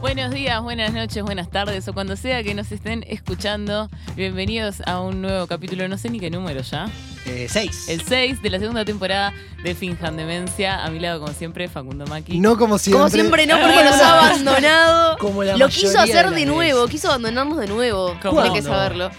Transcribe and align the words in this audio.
Buenos 0.00 0.30
días, 0.30 0.62
buenas 0.62 0.92
noches, 0.92 1.22
buenas 1.24 1.50
tardes 1.50 1.88
o 1.88 1.92
cuando 1.92 2.14
sea 2.14 2.42
que 2.44 2.54
nos 2.54 2.70
estén 2.70 3.04
escuchando. 3.08 3.90
Bienvenidos 4.14 4.80
a 4.86 5.00
un 5.00 5.20
nuevo 5.20 5.46
capítulo, 5.48 5.88
no 5.88 5.98
sé 5.98 6.08
ni 6.08 6.20
qué 6.20 6.30
número 6.30 6.60
ya. 6.62 6.88
Eh, 7.26 7.46
seis. 7.50 7.88
El 7.88 8.00
6 8.02 8.40
de 8.40 8.48
la 8.50 8.58
segunda 8.60 8.84
temporada 8.84 9.34
de 9.62 9.74
Finjan 9.74 10.16
Demencia. 10.16 10.82
A 10.84 10.88
mi 10.90 11.00
lado, 11.00 11.20
como 11.20 11.32
siempre, 11.34 11.68
Facundo 11.68 12.06
Maki. 12.06 12.38
No 12.38 12.56
como 12.56 12.78
siempre. 12.78 12.98
Como 12.98 13.10
siempre 13.10 13.46
no, 13.46 13.58
porque 13.60 13.84
nos 13.84 14.00
ha 14.00 14.18
abandonado. 14.28 15.18
Como 15.18 15.42
la 15.42 15.56
Lo 15.56 15.68
quiso 15.68 15.98
hacer 15.98 16.30
de 16.30 16.46
nuevo, 16.46 16.86
quiso 16.86 17.08
abandonarnos 17.08 17.58
de 17.58 17.66
nuevo. 17.66 18.16
¿Cómo 18.22 18.40
Tiene 18.42 18.56
que 18.56 18.62
no? 18.62 18.70
saberlo. 18.70 19.10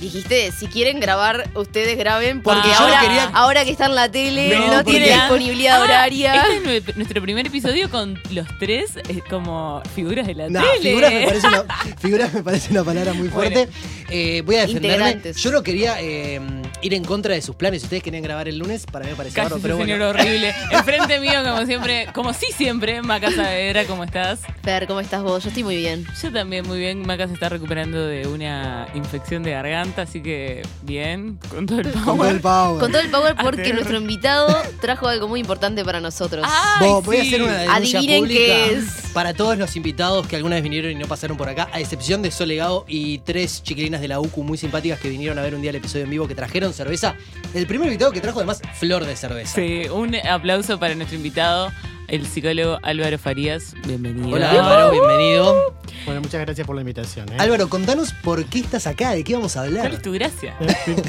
Dijiste, 0.00 0.52
si 0.52 0.66
quieren 0.66 1.00
grabar, 1.00 1.48
ustedes 1.54 1.96
graben, 1.96 2.42
porque 2.42 2.68
Ah, 2.70 2.78
ahora, 2.80 3.00
quería- 3.00 3.30
ahora 3.32 3.64
que 3.64 3.70
está 3.70 3.86
en 3.86 3.94
la 3.94 4.10
tele 4.10 4.50
No, 4.50 4.74
no, 4.74 4.84
tiene 4.84 5.06
disponibilidad 5.06 5.80
Ah, 5.80 5.84
horaria. 5.84 6.34
Este 6.34 6.56
es 6.56 6.84
nue- 6.84 6.94
nuestro 6.96 7.22
primer 7.22 7.46
episodio 7.46 7.90
con 7.90 8.20
los 8.30 8.46
tres 8.58 8.96
eh, 9.08 9.22
como 9.30 9.82
figuras 9.94 10.26
de 10.26 10.34
la 10.34 10.48
No, 10.50 10.60
tele. 10.60 10.80
figuras 10.90 11.12
me, 11.12 11.24
parece 11.26 11.46
una, 11.48 11.64
figuras 11.98 12.34
me 12.34 12.42
parece 12.42 12.70
una 12.72 12.84
palabra 12.84 13.14
muy 13.14 13.28
fuerte. 13.28 13.68
Eh, 14.10 14.42
voy 14.44 14.56
a 14.56 14.66
defenderme. 14.66 15.32
Yo 15.34 15.50
no 15.50 15.62
quería 15.62 15.96
eh, 16.00 16.40
ir 16.82 16.94
en 16.94 17.04
contra 17.04 17.32
de 17.34 17.40
sus 17.42 17.56
planes. 17.56 17.80
Si 17.80 17.86
ustedes 17.86 18.02
querían 18.02 18.22
grabar 18.22 18.48
el 18.48 18.58
lunes, 18.58 18.84
para 18.86 19.04
mí 19.06 19.12
me 19.12 19.16
parece 19.16 19.36
bárbaro, 19.40 19.56
Cállese, 19.62 19.68
pero 19.68 19.78
señor 19.82 19.98
bueno. 19.98 20.10
horrible. 20.10 20.54
Enfrente 20.72 21.20
mío, 21.20 21.42
como 21.42 21.64
siempre, 21.64 22.06
como 22.12 22.32
sí 22.34 22.46
siempre, 22.54 23.00
Maca 23.02 23.30
Saavedra, 23.32 23.84
¿cómo 23.86 24.04
estás? 24.04 24.40
Fer, 24.62 24.86
¿cómo 24.86 25.00
estás 25.00 25.22
vos? 25.22 25.42
Yo 25.42 25.48
estoy 25.48 25.64
muy 25.64 25.76
bien. 25.76 26.06
Yo 26.22 26.30
también 26.30 26.66
muy 26.68 26.78
bien. 26.78 27.06
Maca 27.06 27.26
se 27.28 27.32
está 27.34 27.48
recuperando 27.48 28.06
de 28.06 28.26
una 28.26 28.86
infección 28.94 29.42
de 29.42 29.52
garganta, 29.52 29.85
así 29.96 30.20
que 30.22 30.62
bien, 30.82 31.38
con 31.50 31.66
todo 31.66 31.80
el 31.80 31.92
Con 31.92 31.92
todo 32.04 32.16
power. 32.16 32.34
el 32.34 32.40
power. 32.40 32.80
Con 32.80 32.92
todo 32.92 33.00
el 33.02 33.10
power 33.10 33.36
porque 33.40 33.72
nuestro 33.72 33.96
invitado 33.98 34.54
trajo 34.80 35.08
algo 35.08 35.28
muy 35.28 35.40
importante 35.40 35.84
para 35.84 36.00
nosotros. 36.00 36.46
Ay, 36.48 36.88
voy 37.04 37.16
a 37.18 37.22
hacer 37.22 37.42
una 37.42 37.56
denuncia 37.58 37.98
Adivinen 37.98 38.20
pública 38.20 38.40
qué 38.40 38.72
es. 38.74 38.84
para 39.12 39.34
todos 39.34 39.56
los 39.58 39.76
invitados 39.76 40.26
que 40.26 40.36
alguna 40.36 40.56
vez 40.56 40.62
vinieron 40.62 40.90
y 40.92 40.94
no 40.94 41.06
pasaron 41.06 41.36
por 41.36 41.48
acá, 41.48 41.68
a 41.72 41.80
excepción 41.80 42.22
de 42.22 42.30
Solegado 42.30 42.84
y 42.88 43.18
tres 43.18 43.62
chiquilinas 43.62 44.00
de 44.00 44.08
la 44.08 44.20
UCU 44.20 44.42
muy 44.42 44.58
simpáticas 44.58 45.00
que 45.00 45.08
vinieron 45.08 45.38
a 45.38 45.42
ver 45.42 45.54
un 45.54 45.62
día 45.62 45.70
el 45.70 45.76
episodio 45.76 46.04
en 46.04 46.10
vivo 46.10 46.28
que 46.28 46.34
trajeron 46.34 46.72
cerveza. 46.72 47.14
El 47.54 47.66
primer 47.66 47.86
invitado 47.88 48.12
que 48.12 48.20
trajo 48.20 48.38
además 48.40 48.60
flor 48.74 49.04
de 49.04 49.16
cerveza. 49.16 49.54
Sí, 49.54 49.82
un 49.92 50.14
aplauso 50.16 50.78
para 50.78 50.94
nuestro 50.94 51.16
invitado, 51.16 51.70
el 52.08 52.26
psicólogo 52.26 52.78
Álvaro 52.82 53.18
Farías. 53.18 53.74
Bienvenido. 53.86 54.36
Hola 54.36 54.50
Álvaro, 54.50 54.90
bienvenido. 54.92 55.74
Bueno, 56.06 56.20
muchas 56.20 56.40
gracias 56.40 56.66
por 56.66 56.76
la 56.76 56.82
invitación. 56.82 57.28
¿eh? 57.32 57.36
Álvaro, 57.38 57.68
contanos 57.68 58.12
por 58.22 58.44
qué 58.46 58.60
estás 58.60 58.86
acá, 58.86 59.10
de 59.10 59.24
qué 59.24 59.34
vamos 59.34 59.56
a 59.56 59.60
¿Cuál 59.60 59.76
hablar. 59.78 59.94
es 59.94 60.02
tu 60.02 60.12
gracia? 60.12 60.54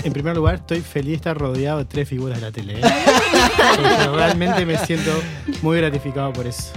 En 0.04 0.12
primer 0.12 0.36
lugar, 0.36 0.56
estoy 0.56 0.82
feliz 0.82 1.10
de 1.12 1.16
estar 1.18 1.38
rodeado 1.38 1.78
de 1.80 1.86
tres 1.86 2.10
figuras 2.10 2.40
de 2.40 2.46
la 2.48 2.52
tele. 2.52 2.80
¿eh? 2.80 2.82
Realmente 4.14 4.66
me 4.66 4.78
siento 4.80 5.12
muy 5.62 5.78
gratificado 5.78 6.34
por 6.34 6.48
eso. 6.48 6.72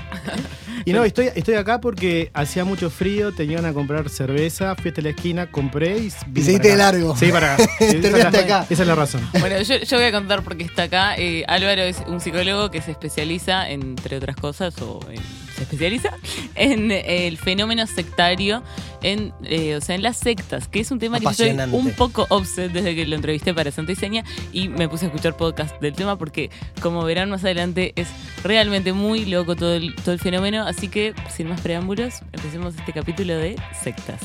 Y 0.85 0.93
no, 0.93 1.05
estoy, 1.05 1.29
estoy 1.35 1.55
acá 1.55 1.81
porque 1.81 2.31
hacía 2.33 2.65
mucho 2.65 2.89
frío, 2.91 3.33
tenían 3.35 3.65
a 3.67 3.73
comprar 3.75 4.09
cerveza, 4.09 4.75
fui 4.77 4.89
hasta 4.91 5.03
la 5.03 5.11
esquina, 5.11 5.51
compré 5.51 5.99
y... 5.99 6.13
vine 6.27 6.45
seguiste 6.47 6.69
de 6.71 6.77
largo. 6.77 7.15
Sí, 7.17 7.31
para 7.31 7.55
acá. 7.55 7.67
Terminaste 7.79 8.39
acá. 8.39 8.67
Esa 8.69 8.83
es 8.83 8.89
la 8.89 8.95
razón. 8.95 9.21
Bueno, 9.41 9.61
yo, 9.63 9.77
yo 9.77 9.97
voy 9.99 10.07
a 10.07 10.13
contar 10.13 10.43
por 10.43 10.57
qué 10.57 10.65
está 10.65 10.85
acá. 10.85 11.17
Eh, 11.19 11.45
Álvaro 11.49 11.83
es 11.83 11.99
un 12.07 12.21
psicólogo 12.21 12.71
que 12.71 12.81
se 12.81 12.93
especializa, 12.93 13.69
entre 13.71 14.17
otras 14.17 14.37
cosas, 14.37 14.75
o 14.81 15.01
en- 15.11 15.21
se 15.61 15.65
especializa 15.65 16.17
en 16.55 16.91
eh, 16.91 17.27
el 17.27 17.37
fenómeno 17.37 17.87
sectario, 17.87 18.63
en, 19.03 19.35
eh, 19.45 19.77
o 19.77 19.81
sea, 19.83 19.95
en 19.95 20.03
las 20.03 20.17
sectas, 20.17 20.69
que 20.69 20.81
es 20.81 20.91
un 20.91 20.99
tema 20.99 21.19
que 21.19 21.25
yo 21.25 21.31
estoy 21.31 21.51
Apasionante. 21.51 21.77
un 21.77 21.91
poco 21.93 22.27
obsed 22.31 22.71
desde 22.71 22.95
que 22.95 23.07
lo 23.07 23.15
entrevisté 23.15 23.53
para 23.53 23.71
Santa 23.71 23.93
y 23.93 23.97
Seña 23.97 24.25
y 24.53 24.69
me 24.69 24.89
puse 24.89 25.05
a 25.05 25.09
escuchar 25.09 25.37
podcast 25.37 25.79
del 25.83 25.93
tema 25.93 26.17
porque, 26.17 26.51
como 26.81 27.05
verán 27.05 27.29
más 27.29 27.45
adelante, 27.45 27.93
es 27.97 28.09
realmente 28.43 28.95
muy 28.95 29.27
loco 29.27 29.55
todo 29.55 29.75
el, 29.75 29.95
todo 29.97 30.13
el 30.15 30.19
fenómeno. 30.21 30.67
Así 30.67 30.89
que, 30.89 31.13
sin 31.35 31.49
más 31.49 31.61
preámbulos, 31.61 32.15
empecemos 32.33 32.75
este 32.77 32.95
capítulo 32.95 33.37
de 33.37 33.57
sectas. 33.83 34.21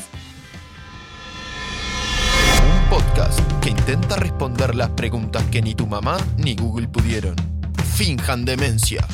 Un 2.62 2.88
podcast 2.88 3.40
que 3.60 3.70
intenta 3.70 4.16
responder 4.16 4.74
las 4.74 4.88
preguntas 4.90 5.44
que 5.50 5.60
ni 5.60 5.74
tu 5.74 5.86
mamá 5.86 6.16
ni 6.38 6.56
Google 6.56 6.88
pudieron. 6.88 7.36
Finjan 7.94 8.46
demencia. 8.46 9.06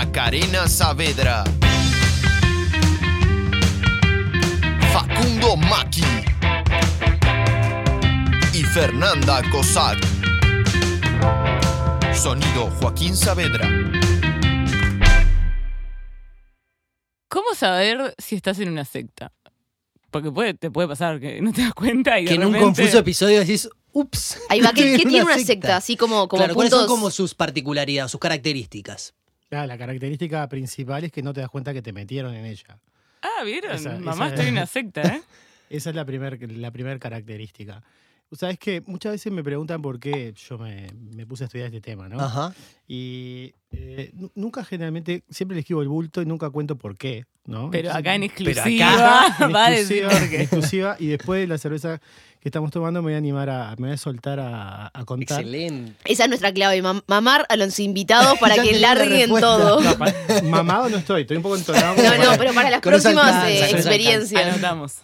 Macarena 0.00 0.66
Saavedra. 0.66 1.44
Facundo 4.94 5.56
Maki. 5.56 6.02
Y 8.54 8.62
Fernanda 8.62 9.42
Cossack. 9.52 9.98
Sonido 12.14 12.70
Joaquín 12.80 13.14
Saavedra. 13.14 13.68
¿Cómo 17.28 17.54
saber 17.54 18.14
si 18.16 18.36
estás 18.36 18.58
en 18.60 18.70
una 18.70 18.86
secta? 18.86 19.32
Porque 20.10 20.32
puede, 20.32 20.54
te 20.54 20.70
puede 20.70 20.88
pasar 20.88 21.20
que 21.20 21.42
no 21.42 21.52
te 21.52 21.60
das 21.60 21.74
cuenta 21.74 22.18
y 22.18 22.24
de 22.24 22.28
Que 22.30 22.34
en 22.36 22.46
un 22.46 22.58
confuso 22.58 23.00
episodio 23.00 23.40
decís, 23.40 23.68
ups. 23.92 24.38
Ahí 24.48 24.62
va, 24.62 24.70
¿qué, 24.74 24.82
qué 24.82 24.94
en 24.94 25.08
tiene 25.10 25.24
una 25.24 25.38
secta? 25.38 25.76
Así 25.76 25.98
como, 25.98 26.26
como 26.26 26.40
claro, 26.40 26.54
¿cuáles 26.54 26.72
son 26.72 26.86
como 26.86 27.10
sus 27.10 27.34
particularidades, 27.34 28.10
sus 28.10 28.18
características? 28.18 29.12
Ah, 29.50 29.66
la 29.66 29.76
característica 29.76 30.48
principal 30.48 31.04
es 31.04 31.12
que 31.12 31.22
no 31.22 31.32
te 31.32 31.40
das 31.40 31.50
cuenta 31.50 31.72
que 31.72 31.82
te 31.82 31.92
metieron 31.92 32.34
en 32.34 32.44
ella. 32.46 32.78
Ah, 33.22 33.42
¿vieron? 33.44 33.72
Esa- 33.72 33.98
Mamá, 33.98 34.26
esa- 34.26 34.34
estoy 34.34 34.46
en 34.46 34.52
una 34.54 34.66
secta, 34.66 35.02
¿eh? 35.02 35.22
Esa 35.68 35.90
es 35.90 35.96
la 35.96 36.04
primera 36.04 36.36
la 36.40 36.70
primer 36.70 36.98
característica. 36.98 37.82
Sabes 38.32 38.58
que 38.60 38.80
muchas 38.86 39.12
veces 39.12 39.32
me 39.32 39.42
preguntan 39.42 39.82
por 39.82 39.98
qué 39.98 40.32
yo 40.48 40.56
me, 40.58 40.88
me 41.16 41.26
puse 41.26 41.44
a 41.44 41.46
estudiar 41.46 41.66
este 41.66 41.80
tema, 41.80 42.08
¿no? 42.08 42.20
Ajá. 42.20 42.54
Y 42.86 43.52
eh, 43.72 44.10
nu- 44.14 44.32
nunca 44.34 44.64
generalmente, 44.64 45.22
siempre 45.30 45.54
le 45.54 45.60
esquivo 45.60 45.82
el 45.82 45.88
bulto 45.88 46.20
y 46.22 46.26
nunca 46.26 46.50
cuento 46.50 46.76
por 46.76 46.96
qué, 46.96 47.24
¿no? 47.46 47.70
Pero 47.70 47.92
acá 47.92 48.14
en 48.14 48.24
exclusiva 48.24 49.26
en 49.40 49.54
va 49.54 49.66
a 49.66 49.70
decir 49.70 50.04
exclusiva, 50.32 50.96
y 50.98 51.06
después 51.06 51.40
de 51.40 51.46
la 51.46 51.56
cerveza 51.58 52.00
que 52.40 52.48
estamos 52.48 52.70
tomando 52.70 53.00
me 53.02 53.06
voy 53.08 53.14
a 53.14 53.18
animar 53.18 53.50
a, 53.50 53.76
me 53.76 53.88
voy 53.88 53.94
a 53.94 53.96
soltar 53.98 54.40
a, 54.40 54.90
a 54.92 55.04
contar. 55.04 55.40
Excelente. 55.40 55.92
Esa 56.04 56.24
es 56.24 56.28
nuestra 56.30 56.52
clave, 56.52 56.82
mam- 56.82 57.02
mamar 57.06 57.46
a 57.48 57.56
los 57.56 57.78
invitados 57.78 58.38
para 58.38 58.54
que 58.62 58.78
larguen 58.80 59.28
todo. 59.28 59.80
No, 59.80 60.48
mamado 60.48 60.88
no 60.88 60.96
estoy, 60.96 61.22
estoy 61.22 61.36
un 61.36 61.42
poco 61.42 61.56
entonado. 61.56 61.94
No, 61.96 62.02
no, 62.02 62.24
para- 62.24 62.38
pero 62.38 62.54
para 62.54 62.70
las 62.70 62.80
próximas 62.80 63.26
alcanza, 63.26 63.50
eh, 63.50 63.70
experiencias. 63.72 64.46
Anotamos. 64.46 64.94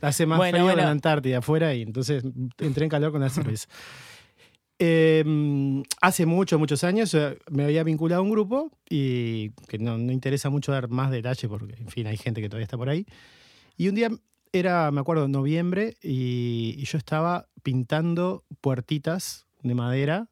Hace 0.00 0.26
más 0.26 0.38
Bueno, 0.38 0.52
frío 0.56 0.64
bueno. 0.64 0.78
en 0.80 0.84
la 0.86 0.90
Antártida 0.90 1.38
afuera 1.38 1.74
y 1.74 1.82
entonces 1.82 2.24
entré 2.58 2.84
en 2.84 2.90
calor 2.90 3.12
con 3.12 3.20
la 3.20 3.28
cerveza. 3.28 3.68
Eh, 4.78 5.82
hace 6.00 6.26
muchos, 6.26 6.58
muchos 6.58 6.84
años 6.84 7.14
eh, 7.14 7.38
me 7.50 7.64
había 7.64 7.82
vinculado 7.82 8.20
a 8.20 8.24
un 8.24 8.30
grupo 8.30 8.70
y 8.88 9.50
que 9.68 9.78
no, 9.78 9.96
no 9.96 10.12
interesa 10.12 10.50
mucho 10.50 10.72
dar 10.72 10.88
más 10.88 11.10
detalle 11.10 11.48
porque, 11.48 11.74
en 11.74 11.88
fin, 11.88 12.06
hay 12.06 12.16
gente 12.16 12.40
que 12.42 12.48
todavía 12.48 12.64
está 12.64 12.76
por 12.76 12.88
ahí. 12.88 13.06
Y 13.76 13.88
un 13.88 13.94
día 13.94 14.10
era, 14.52 14.90
me 14.90 15.00
acuerdo, 15.00 15.28
noviembre 15.28 15.96
y, 16.02 16.74
y 16.78 16.84
yo 16.84 16.98
estaba 16.98 17.48
pintando 17.62 18.44
puertitas 18.60 19.46
de 19.62 19.74
madera, 19.74 20.28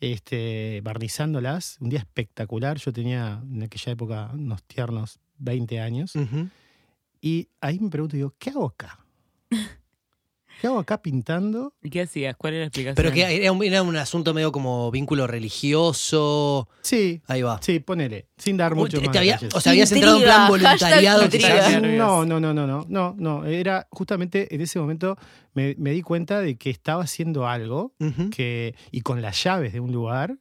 este, 0.00 0.80
barnizándolas. 0.82 1.78
Un 1.80 1.90
día 1.90 2.00
espectacular. 2.00 2.78
Yo 2.78 2.92
tenía 2.92 3.42
en 3.50 3.62
aquella 3.62 3.92
época 3.92 4.30
unos 4.34 4.62
tiernos 4.64 5.20
20 5.38 5.80
años. 5.80 6.14
Ujú. 6.16 6.48
Y 7.20 7.48
ahí 7.60 7.78
me 7.78 7.88
pregunto, 7.88 8.16
digo, 8.16 8.34
¿qué 8.38 8.50
hago 8.50 8.66
acá? 8.66 9.04
¿Qué 10.60 10.66
hago 10.68 10.78
acá 10.78 11.02
pintando? 11.02 11.74
¿Y 11.82 11.90
qué 11.90 12.02
hacías? 12.02 12.36
¿Cuál 12.36 12.54
era 12.54 12.60
la 12.62 12.66
explicación? 12.68 12.94
Pero 12.96 13.12
que 13.12 13.36
era 13.36 13.52
un, 13.52 13.62
era 13.62 13.82
un 13.82 13.96
asunto 13.96 14.32
medio 14.32 14.50
como 14.52 14.90
vínculo 14.90 15.26
religioso. 15.26 16.68
Sí, 16.82 17.20
Ahí 17.26 17.42
va. 17.42 17.60
sí, 17.62 17.80
ponele, 17.80 18.28
sin 18.38 18.56
dar 18.56 18.74
mucho 18.74 18.98
Te- 18.98 19.04
más 19.06 19.12
te 19.12 19.18
había- 19.18 19.32
detalles. 19.34 19.54
o 19.54 19.60
sea, 19.60 19.72
habías 19.72 19.92
entrado 19.92 20.16
en 20.18 20.22
plan 20.24 20.48
voluntariado. 20.48 21.28
quizás. 21.28 21.70
nervioso. 21.82 21.96
No, 21.96 22.24
no, 22.24 22.40
no, 22.40 22.54
no, 22.54 22.66
no, 22.66 22.86
no, 22.88 23.14
no. 23.18 23.44
Era 23.46 23.86
justamente 23.90 24.54
en 24.54 24.60
ese 24.60 24.78
momento 24.78 25.16
me, 25.54 25.74
me 25.78 25.90
di 25.90 26.02
cuenta 26.02 26.40
de 26.40 26.56
que 26.56 26.70
estaba 26.70 27.02
haciendo 27.04 27.46
algo 27.46 27.92
Ujú. 28.00 28.30
que, 28.30 28.74
y 28.90 29.00
con 29.02 29.20
las 29.22 29.42
llaves 29.42 29.72
de 29.72 29.80
un 29.80 29.92
lugar 29.92 30.36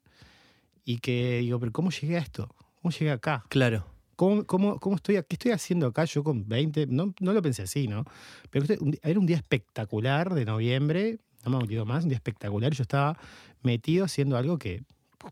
y 0.85 0.99
que 0.99 1.39
digo, 1.39 1.59
pero 1.59 1.71
¿cómo 1.71 1.91
llegué 1.91 2.17
a 2.17 2.19
esto? 2.19 2.49
¿Cómo 2.81 2.91
llegué 2.91 3.11
acá? 3.11 3.43
Claro. 3.49 3.85
¿Cómo, 4.15 4.43
cómo, 4.45 4.79
cómo 4.79 4.95
estoy, 4.97 5.15
¿Qué 5.27 5.35
estoy 5.35 5.51
haciendo 5.51 5.87
acá 5.87 6.05
yo 6.05 6.23
con 6.23 6.47
20? 6.47 6.87
No, 6.87 7.13
no 7.19 7.33
lo 7.33 7.41
pensé 7.41 7.63
así, 7.63 7.87
¿no? 7.87 8.05
Pero 8.49 8.65
era 9.01 9.19
un 9.19 9.25
día 9.25 9.37
espectacular 9.37 10.33
de 10.33 10.45
noviembre, 10.45 11.17
no 11.43 11.51
me 11.51 11.57
olvido 11.57 11.85
más, 11.85 12.03
un 12.03 12.09
día 12.09 12.17
espectacular. 12.17 12.71
Yo 12.73 12.83
estaba 12.83 13.17
metido 13.63 14.05
haciendo 14.05 14.37
algo 14.37 14.57
que 14.57 14.83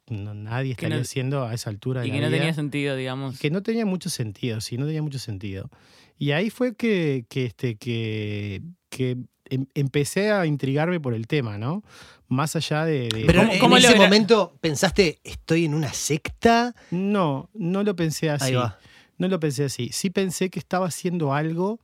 no- 0.10 0.33
nadie 0.33 0.72
estaría 0.72 0.95
no- 0.95 1.01
haciendo 1.01 1.44
a 1.45 1.54
esa 1.54 1.69
altura 1.69 2.01
de 2.01 2.07
Y 2.07 2.10
la 2.12 2.16
que 2.16 2.22
no 2.22 2.28
vida. 2.30 2.38
tenía 2.39 2.54
sentido, 2.54 2.95
digamos. 2.95 3.38
Que 3.39 3.51
no 3.51 3.62
tenía 3.62 3.86
mucho 3.86 4.10
sentido, 4.10 4.62
sí, 4.62 4.78
no 4.78 4.86
tenía 4.86 5.01
mucho 5.04 5.19
sentido. 5.19 5.69
Y 6.18 6.31
ahí 6.31 6.50
fue 6.50 6.75
que, 6.75 7.25
que, 7.30 7.45
este, 7.45 7.75
que, 7.75 8.62
que 8.89 9.18
em- 9.50 9.66
empecé 9.74 10.31
a 10.31 10.45
intrigarme 10.45 11.00
por 11.00 11.13
el 11.13 11.28
tema, 11.28 11.57
¿no? 11.57 11.83
Más 12.31 12.56
allá 12.56 12.86
de... 12.86 13.10
de- 13.10 13.24
Pero 13.28 13.42
¿Cómo- 13.42 13.51
en 13.54 13.60
cómo 13.60 13.78
ese 13.78 13.89
logra- 13.89 14.04
momento 14.06 14.57
pensaste, 14.62 15.19
estoy 15.24 15.66
en 15.66 15.74
una 15.74 15.92
secta. 15.92 16.74
No, 16.89 17.50
no 17.54 17.83
lo 17.83 17.94
pensé 17.95 18.30
así. 18.30 18.45
Ahí 18.45 18.54
va. 18.56 18.80
No 19.18 19.28
lo 19.28 19.38
pensé 19.39 19.66
así. 19.66 19.89
Sí 19.92 20.10
pensé 20.10 20.50
que 20.50 20.57
estaba 20.57 20.88
haciendo 20.88 21.33
algo 21.33 21.80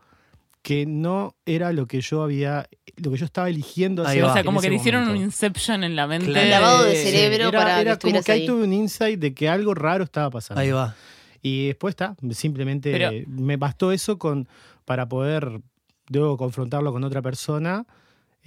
que 0.62 0.86
no 0.86 1.36
era 1.46 1.72
lo 1.74 1.86
que 1.86 2.00
yo 2.02 2.24
había, 2.24 2.68
lo 2.96 3.12
que 3.12 3.18
yo 3.18 3.26
estaba 3.26 3.50
eligiendo 3.50 4.04
hacer. 4.04 4.24
O 4.24 4.32
sea, 4.32 4.40
en 4.40 4.46
como 4.46 4.60
que 4.62 4.68
ese 4.68 4.72
le 4.72 4.76
hicieron 4.78 5.02
un 5.02 5.08
momento. 5.10 5.26
inception 5.26 5.84
en 5.84 5.96
la 5.98 6.08
mente. 6.08 6.28
Claro. 6.32 6.50
Lavado 6.50 6.84
de 6.86 6.96
Sí. 6.96 7.12
cerebro. 7.12 7.50
era, 7.50 7.60
para 7.60 7.76
que 7.76 7.82
era 7.82 7.90
como 7.92 7.94
estuvieras 7.94 8.26
que 8.26 8.32
ahí 8.32 8.42
ahí. 8.42 8.48
tuve 8.48 8.64
un 8.64 8.74
insight 8.74 9.20
de 9.20 9.34
que 9.34 9.50
algo 9.50 9.74
raro 9.74 10.04
estaba 10.06 10.30
pasando. 10.30 10.62
Ahí 10.62 10.72
va. 10.72 10.96
Y 11.42 11.68
después 11.68 11.92
está, 11.92 12.16
simplemente 12.32 12.92
Pero- 12.92 13.12
me 13.28 13.58
bastó 13.58 13.92
eso 13.92 14.18
con 14.18 14.48
para 14.86 15.08
poder 15.10 15.62
luego 16.10 16.38
confrontarlo 16.38 16.92
con 16.94 17.04
otra 17.04 17.22
persona. 17.22 17.86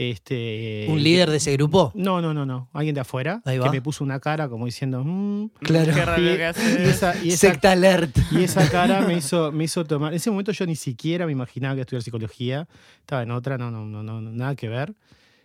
Este, 0.02 0.86
¿Un 0.88 1.02
líder 1.02 1.28
de 1.30 1.36
ese 1.36 1.52
grupo? 1.52 1.92
No, 1.94 2.22
no, 2.22 2.32
no, 2.32 2.46
no. 2.46 2.70
Alguien 2.72 2.94
de 2.94 3.02
afuera 3.02 3.42
Ahí 3.44 3.60
que 3.60 3.68
me 3.68 3.82
puso 3.82 4.02
una 4.02 4.18
cara 4.18 4.48
como 4.48 4.64
diciendo. 4.64 5.04
"Mm". 5.04 5.50
Claro. 5.60 5.92
Qué 5.94 6.04
raro 6.06 6.22
Y, 6.22 6.36
que 6.36 6.38
y 6.38 6.42
hace. 6.42 6.88
esa, 6.90 7.24
y, 7.24 7.28
esa, 7.28 7.36
Secta 7.36 7.72
alert. 7.72 8.16
y 8.32 8.44
esa 8.44 8.66
cara 8.70 9.02
me 9.02 9.14
hizo, 9.18 9.52
me 9.52 9.64
hizo 9.64 9.84
tomar. 9.84 10.12
En 10.12 10.16
ese 10.16 10.30
momento 10.30 10.52
yo 10.52 10.64
ni 10.64 10.74
siquiera 10.76 11.26
me 11.26 11.32
imaginaba 11.32 11.74
que 11.74 11.78
iba 11.80 11.82
a 11.82 11.84
estudiar 11.84 12.02
psicología. 12.02 12.66
Estaba 13.00 13.22
en 13.24 13.30
otra, 13.30 13.58
no, 13.58 13.70
no, 13.70 13.84
no, 13.84 14.02
no, 14.02 14.20
nada 14.22 14.54
que 14.56 14.68
ver. 14.70 14.94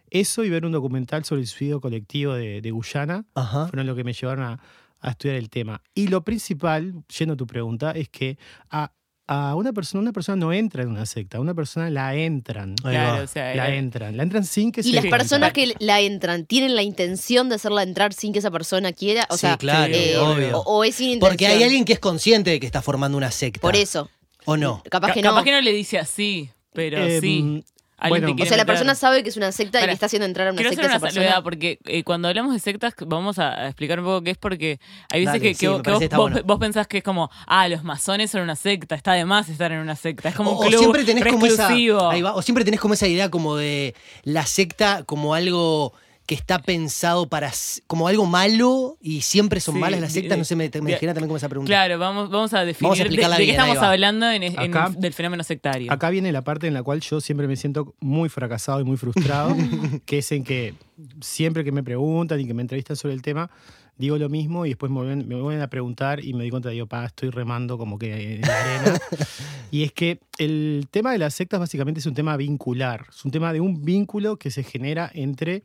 Eso 0.09 0.43
y 0.45 0.49
ver 0.49 0.65
un 0.65 0.71
documental 0.71 1.25
sobre 1.25 1.41
el 1.41 1.47
suicidio 1.47 1.81
colectivo 1.81 2.33
de, 2.35 2.61
de 2.61 2.71
Guyana 2.71 3.25
Ajá. 3.33 3.67
fueron 3.67 3.87
lo 3.87 3.95
que 3.95 4.03
me 4.05 4.13
llevaron 4.13 4.45
a, 4.45 4.59
a 5.01 5.09
estudiar 5.09 5.35
el 5.37 5.49
tema. 5.49 5.81
Y 5.93 6.07
lo 6.07 6.23
principal, 6.23 6.93
yendo 7.17 7.33
a 7.33 7.37
tu 7.37 7.45
pregunta, 7.45 7.91
es 7.91 8.07
que 8.07 8.37
a, 8.69 8.93
a 9.27 9.55
una 9.55 9.73
persona, 9.73 10.01
una 10.01 10.11
persona 10.13 10.35
no 10.35 10.53
entra 10.53 10.83
en 10.83 10.89
una 10.89 11.05
secta, 11.05 11.37
a 11.37 11.41
una 11.41 11.53
persona 11.53 11.89
la 11.89 12.13
entran. 12.15 12.75
Claro, 12.75 13.23
o 13.23 13.27
sea, 13.27 13.55
La 13.55 13.67
era- 13.67 13.75
entran, 13.75 14.15
la 14.17 14.23
entran 14.23 14.43
sin 14.45 14.71
que 14.71 14.81
Y 14.81 14.83
se 14.83 14.91
las 14.91 15.03
den 15.03 15.09
personas 15.11 15.51
que 15.53 15.73
la 15.79 15.99
entran, 15.99 16.45
¿tienen 16.45 16.75
la 16.75 16.83
intención 16.83 17.49
de 17.49 17.55
hacerla 17.55 17.81
entrar 17.83 18.13
sin 18.13 18.33
que 18.33 18.39
esa 18.39 18.51
persona 18.51 18.93
quiera? 18.93 19.25
O 19.29 19.35
Sí, 19.35 19.41
sea, 19.41 19.57
claro, 19.57 19.93
eh, 19.95 20.17
obvio. 20.17 20.59
o, 20.59 20.77
o 20.77 20.83
es 20.83 20.95
sin 20.95 21.07
intención. 21.07 21.29
Porque 21.29 21.47
hay 21.47 21.63
alguien 21.63 21.85
que 21.85 21.93
es 21.93 21.99
consciente 21.99 22.51
de 22.51 22.59
que 22.59 22.65
está 22.67 22.81
formando 22.81 23.17
una 23.17 23.31
secta. 23.31 23.61
Por 23.61 23.75
eso. 23.75 24.09
¿O 24.45 24.57
no? 24.57 24.83
Capaz 24.91 25.07
Ca- 25.07 25.13
que 25.15 25.21
no. 25.23 25.29
Capaz 25.31 25.43
que 25.43 25.51
no 25.53 25.61
le 25.61 25.71
dice 25.73 25.97
así, 25.97 26.49
pero 26.73 26.99
Eh, 26.99 27.19
sí. 27.19 27.63
Bueno, 28.09 28.35
O 28.39 28.45
sea, 28.45 28.57
la 28.57 28.65
persona 28.65 28.93
sabe 28.93 29.23
que 29.23 29.29
es 29.29 29.37
una 29.37 29.51
secta 29.53 29.81
y 29.81 29.87
le 29.87 29.93
está 29.93 30.07
haciendo 30.07 30.25
entrar 30.25 30.47
a 30.47 30.51
una 30.51 30.57
Quiero 30.57 30.69
secta 30.71 30.81
hacer 30.87 30.95
a 30.95 30.99
una 30.99 31.07
esa 31.07 31.19
persona. 31.21 31.43
porque 31.43 31.79
eh, 31.85 32.03
cuando 32.03 32.27
hablamos 32.27 32.53
de 32.53 32.59
sectas 32.59 32.93
vamos 33.07 33.39
a 33.39 33.67
explicar 33.67 33.99
un 33.99 34.05
poco 34.05 34.21
qué 34.21 34.31
es 34.31 34.37
porque 34.37 34.79
hay 35.11 35.21
veces 35.21 35.33
Dale, 35.33 35.39
que, 35.41 35.53
sí, 35.53 35.59
que 35.61 35.67
vos, 35.69 35.77
que 35.77 35.83
parece 35.83 35.93
vos, 35.93 35.99
que 35.99 36.05
está 36.05 36.17
vos- 36.17 36.31
bueno. 36.31 36.45
vos 36.45 36.59
pensás 36.59 36.87
que 36.87 36.97
es 36.97 37.03
como, 37.03 37.29
ah, 37.47 37.67
los 37.69 37.83
masones 37.85 38.31
son 38.31 38.41
una 38.41 38.55
secta, 38.57 38.95
está 38.95 39.13
de 39.13 39.23
más 39.23 39.47
estar 39.47 39.71
en 39.71 39.79
una 39.79 39.95
secta, 39.95 40.27
es 40.29 40.35
como 40.35 40.51
O, 40.51 40.59
un 40.59 40.65
o 40.65 40.69
club 40.69 40.79
siempre 40.79 41.03
tenés 41.05 41.25
como 41.25 41.45
esa, 41.45 41.63
exclusivo. 41.63 42.09
ahí 42.09 42.21
va, 42.21 42.35
o 42.35 42.41
siempre 42.41 42.65
tenés 42.65 42.79
como 42.81 42.93
esa 42.95 43.07
idea 43.07 43.31
como 43.31 43.55
de 43.55 43.95
la 44.23 44.45
secta 44.45 45.03
como 45.05 45.33
algo 45.33 45.93
que 46.25 46.33
está 46.35 46.59
pensado 46.59 47.27
para 47.29 47.51
como 47.87 48.07
algo 48.07 48.25
malo 48.25 48.97
y 49.01 49.21
siempre 49.21 49.59
son 49.59 49.75
Sí, 49.75 49.81
malas 49.81 49.99
las 50.01 50.11
sectas, 50.13 50.37
no 50.37 50.43
sé, 50.43 50.55
me, 50.55 50.69
me 50.81 50.93
genera 50.97 51.13
también 51.13 51.27
como 51.27 51.37
esa 51.37 51.49
pregunta. 51.49 51.69
Claro, 51.69 51.99
vamos, 51.99 52.29
vamos 52.31 52.53
a 52.53 52.65
definir 52.65 52.89
Vamos 52.89 52.99
a 52.99 53.03
de- 53.03 53.09
de, 53.09 53.45
qué 53.45 53.51
estamos 53.51 53.77
hablando 53.77 54.29
en, 54.31 54.43
en- 54.43 54.57
Acá- 54.59 54.91
del 54.97 55.13
fenómeno 55.13 55.43
sectario. 55.43 55.91
Acá 55.91 56.09
viene 56.09 56.31
la 56.31 56.41
parte 56.43 56.67
en 56.67 56.73
la 56.73 56.81
cual 56.83 57.01
yo 57.01 57.21
siempre 57.21 57.47
me 57.47 57.55
siento 57.55 57.93
muy 57.99 58.29
fracasado 58.29 58.81
y 58.81 58.83
muy 58.83 58.97
frustrado, 58.97 59.55
que 60.05 60.17
es 60.19 60.31
en 60.31 60.43
que 60.43 60.73
siempre 61.21 61.63
que 61.63 61.71
me 61.71 61.83
preguntan 61.83 62.39
y 62.39 62.47
que 62.47 62.53
me 62.53 62.61
entrevistan 62.63 62.95
sobre 62.95 63.13
el 63.13 63.21
tema, 63.21 63.49
digo 63.97 64.17
lo 64.17 64.27
mismo 64.27 64.65
y 64.65 64.69
después 64.69 64.91
me 64.91 64.97
vuelven, 64.97 65.27
me 65.27 65.35
vuelven 65.39 65.61
a 65.61 65.67
preguntar 65.69 66.23
y 66.25 66.33
me 66.33 66.39
doy 66.39 66.49
cuenta, 66.49 66.69
digo, 66.69 66.87
pa, 66.87 67.05
estoy 67.05 67.29
remando 67.29 67.77
como 67.77 67.97
que 67.99 68.35
en 68.35 68.41
la 68.41 68.61
arena. 68.79 68.99
y 69.71 69.83
es 69.83 69.91
que 69.91 70.19
el 70.37 70.87
tema 70.89 71.11
de 71.11 71.17
las 71.19 71.33
sectas 71.35 71.59
básicamente 71.59 71.99
es 71.99 72.05
un 72.07 72.13
tema 72.15 72.35
vincular, 72.35 73.05
es 73.09 73.23
un 73.23 73.31
tema 73.31 73.53
de 73.53 73.59
un 73.61 73.85
vínculo 73.85 74.37
que 74.37 74.49
se 74.51 74.63
genera 74.63 75.09
entre, 75.13 75.63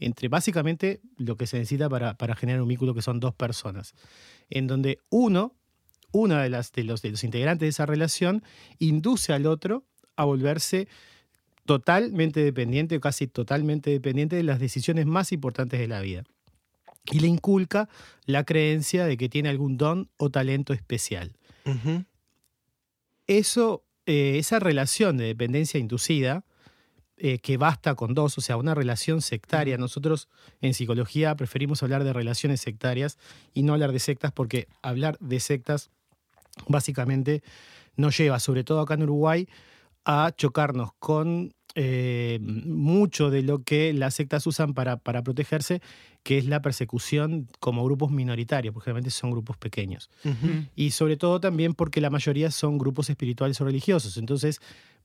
entre 0.00 0.28
básicamente 0.28 1.00
lo 1.16 1.36
que 1.36 1.46
se 1.46 1.58
necesita 1.58 1.88
para, 1.88 2.14
para 2.14 2.34
generar 2.34 2.62
un 2.62 2.68
vínculo 2.68 2.94
que 2.94 3.02
son 3.02 3.20
dos 3.20 3.34
personas, 3.34 3.94
en 4.48 4.66
donde 4.66 4.98
uno, 5.10 5.54
una 6.10 6.42
de, 6.42 6.50
las, 6.50 6.72
de, 6.72 6.84
los, 6.84 7.02
de 7.02 7.10
los 7.10 7.22
integrantes 7.22 7.66
de 7.66 7.68
esa 7.68 7.86
relación, 7.86 8.42
induce 8.78 9.32
al 9.32 9.46
otro 9.46 9.84
a 10.16 10.24
volverse 10.24 10.88
totalmente 11.66 12.42
dependiente 12.42 12.96
o 12.96 13.00
casi 13.00 13.26
totalmente 13.26 13.90
dependiente 13.90 14.36
de 14.36 14.42
las 14.42 14.58
decisiones 14.58 15.06
más 15.06 15.30
importantes 15.32 15.78
de 15.78 15.86
la 15.86 16.00
vida. 16.00 16.24
Y 17.12 17.20
le 17.20 17.28
inculca 17.28 17.88
la 18.26 18.44
creencia 18.44 19.04
de 19.04 19.16
que 19.16 19.28
tiene 19.28 19.50
algún 19.50 19.76
don 19.76 20.10
o 20.16 20.30
talento 20.30 20.72
especial. 20.72 21.32
Eso, 23.26 23.84
eh, 24.06 24.38
esa 24.38 24.58
relación 24.58 25.16
de 25.16 25.26
dependencia 25.26 25.78
inducida, 25.78 26.44
eh, 27.22 27.38
que 27.38 27.58
basta 27.58 27.94
con 27.96 28.14
dos, 28.14 28.38
o 28.38 28.40
sea, 28.40 28.56
una 28.56 28.74
relación 28.74 29.20
sectaria. 29.20 29.76
Nosotros 29.76 30.28
en 30.62 30.72
psicología 30.72 31.36
preferimos 31.36 31.82
hablar 31.82 32.02
de 32.02 32.14
relaciones 32.14 32.62
sectarias 32.62 33.18
y 33.52 33.62
no 33.62 33.74
hablar 33.74 33.92
de 33.92 33.98
sectas 33.98 34.32
porque 34.32 34.68
hablar 34.80 35.18
de 35.20 35.38
sectas 35.38 35.90
básicamente 36.66 37.42
nos 37.94 38.16
lleva, 38.16 38.40
sobre 38.40 38.64
todo 38.64 38.80
acá 38.80 38.94
en 38.94 39.02
Uruguay, 39.02 39.46
a 40.06 40.32
chocarnos 40.34 40.92
con 40.98 41.52
eh, 41.74 42.38
mucho 42.40 43.28
de 43.28 43.42
lo 43.42 43.64
que 43.64 43.92
las 43.92 44.14
sectas 44.14 44.46
usan 44.46 44.72
para, 44.72 44.96
para 44.96 45.22
protegerse, 45.22 45.82
que 46.22 46.38
es 46.38 46.46
la 46.46 46.62
persecución 46.62 47.48
como 47.60 47.84
grupos 47.84 48.10
minoritarios, 48.10 48.72
porque 48.72 48.86
generalmente 48.86 49.10
son 49.10 49.30
grupos 49.30 49.58
pequeños 49.58 50.10
y 50.74 50.92
sobre 50.92 51.18
todo 51.18 51.38
también 51.38 51.74
porque 51.74 52.00
la 52.00 52.08
mayoría 52.08 52.50
son 52.50 52.78
grupos 52.78 53.10
espirituales 53.10 53.60
o 53.60 53.64
religiosos. 53.64 54.16
Entonces 54.16 54.60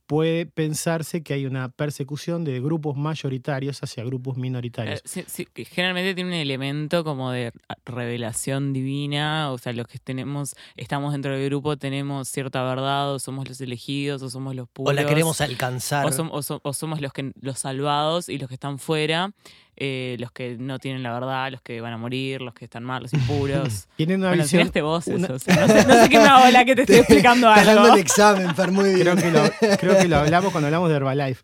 puede 0.08 0.46
pensarse 0.46 1.24
que 1.24 1.34
hay 1.34 1.46
una 1.46 1.70
persecución 1.70 2.44
de 2.44 2.60
grupos 2.62 2.96
mayoritarios 2.96 3.82
hacia 3.82 4.04
grupos 4.04 4.38
Eh, 4.38 4.40
minoritarios. 4.40 5.02
sí, 5.04 5.24
sí, 5.28 5.48
que 5.52 5.66
generalmente 5.66 6.14
tiene 6.14 6.30
un 6.32 6.36
elemento 6.36 7.04
como 7.04 7.32
de 7.32 7.52
revelación 7.86 8.74
divina, 8.74 9.52
o 9.52 9.58
sea, 9.58 9.74
los 9.74 9.88
que 9.88 9.98
tenemos, 10.00 10.56
estamos 10.76 11.12
dentro 11.14 11.36
del 11.36 11.46
grupo, 11.46 11.78
tenemos 11.78 12.28
cierta 12.28 12.64
verdad, 12.64 13.14
o 13.14 13.20
somos 13.20 13.48
los 13.48 13.60
elegidos, 13.62 14.22
o 14.22 14.30
somos 14.30 14.56
los 14.56 14.66
O 14.66 14.72
puros. 14.72 14.96
la 14.96 15.06
queremos 15.06 15.42
alcanzar. 15.42 16.06
o, 16.06 16.10
som- 16.12 16.30
o 16.32 16.42
so- 16.44 16.62
o 16.64 16.74
somos 16.74 17.02
los 17.02 17.12
que 17.14 17.32
los 17.42 17.60
salvados 17.60 18.30
y 18.30 18.38
los 18.38 18.48
que 18.50 18.56
están 18.56 18.78
fuera, 18.80 19.32
eh, 19.78 20.16
los 20.20 20.32
que 20.32 20.56
no 20.58 20.80
tienen 20.80 21.04
la 21.04 21.14
verdad, 21.14 21.52
los 21.52 21.62
que 21.62 21.82
van 21.82 21.94
a 21.94 21.98
morir, 21.98 22.42
los 22.42 22.54
que 22.54 22.66
están 22.66 22.84
mal, 22.84 23.04
los 23.04 23.14
impuros. 23.14 23.88
Tienen 23.98 24.20
una 24.20 24.30
bueno, 24.30 24.44
visión. 24.44 24.62
tiraste 24.62 24.82
vos 24.82 25.08
una- 25.08 25.26
eso. 25.26 25.34
o 25.36 25.40
sea, 25.40 25.56
no, 25.56 25.68
sé, 25.68 25.86
no 25.88 25.94
sé 26.04 26.10
qué 26.10 26.18
me 26.20 26.26
hago 26.26 26.50
la 26.52 26.64
que 26.66 26.76
te 26.76 26.82
estoy 26.84 26.98
explicando 26.98 27.50
Estás 27.50 27.66
dando 27.66 27.82
algo. 27.84 27.96
el 27.96 28.02
examen, 28.02 28.56
Fer, 28.56 28.72
muy 28.72 28.94
bien. 28.94 29.02
Creo 29.02 29.16
que, 29.16 29.32
lo, 29.32 29.78
creo 29.78 29.98
que 29.98 30.08
lo 30.08 30.18
hablamos 30.18 30.52
cuando 30.52 30.68
hablamos 30.68 30.90
de 30.90 30.96
Herbalife. 30.96 31.42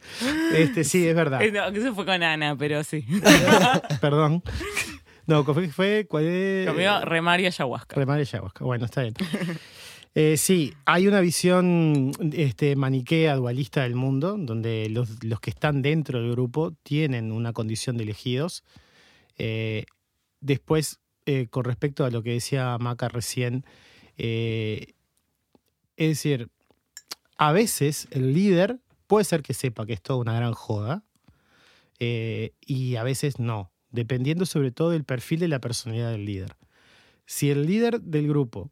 Este, 0.56 0.84
sí, 0.84 1.08
es 1.08 1.16
verdad. 1.16 1.42
Eh, 1.42 1.52
no, 1.52 1.66
eso 1.68 1.94
fue 1.94 2.06
con 2.06 2.22
Ana, 2.24 2.56
pero 2.58 2.84
sí. 2.84 3.06
Perdón. 4.02 4.44
No, 5.28 5.44
fue, 5.44 5.68
fue 5.70 6.08
¿cuál 6.10 6.26
es? 6.26 6.68
Comió 6.68 7.06
remar 7.06 7.40
y 7.40 7.46
ayahuasca. 7.46 7.96
Remar 7.96 8.18
y 8.20 8.22
ayahuasca. 8.22 8.66
Bueno, 8.66 8.86
está 8.86 9.02
bien. 9.02 9.14
Eh, 10.14 10.36
sí, 10.36 10.74
hay 10.86 11.08
una 11.08 11.22
visión 11.22 12.12
este, 12.34 12.76
maniquea, 12.76 13.36
dualista 13.36 13.84
del 13.84 13.96
mundo, 13.96 14.36
donde 14.38 14.90
los, 14.90 15.10
que 15.40 15.50
están 15.50 15.82
dentro 15.82 16.22
del 16.22 16.32
grupo 16.32 16.74
tienen 16.84 17.32
una 17.32 17.54
condición 17.54 17.96
de 17.98 18.04
elegidos. 18.04 18.64
Eh, 19.38 19.86
después, 20.42 21.00
eh, 21.26 21.48
con 21.50 21.64
respecto 21.64 22.04
a 22.04 22.10
lo 22.10 22.24
que 22.24 22.32
decía 22.32 22.78
Maca 22.78 23.08
recién, 23.08 23.66
es 24.18 24.88
decir, 25.98 26.50
a 27.38 27.52
veces 27.54 28.08
el 28.12 28.34
líder 28.34 28.80
puede 29.08 29.26
ser 29.26 29.42
que 29.42 29.54
sepa 29.54 29.86
que 29.86 29.94
es 29.94 30.02
toda 30.02 30.20
una 30.20 30.36
gran 30.36 30.54
joda 30.54 31.04
y 32.00 32.96
a 32.98 33.04
veces 33.04 33.40
no, 33.40 33.72
dependiendo 33.90 34.46
sobre 34.46 34.72
todo 34.72 34.92
del 34.92 35.06
perfil 35.06 35.40
de 35.40 35.48
la 35.48 35.60
personalidad 35.60 36.12
del 36.12 36.26
líder. 36.26 36.56
Si 37.26 37.50
el 37.50 37.66
líder 37.66 38.02
del 38.02 38.28
grupo 38.28 38.70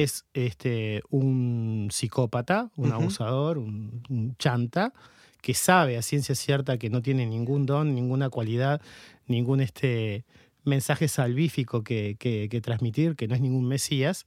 es 0.00 0.24
este, 0.34 1.02
un 1.10 1.88
psicópata, 1.90 2.70
un 2.76 2.88
abusador, 2.92 3.58
un, 3.58 4.02
un 4.08 4.36
chanta, 4.38 4.92
que 5.40 5.54
sabe 5.54 5.96
a 5.98 6.02
ciencia 6.02 6.34
cierta 6.34 6.78
que 6.78 6.88
no 6.88 7.02
tiene 7.02 7.26
ningún 7.26 7.66
don, 7.66 7.94
ninguna 7.94 8.30
cualidad, 8.30 8.80
ningún 9.26 9.60
este, 9.60 10.24
mensaje 10.64 11.08
salvífico 11.08 11.82
que, 11.82 12.16
que- 12.18 12.48
que 12.50 12.60
transmitir, 12.60 13.16
que 13.16 13.26
no 13.28 13.34
es 13.34 13.40
ningún 13.40 13.66
mesías, 13.66 14.26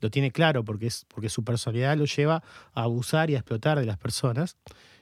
lo 0.00 0.10
tiene 0.10 0.30
claro 0.32 0.64
porque, 0.64 0.88
es, 0.88 1.06
porque 1.08 1.28
su 1.28 1.44
personalidad 1.44 1.96
lo 1.96 2.04
lleva 2.04 2.42
a 2.74 2.82
abusar 2.82 3.30
y 3.30 3.34
a 3.34 3.38
explotar 3.38 3.78
de 3.78 3.86
las 3.86 3.96
personas. 3.96 4.56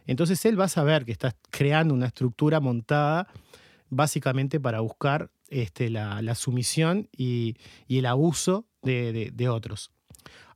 Entonces 0.06 0.44
él 0.44 0.60
va 0.60 0.64
a 0.66 0.68
saber 0.68 1.04
que 1.06 1.12
está 1.12 1.34
creando 1.50 1.94
una 1.94 2.06
estructura 2.06 2.60
montada 2.60 3.26
básicamente 3.90 4.60
para 4.60 4.80
buscar 4.80 5.30
este, 5.48 5.88
la, 5.90 6.20
la 6.22 6.34
sumisión 6.34 7.08
y, 7.16 7.56
y 7.88 7.98
el 7.98 8.06
abuso 8.06 8.66
de, 8.82 9.12
de- 9.12 9.30
de 9.32 9.48
otros. 9.48 9.90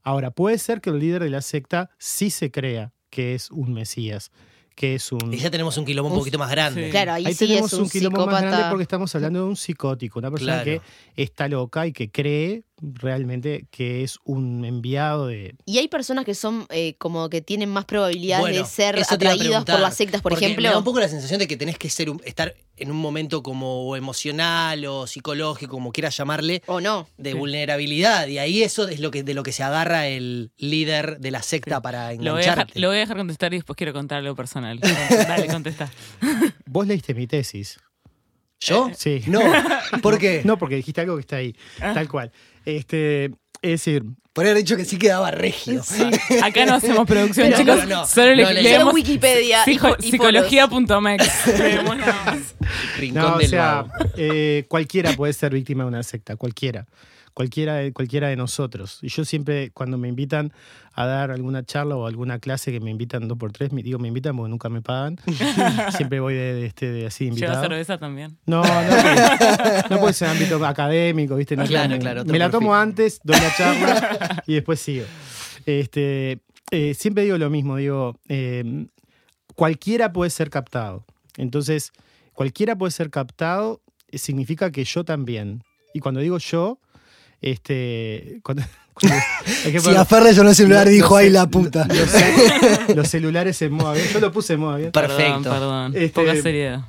Ahora, 0.03 0.31
puede 0.31 0.57
ser 0.57 0.81
que 0.81 0.89
el 0.89 0.99
líder 0.99 1.23
de 1.23 1.29
la 1.29 1.41
secta 1.41 1.89
sí 1.97 2.29
se 2.29 2.51
crea 2.51 2.93
que 3.09 3.35
es 3.35 3.49
un 3.51 3.73
mesías, 3.73 4.31
que 4.75 4.95
es 4.95 5.11
un... 5.11 5.33
Y 5.33 5.37
ya 5.37 5.49
tenemos 5.51 5.77
un 5.77 5.85
quilombo 5.85 6.07
un 6.09 6.13
Un- 6.13 6.19
poquito 6.19 6.37
más 6.39 6.49
grande. 6.51 6.85
Sí. 6.85 6.91
Claro, 6.91 7.13
ahí, 7.13 7.25
Ahí 7.25 7.33
sí 7.33 7.47
tenemos 7.47 7.73
es 7.73 7.79
un, 7.79 7.83
un 7.85 7.89
quilombo 7.89 8.25
más 8.27 8.41
grande 8.41 8.65
porque 8.69 8.83
estamos 8.83 9.13
hablando 9.15 9.39
de 9.43 9.45
un 9.49 9.55
psicótico, 9.55 10.19
una 10.19 10.29
persona 10.31 10.61
Claro. 10.63 10.81
que 11.15 11.21
está 11.23 11.47
loca 11.47 11.85
y 11.87 11.91
que 11.91 12.09
cree 12.11 12.63
realmente 12.81 13.65
que 13.71 14.03
es 14.03 14.17
un 14.23 14.63
enviado 14.65 15.27
de... 15.27 15.55
Y 15.65 15.77
hay 15.79 15.87
personas 15.87 16.25
que 16.25 16.33
son 16.33 16.65
eh, 16.69 16.95
como 16.97 17.29
que 17.29 17.41
tienen 17.41 17.69
más 17.69 17.85
probabilidades 17.85 18.41
Bueno, 18.41 18.57
de 18.57 18.65
ser 18.65 18.97
eso 18.97 19.17
te 19.17 19.25
iba 19.25 19.31
a 19.31 19.35
atraídas 19.35 19.65
por 19.65 19.79
las 19.79 19.95
sectas, 19.95 20.21
por 20.21 20.31
porque 20.31 20.45
ejemplo. 20.45 20.63
Me 20.63 20.69
da 20.71 20.77
un 20.77 20.83
poco 20.83 20.99
la 20.99 21.07
sensación 21.07 21.39
de 21.39 21.47
que 21.47 21.57
tenés 21.57 21.77
que 21.77 21.89
ser 21.89 22.09
un- 22.09 22.21
estar 22.25 22.55
en 22.77 22.91
un 22.91 22.97
momento 22.97 23.43
como 23.43 23.95
emocional 23.97 24.85
o 24.85 25.05
psicológico, 25.07 25.71
como 25.71 25.91
quieras 25.91 26.15
llamarle, 26.15 26.63
O 26.67 26.79
no. 26.79 27.07
de 27.17 27.33
vulnerabilidad. 27.33 28.27
Y 28.27 28.37
ahí 28.37 28.63
eso 28.63 28.87
es 28.87 28.99
lo 29.01 29.11
que, 29.11 29.23
de 29.23 29.33
lo 29.33 29.43
que 29.43 29.51
se 29.51 29.63
agarra 29.63 30.07
el 30.07 30.51
líder 30.57 31.19
de 31.19 31.31
la 31.31 31.41
secta 31.43 31.81
para 31.81 32.13
Lo 32.13 32.17
voy, 32.17 32.27
a 32.27 32.33
dejar, 32.35 32.53
engancharte. 32.53 32.79
lo 32.79 32.87
voy 32.87 32.97
a 32.97 32.99
dejar 33.01 33.17
contestar 33.17 33.53
y 33.53 33.57
después 33.57 33.75
quiero 33.75 33.91
contar 33.93 34.19
algo 34.19 34.35
personal. 34.35 34.79
Dale, 35.27 35.47
contesta. 35.47 35.91
Vos 36.65 36.87
leíste 36.87 37.13
mi 37.13 37.27
tesis. 37.27 37.77
¿Yo? 38.61 38.91
Sí. 38.93 39.21
No. 39.27 39.39
¿Por 40.01 40.17
qué? 40.17 40.41
No, 40.45 40.57
porque 40.57 40.75
dijiste 40.75 40.99
algo 41.01 41.15
que 41.15 41.21
está 41.21 41.37
ahí, 41.37 41.55
Ah. 41.81 41.93
tal 41.93 42.09
cual. 42.09 42.31
Este, 42.65 43.25
es 43.61 43.71
decir, 43.71 44.03
Podría 44.31 44.51
haber 44.51 44.63
dicho 44.63 44.77
que 44.77 44.85
sí 44.85 44.97
quedaba 44.97 45.31
regio. 45.31 45.81
Acá 46.43 46.65
no 46.65 46.75
hacemos 46.75 47.05
producción, 47.05 47.47
Pero 47.47 47.57
chicos. 47.57 47.77
no, 47.89 48.01
no, 48.01 48.07
solo 48.07 48.35
le- 48.35 48.43
no 48.43 48.51
le- 48.51 48.61
leemos 48.63 48.93
Wikipedia 48.93 49.65
psicología.mex. 49.65 51.27
Rincón 52.97 53.21
no, 53.21 53.35
o 53.35 53.37
del 53.37 53.49
sea, 53.49 53.85
eh, 54.15 54.65
cualquiera 54.69 55.11
puede 55.13 55.33
ser 55.33 55.51
víctima 55.53 55.83
de 55.83 55.89
una 55.89 56.03
secta, 56.03 56.35
cualquiera. 56.37 56.85
Cualquiera 57.39 57.75
de, 57.75 57.93
cualquiera 57.93 58.27
de 58.27 58.35
nosotros. 58.35 58.99
Y 59.01 59.07
yo 59.07 59.23
siempre, 59.23 59.71
cuando 59.71 59.97
me 59.97 60.09
invitan 60.09 60.51
a 60.91 61.05
dar 61.05 61.31
alguna 61.31 61.63
charla 61.63 61.95
o 61.95 62.05
alguna 62.05 62.37
clase 62.39 62.69
que 62.73 62.81
me 62.81 62.91
invitan 62.91 63.29
dos 63.29 63.37
por 63.37 63.53
tres, 63.53 63.71
me, 63.71 63.81
digo, 63.81 63.97
me 63.97 64.09
invitan 64.09 64.35
porque 64.35 64.49
nunca 64.49 64.67
me 64.67 64.81
pagan. 64.81 65.17
siempre 65.95 66.19
voy 66.19 66.33
de, 66.33 66.53
de 66.55 66.65
este, 66.65 66.91
de 66.91 67.05
así 67.05 67.23
Lleva 67.23 67.35
invitado. 67.37 67.61
cerveza 67.61 67.97
también. 67.97 68.37
No, 68.45 68.61
no, 68.61 68.69
porque- 68.69 69.83
no 69.89 69.99
puede 70.01 70.13
ser 70.15 70.27
ámbito 70.27 70.65
académico, 70.65 71.37
¿viste? 71.37 71.55
No, 71.55 71.63
Claro, 71.65 71.93
no, 71.93 71.99
claro, 71.99 72.25
Me 72.25 72.37
la 72.39 72.49
tomo 72.49 72.75
antes, 72.75 73.21
doy 73.23 73.37
la 73.39 73.55
charla 73.55 74.43
y 74.45 74.55
después 74.55 74.81
sigo. 74.81 75.05
Este, 75.65 76.39
eh, 76.71 76.93
siempre 76.93 77.23
digo 77.23 77.37
lo 77.37 77.49
mismo, 77.49 77.77
digo, 77.77 78.19
eh, 78.27 78.85
cualquiera 79.55 80.11
puede 80.11 80.29
ser 80.29 80.49
captado. 80.49 81.05
Entonces, 81.37 81.93
cualquiera 82.33 82.75
puede 82.77 82.91
ser 82.91 83.09
captado 83.09 83.79
eh, 84.09 84.17
significa 84.17 84.71
que 84.71 84.83
yo 84.83 85.05
también. 85.05 85.63
Y 85.93 86.01
cuando 86.01 86.19
digo 86.19 86.37
yo, 86.37 86.79
este, 87.41 88.39
cuando- 88.43 88.63
cuando- 88.93 89.17
hay 89.65 89.71
que 89.71 89.79
Si 89.79 89.95
a 89.95 90.05
Ferre 90.05 90.33
yo 90.33 90.43
no 90.43 90.53
celular 90.53 90.85
Lo- 90.87 90.91
dijo, 90.91 91.09
lo 91.09 91.15
ay 91.17 91.29
la 91.29 91.47
puta. 91.47 91.85
los, 91.87 92.09
ce- 92.09 92.95
los 92.95 93.07
celulares 93.07 93.61
en 93.61 93.73
modo 93.73 93.89
avión. 93.89 94.07
Yo 94.13 94.19
lo 94.19 94.31
puse 94.31 94.53
en 94.53 94.59
modo 94.59 94.71
avión. 94.73 94.91
Perfecto. 94.91 95.43
Perdón, 95.43 95.91
perdón. 95.93 95.95
Este- 95.95 96.09
Poca 96.21 96.35
seriedad. 96.41 96.81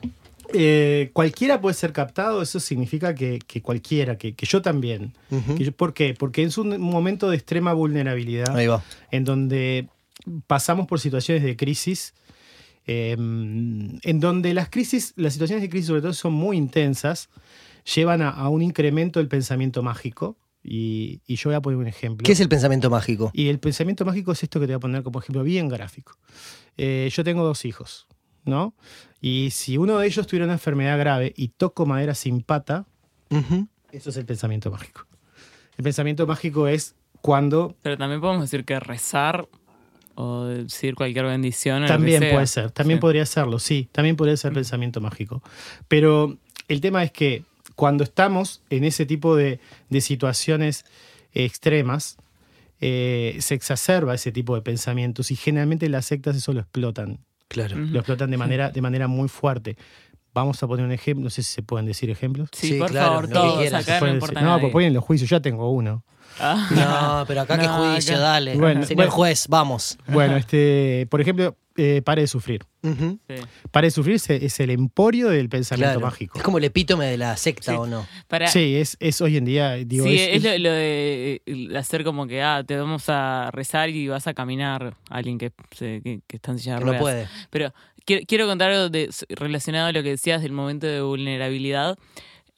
Eh, 0.52 1.10
cualquiera 1.12 1.60
puede 1.60 1.74
ser 1.74 1.92
captado, 1.92 2.42
eso 2.42 2.58
significa 2.58 3.14
que, 3.14 3.38
que 3.46 3.62
cualquiera, 3.62 4.18
que, 4.18 4.34
que 4.34 4.46
yo 4.46 4.60
también. 4.62 5.12
Que 5.56 5.64
yo- 5.66 5.72
¿Por 5.72 5.94
qué? 5.94 6.14
Porque 6.18 6.42
es 6.42 6.58
un 6.58 6.80
momento 6.80 7.30
de 7.30 7.36
extrema 7.36 7.72
vulnerabilidad 7.72 8.56
Ahí 8.56 8.66
va. 8.66 8.82
en 9.12 9.24
donde 9.24 9.86
pasamos 10.48 10.88
por 10.88 10.98
situaciones 10.98 11.44
de 11.44 11.56
crisis, 11.56 12.14
eh, 12.88 13.12
en 13.16 14.20
donde 14.20 14.52
las 14.52 14.68
crisis, 14.70 15.12
las 15.14 15.34
situaciones 15.34 15.62
de 15.62 15.68
crisis 15.70 15.86
sobre 15.86 16.00
todo 16.02 16.12
son 16.14 16.32
muy 16.32 16.56
intensas, 16.56 17.28
llevan 17.94 18.22
a, 18.22 18.30
a 18.30 18.48
un 18.48 18.62
incremento 18.62 19.18
del 19.20 19.28
pensamiento 19.28 19.82
mágico. 19.82 20.36
Y, 20.62 21.22
y 21.26 21.36
yo 21.36 21.48
voy 21.48 21.54
a 21.56 21.62
poner 21.62 21.78
un 21.78 21.86
ejemplo. 21.86 22.22
¿Qué 22.24 22.32
es 22.32 22.40
el 22.40 22.48
pensamiento 22.50 22.90
mágico? 22.90 23.30
Y 23.32 23.48
el 23.48 23.58
pensamiento 23.58 24.04
mágico 24.04 24.32
es 24.32 24.42
esto 24.42 24.60
que 24.60 24.66
te 24.66 24.72
voy 24.74 24.76
a 24.76 24.80
poner 24.80 25.02
como 25.02 25.18
ejemplo 25.20 25.42
bien 25.42 25.68
gráfico. 25.68 26.18
Eh, 26.76 27.10
yo 27.14 27.24
tengo 27.24 27.42
dos 27.44 27.64
hijos, 27.64 28.06
¿no? 28.44 28.74
Y 29.22 29.50
si 29.52 29.78
uno 29.78 29.98
de 29.98 30.06
ellos 30.06 30.26
tuviera 30.26 30.44
una 30.44 30.52
enfermedad 30.54 30.98
grave 30.98 31.32
y 31.34 31.48
toco 31.48 31.86
madera 31.86 32.14
sin 32.14 32.42
pata, 32.42 32.84
eso 33.90 34.10
es 34.10 34.16
el 34.18 34.26
pensamiento 34.26 34.70
mágico. 34.70 35.06
El 35.78 35.84
pensamiento 35.84 36.26
mágico 36.26 36.68
es 36.68 36.94
cuando 37.22 37.74
Pero 37.80 37.96
también 37.96 38.20
podemos 38.20 38.42
decir 38.42 38.66
que 38.66 38.78
rezar 38.80 39.48
o 40.14 40.44
decir 40.44 40.94
cualquier 40.94 41.24
bendición. 41.24 41.86
También 41.86 42.22
puede 42.32 42.46
ser, 42.46 42.70
también 42.70 42.98
Sí. 42.98 43.00
podría 43.00 43.24
serlo, 43.24 43.58
sí, 43.58 43.88
también 43.92 44.16
podría 44.16 44.36
ser 44.36 44.52
pensamiento 44.52 45.00
mágico. 45.00 45.42
Pero 45.88 46.36
el 46.68 46.82
tema 46.82 47.02
es 47.02 47.12
que 47.12 47.44
cuando 47.80 48.04
estamos 48.04 48.60
en 48.68 48.84
ese 48.84 49.06
tipo 49.06 49.34
de, 49.36 49.58
de 49.88 50.00
situaciones 50.02 50.84
extremas, 51.32 52.18
eh, 52.82 53.38
se 53.40 53.54
exacerba 53.54 54.14
ese 54.14 54.32
tipo 54.32 54.54
de 54.54 54.60
pensamientos 54.60 55.30
y 55.30 55.36
generalmente 55.36 55.88
las 55.88 56.04
sectas 56.04 56.36
eso 56.36 56.52
lo 56.52 56.60
explotan, 56.60 57.20
Claro. 57.48 57.76
Lo 57.78 58.00
explotan 58.00 58.30
de 58.30 58.36
manera, 58.36 58.68
de 58.70 58.82
manera 58.82 59.08
muy 59.08 59.28
fuerte. 59.28 59.76
Vamos 60.34 60.62
a 60.62 60.66
poner 60.68 60.84
un 60.84 60.92
ejemplo, 60.92 61.24
no 61.24 61.30
sé 61.30 61.42
si 61.42 61.52
se 61.54 61.62
pueden 61.62 61.86
decir 61.86 62.10
ejemplos. 62.10 62.50
Sí, 62.52 62.68
Sí, 62.68 62.78
por 62.78 62.90
claro, 62.90 63.08
favor, 63.08 63.26
que 63.28 63.32
todos. 63.34 63.72
Acá 63.72 64.00
no 64.00 64.08
importa 64.12 64.58
pues 64.60 64.72
ponen 64.72 64.92
los 64.92 65.02
juicios, 65.02 65.30
ya 65.30 65.40
tengo 65.40 65.70
uno. 65.72 66.04
Ah. 66.38 66.68
No, 67.20 67.24
pero 67.26 67.40
acá 67.40 67.58
qué 67.58 67.66
No, 67.66 67.92
juicio, 67.92 68.14
acá- 68.14 68.22
dale. 68.24 68.56
Bueno, 68.56 68.82
Señor 68.82 68.96
bueno. 68.96 69.10
juez, 69.12 69.46
vamos. 69.48 69.98
Bueno, 70.06 70.36
este, 70.36 71.08
por 71.10 71.20
ejemplo, 71.22 71.56
eh, 71.82 72.02
pare 72.02 72.22
de 72.22 72.26
sufrir. 72.28 72.64
Sí. 72.82 73.18
Pare 73.70 73.86
de 73.86 73.90
sufrir 73.90 74.16
es- 74.16 74.28
es 74.30 74.60
el 74.60 74.70
emporio 74.70 75.28
del 75.28 75.48
pensamiento 75.48 75.94
Claro. 75.98 76.06
mágico. 76.06 76.38
Es 76.38 76.44
como 76.44 76.58
el 76.58 76.64
epítome 76.64 77.06
de 77.06 77.16
la 77.18 77.36
secta, 77.36 77.72
Sí. 77.72 77.78
¿o 77.78 77.86
no? 77.86 78.06
Para, 78.28 78.48
Sí, 78.48 78.76
es, 78.76 78.96
es 79.00 79.20
hoy 79.20 79.36
en 79.36 79.44
día, 79.44 79.74
digo, 79.74 80.04
sí, 80.06 80.16
es- 80.18 80.36
es, 80.36 80.44
lo, 80.44 80.58
lo 80.58 80.72
de 80.72 81.42
eh, 81.46 81.76
hacer 81.76 82.04
como 82.04 82.26
que, 82.26 82.42
ah, 82.42 82.62
te 82.66 82.76
vamos 82.76 83.04
a 83.08 83.50
rezar 83.52 83.88
y 83.90 84.08
vas 84.08 84.26
a 84.26 84.34
caminar 84.34 84.94
a 85.10 85.14
alguien 85.16 85.38
que, 85.38 85.52
se- 85.76 86.00
que, 86.02 86.20
que 86.26 86.36
está 86.36 86.52
en 86.52 86.58
silla 86.58 86.74
de 86.74 86.78
Que 86.80 86.84
no 86.84 86.90
ruedas. 86.92 87.02
puede. 87.02 87.28
Pero 87.50 87.74
quiero, 88.04 88.26
quiero 88.26 88.46
contar 88.46 88.70
algo 88.70 88.88
de, 88.88 89.10
relacionado 89.30 89.86
a 89.88 89.92
lo 89.92 90.02
que 90.02 90.10
decías 90.10 90.42
del 90.42 90.52
momento 90.52 90.86
de 90.86 91.00
vulnerabilidad. 91.02 91.98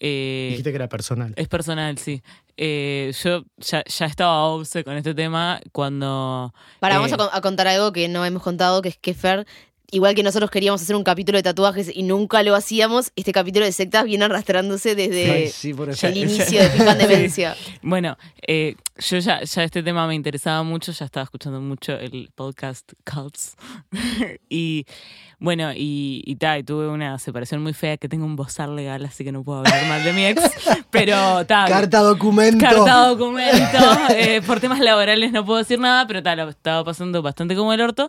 Eh, 0.05 0.49
dijiste 0.51 0.71
que 0.71 0.77
era 0.77 0.89
personal. 0.89 1.33
es 1.37 1.47
personal, 1.47 1.97
sí. 1.97 2.23
Eh, 2.57 3.13
yo 3.23 3.45
ya, 3.59 3.85
ya 3.85 4.07
estaba 4.07 4.43
obse 4.47 4.83
con 4.83 4.97
este 4.97 5.15
tema 5.15 5.61
cuando... 5.71 6.53
Para, 6.81 6.97
Eh, 6.97 6.99
vamos 6.99 7.13
a, 7.13 7.17
con- 7.17 7.29
a 7.33 7.41
contar 7.41 7.69
algo 7.69 7.93
que 7.93 8.09
no 8.09 8.25
hemos 8.25 8.43
contado, 8.43 8.83
que 8.83 8.89
es 8.89 8.99
que 8.99 9.15
Fer, 9.15 9.47
igual 9.93 10.15
que 10.15 10.23
nosotros 10.23 10.51
queríamos 10.51 10.83
hacer 10.83 10.97
un 10.97 11.05
capítulo 11.05 11.37
de 11.39 11.43
tatuajes 11.43 11.95
y 11.95 12.03
nunca 12.03 12.43
lo 12.43 12.57
hacíamos, 12.57 13.13
este 13.15 13.31
capítulo 13.31 13.67
de 13.67 13.73
sectas 13.73 14.05
viene 14.05 14.25
arrastrándose 14.25 14.95
desde 14.95 15.31
Ay, 15.31 15.49
sí, 15.49 15.75
por 15.75 15.91
el 15.91 16.17
inicio 16.17 16.63
de 16.63 16.69
Pican 16.71 16.99
Demencia. 16.99 17.55
Bueno, 17.83 18.17
eh, 18.47 18.75
yo 18.99 19.19
ya, 19.19 19.43
ya 19.43 19.65
este 19.65 19.83
tema 19.83 20.07
me 20.07 20.15
interesaba 20.15 20.63
mucho, 20.63 20.93
ya 20.93 21.05
estaba 21.05 21.25
escuchando 21.25 21.61
mucho 21.61 21.93
el 21.93 22.31
podcast 22.35 22.91
Cults. 23.05 23.55
y 24.49 24.87
bueno, 25.39 25.73
y, 25.75 26.23
y, 26.25 26.37
ta, 26.37 26.57
y 26.57 26.63
tuve 26.63 26.87
una 26.87 27.19
separación 27.19 27.63
muy 27.63 27.73
fea 27.73 27.97
que 27.97 28.09
tengo 28.09 28.25
un 28.25 28.37
bozal 28.37 28.77
legal, 28.77 29.05
así 29.05 29.25
que 29.25 29.33
no 29.33 29.43
puedo 29.43 29.59
hablar 29.59 29.87
mal 29.89 30.05
de 30.05 30.13
mi 30.13 30.25
ex. 30.25 30.41
Pero 30.91 31.45
ta, 31.47 31.65
Carta 31.67 31.99
documento. 32.01 32.65
Carta, 32.65 33.09
documento. 33.09 33.79
eh, 34.17 34.41
por 34.47 34.61
temas 34.61 34.79
laborales 34.79 35.33
no 35.33 35.45
puedo 35.45 35.59
decir 35.59 35.81
nada, 35.81 36.07
pero 36.07 36.23
tal, 36.23 36.39
lo 36.39 36.49
estaba 36.49 36.85
pasando 36.85 37.23
bastante 37.23 37.57
como 37.57 37.73
el 37.73 37.81
orto. 37.81 38.09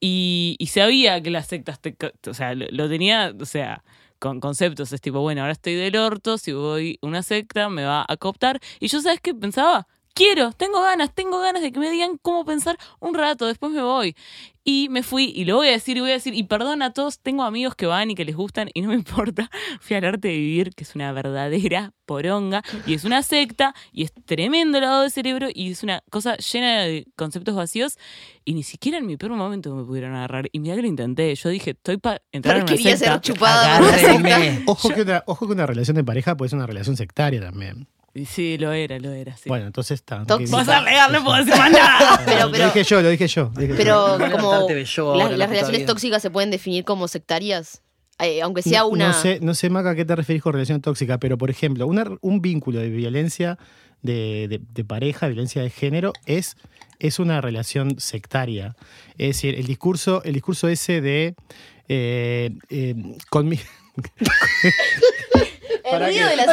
Y, 0.00 0.56
y 0.58 0.66
sabía 0.68 1.20
que 1.22 1.30
las 1.30 1.46
sectas, 1.46 1.80
te, 1.80 1.96
o 2.28 2.34
sea, 2.34 2.54
lo, 2.54 2.66
lo 2.70 2.88
tenía, 2.88 3.34
o 3.38 3.44
sea, 3.46 3.82
con 4.18 4.40
conceptos. 4.40 4.92
Es 4.92 5.00
tipo, 5.00 5.20
bueno, 5.20 5.42
ahora 5.42 5.52
estoy 5.52 5.74
del 5.74 5.96
orto, 5.96 6.38
si 6.38 6.52
voy 6.52 6.98
a 7.02 7.06
una 7.06 7.22
secta 7.22 7.68
me 7.68 7.84
va 7.84 8.04
a 8.08 8.16
cooptar. 8.16 8.60
Y 8.80 8.88
yo, 8.88 9.00
¿sabes 9.00 9.20
qué 9.20 9.34
pensaba? 9.34 9.86
Quiero, 10.16 10.50
tengo 10.52 10.80
ganas, 10.80 11.14
tengo 11.14 11.38
ganas 11.40 11.60
de 11.60 11.70
que 11.70 11.78
me 11.78 11.90
digan 11.90 12.16
cómo 12.16 12.46
pensar 12.46 12.78
un 13.00 13.12
rato, 13.12 13.46
después 13.46 13.70
me 13.70 13.82
voy. 13.82 14.16
Y 14.64 14.88
me 14.88 15.02
fui, 15.02 15.30
y 15.36 15.44
lo 15.44 15.56
voy 15.56 15.68
a 15.68 15.72
decir, 15.72 15.98
y 15.98 16.00
voy 16.00 16.08
a 16.08 16.14
decir, 16.14 16.32
y 16.32 16.44
perdón 16.44 16.80
a 16.80 16.94
todos, 16.94 17.20
tengo 17.20 17.42
amigos 17.42 17.74
que 17.74 17.84
van 17.84 18.10
y 18.10 18.14
que 18.14 18.24
les 18.24 18.34
gustan, 18.34 18.70
y 18.72 18.80
no 18.80 18.88
me 18.88 18.94
importa. 19.04 19.50
Fui 19.78 19.94
al 19.94 20.06
arte 20.06 20.28
de 20.28 20.34
vivir, 20.38 20.70
que 20.74 20.84
es 20.84 20.94
una 20.94 21.12
verdadera 21.12 21.92
poronga, 22.06 22.62
y 22.86 22.94
es 22.94 23.04
una 23.04 23.22
secta, 23.22 23.74
y 23.92 24.04
es 24.04 24.12
tremendo 24.24 24.80
lavado 24.80 25.02
de 25.02 25.10
cerebro, 25.10 25.48
y 25.52 25.72
es 25.72 25.82
una 25.82 26.02
cosa 26.10 26.38
llena 26.38 26.84
de 26.84 27.06
conceptos 27.14 27.54
vacíos, 27.54 27.98
y 28.46 28.54
ni 28.54 28.62
siquiera 28.62 28.96
en 28.96 29.04
mi 29.04 29.18
peor 29.18 29.32
momento 29.32 29.74
me 29.74 29.84
pudieron 29.84 30.14
agarrar. 30.14 30.48
Y 30.50 30.60
mira 30.60 30.76
que 30.76 30.80
lo 30.80 30.88
intenté, 30.88 31.34
yo 31.34 31.50
dije, 31.50 31.72
estoy 31.72 31.98
para 31.98 32.22
entrar 32.32 32.56
en 32.56 32.62
una 32.62 32.72
quería 32.72 32.96
secta. 32.96 33.12
ser 33.12 33.20
chupada. 33.20 33.80
Ojo 34.64 34.88
que, 34.88 35.02
una, 35.02 35.22
ojo 35.26 35.46
que 35.46 35.52
una 35.52 35.66
relación 35.66 35.94
de 35.94 36.04
pareja 36.04 36.38
puede 36.38 36.48
ser 36.48 36.56
una 36.56 36.66
relación 36.66 36.96
sectaria 36.96 37.42
también. 37.42 37.86
Sí, 38.24 38.56
lo 38.56 38.72
era, 38.72 38.98
lo 38.98 39.12
era, 39.12 39.36
sí. 39.36 39.48
Bueno, 39.48 39.66
entonces 39.66 39.96
está. 39.96 40.24
Vas 40.24 40.68
a 40.68 40.80
legal, 40.80 41.12
no 41.12 41.22
puedo 41.24 41.36
decir 41.36 41.54
más 41.56 41.70
nada. 41.70 42.22
Pero, 42.24 42.46
Lo 42.46 42.52
pero, 42.52 42.64
dije 42.66 42.84
yo, 42.84 43.02
lo 43.02 43.08
dije 43.10 43.26
yo. 43.28 43.50
lo 43.54 43.60
dije 43.60 43.72
yo. 43.72 43.76
pero 44.18 44.30
como 44.32 44.52
ahora, 44.52 44.74
las, 44.74 44.96
la 44.96 45.14
las 45.16 45.28
puta 45.28 45.36
relaciones 45.46 45.78
vida. 45.78 45.86
tóxicas 45.86 46.22
se 46.22 46.30
pueden 46.30 46.50
definir 46.50 46.84
como 46.84 47.08
sectarias, 47.08 47.82
Eh, 48.18 48.40
aunque 48.40 48.62
sea 48.62 48.80
no, 48.80 48.88
una... 48.88 49.08
No 49.08 49.12
sé, 49.12 49.38
no 49.42 49.54
sé, 49.54 49.68
Maca, 49.68 49.90
a 49.90 49.94
qué 49.94 50.04
te 50.06 50.16
referís 50.16 50.42
con 50.42 50.54
relación 50.54 50.80
tóxica, 50.80 51.18
pero 51.18 51.36
por 51.36 51.50
ejemplo, 51.50 51.86
una- 51.86 52.06
un 52.22 52.40
vínculo 52.40 52.78
de 52.80 52.88
violencia 52.88 53.58
de, 54.02 54.46
de- 54.48 54.60
de 54.72 54.84
pareja, 54.84 55.26
violencia 55.26 55.60
de 55.62 55.68
género, 55.70 56.12
es, 56.24 56.56
es 56.98 57.18
una 57.18 57.40
relación 57.42 57.98
sectaria. 58.00 58.74
Es 59.18 59.28
decir, 59.36 59.54
el 59.56 59.66
discurso, 59.66 60.22
el 60.24 60.32
discurso 60.32 60.68
ese 60.68 61.00
de. 61.02 61.34
Eh, 61.88 62.50
eh, 62.70 62.94
con 63.30 63.48
mi- 63.48 63.60
El 65.84 65.90
para 65.90 66.06
ruido 66.06 66.24
que- 66.24 66.30
de 66.30 66.36
las 66.36 66.48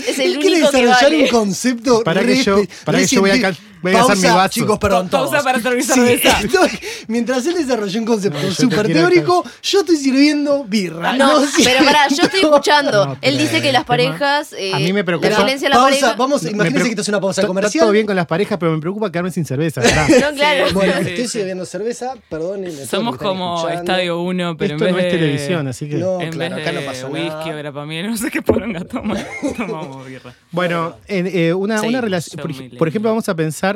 es 0.00 0.18
el 0.18 0.38
único 0.38 0.70
que 0.70 0.82
desarrollar 0.86 1.14
un 1.14 1.28
concepto 1.28 2.02
para 2.02 2.24
que 2.24 2.42
yo, 2.42 2.62
para 2.84 2.98
que 2.98 3.06
yo 3.06 3.20
voy 3.20 3.30
a, 3.30 3.54
Voy 3.82 3.94
a 3.94 4.00
hacer 4.02 4.16
mi 4.16 4.22
Pausa, 4.22 4.36
vaso. 4.36 4.48
chicos, 4.54 4.78
perdón. 4.78 5.08
Pausa 5.08 5.30
todos. 5.30 5.44
para 5.44 5.60
servir 5.60 5.84
Sí, 5.84 5.92
cerveza. 5.92 6.40
estoy- 6.42 6.78
mientras 7.08 7.46
él 7.46 7.54
desarrolló 7.54 8.00
un 8.00 8.06
concepto 8.06 8.40
No, 8.42 8.50
súper 8.54 8.86
quiero 8.86 9.00
teórico, 9.08 9.44
yo 9.62 9.80
estoy 9.80 9.96
sirviendo 9.96 10.64
birra. 10.64 11.12
No, 11.14 11.44
sí. 11.46 11.62
pero 11.64 11.84
pará, 11.84 12.08
yo 12.08 12.22
estoy 12.24 12.40
escuchando. 12.40 13.06
No, 13.06 13.16
Él 13.20 13.38
dice 13.38 13.60
que 13.62 13.72
las 13.72 13.84
parejas. 13.84 14.52
eh, 14.56 14.72
A 14.74 14.78
mí 14.78 14.92
me 14.92 15.04
preocupa- 15.04 15.28
La 15.30 15.36
violencia 15.36 15.66
en 15.66 15.70
la 15.70 15.76
Pausa, 15.76 15.90
pareja. 16.00 16.14
vamos, 16.16 16.42
imagínense 16.44 16.84
que 16.84 16.90
esto 16.90 17.02
es 17.02 17.08
una 17.08 17.20
pausa 17.20 17.46
comercial. 17.46 17.68
Está 17.70 17.80
todo 17.84 17.92
bien 17.92 18.06
con 18.06 18.16
las 18.16 18.26
parejas, 18.26 18.58
pero 18.58 18.72
me 18.72 18.80
preocupa 18.80 19.10
quedarme 19.12 19.30
sin 19.30 19.44
cerveza. 19.44 19.80
¿verdad? 19.80 20.08
No, 20.30 20.34
claro. 20.36 20.66
Bueno, 20.72 20.92
Sí, 21.02 21.08
estoy 21.10 21.24
sí. 21.24 21.28
sirviendo 21.38 21.64
cerveza, 21.66 22.14
perdónenme. 22.28 22.84
Somos 22.86 23.16
como 23.16 23.68
Estadio 23.68 24.20
1, 24.22 24.56
pero 24.56 24.74
Esto 24.74 24.84
en 24.86 24.90
no 24.92 24.96
vez 24.96 25.06
es 25.06 25.12
de... 25.12 25.18
televisión, 25.18 25.68
así 25.68 25.88
que. 25.88 25.96
No. 25.96 26.20
en 26.20 26.30
claro, 26.30 26.56
vez 26.56 26.66
acá 26.66 26.78
no 26.80 26.84
pasa 26.86 27.06
whisky 27.06 27.28
nada. 27.28 27.54
grapamiel, 27.56 28.10
no 28.10 28.16
sé 28.16 28.30
qué 28.30 28.42
poronga 28.42 28.84
toma, 28.84 29.16
tomamos 29.56 30.06
birra. 30.06 30.34
Bueno, 30.50 30.96
en, 31.06 31.26
eh, 31.26 31.54
una, 31.54 31.78
Sí, 31.80 31.94
relación, 31.94 32.40
por 32.78 32.88
ejemplo, 32.88 33.10
vamos 33.10 33.28
a 33.28 33.34
pensar 33.34 33.67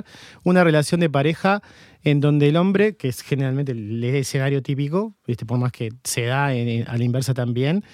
una 0.44 0.64
relación 0.64 1.00
de 1.00 1.10
pareja 1.10 1.62
en 2.04 2.20
donde 2.20 2.48
el 2.48 2.56
hombre, 2.56 2.96
que 2.96 3.08
es 3.08 3.20
generalmente 3.22 3.72
el 3.72 4.02
escenario 4.02 4.62
típico, 4.62 5.14
¿viste? 5.26 5.46
por 5.46 5.58
más 5.58 5.72
que 5.72 5.90
se 6.04 6.22
da 6.24 6.52
en- 6.54 6.88
a 6.88 6.96
la 6.96 7.04
inversa 7.04 7.32
también, 7.34 7.84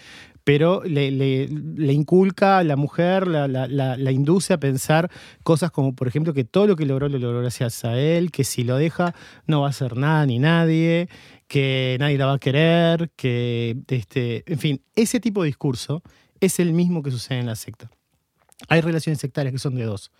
pero 0.44 0.82
le, 0.82 1.44
inculca 1.92 2.56
a 2.56 2.64
la 2.64 2.74
mujer, 2.76 3.26
la 3.28 4.10
induce 4.12 4.54
a 4.54 4.58
pensar 4.58 5.10
cosas 5.42 5.70
como, 5.70 5.94
por 5.94 6.08
ejemplo, 6.08 6.32
que 6.32 6.44
todo 6.44 6.66
lo 6.66 6.74
que 6.74 6.86
logró 6.86 7.06
lo 7.10 7.18
logró 7.18 7.40
gracias 7.40 7.84
a 7.84 7.98
él, 7.98 8.30
que 8.30 8.44
si 8.44 8.64
lo 8.64 8.76
deja 8.78 9.14
no 9.46 9.60
va 9.60 9.66
a 9.66 9.70
hacer 9.70 9.98
nada 9.98 10.24
ni 10.24 10.38
nadie, 10.38 11.10
que 11.48 11.98
nadie 12.00 12.16
la 12.16 12.24
va 12.26 12.32
a 12.34 12.38
querer, 12.38 13.10
que, 13.14 13.76
este, 13.88 14.42
en 14.50 14.58
fin, 14.58 14.80
ese 14.96 15.20
tipo 15.20 15.42
de 15.42 15.48
discurso 15.48 16.02
es 16.40 16.58
el 16.60 16.72
mismo 16.72 17.02
que 17.02 17.10
sucede 17.10 17.40
en 17.40 17.46
la 17.46 17.54
secta. 17.56 17.90
Hay 18.68 18.80
relaciones 18.80 19.20
sectarias 19.20 19.52
que 19.52 19.58
son 19.58 19.74
de 19.74 19.84
dos. 19.84 20.10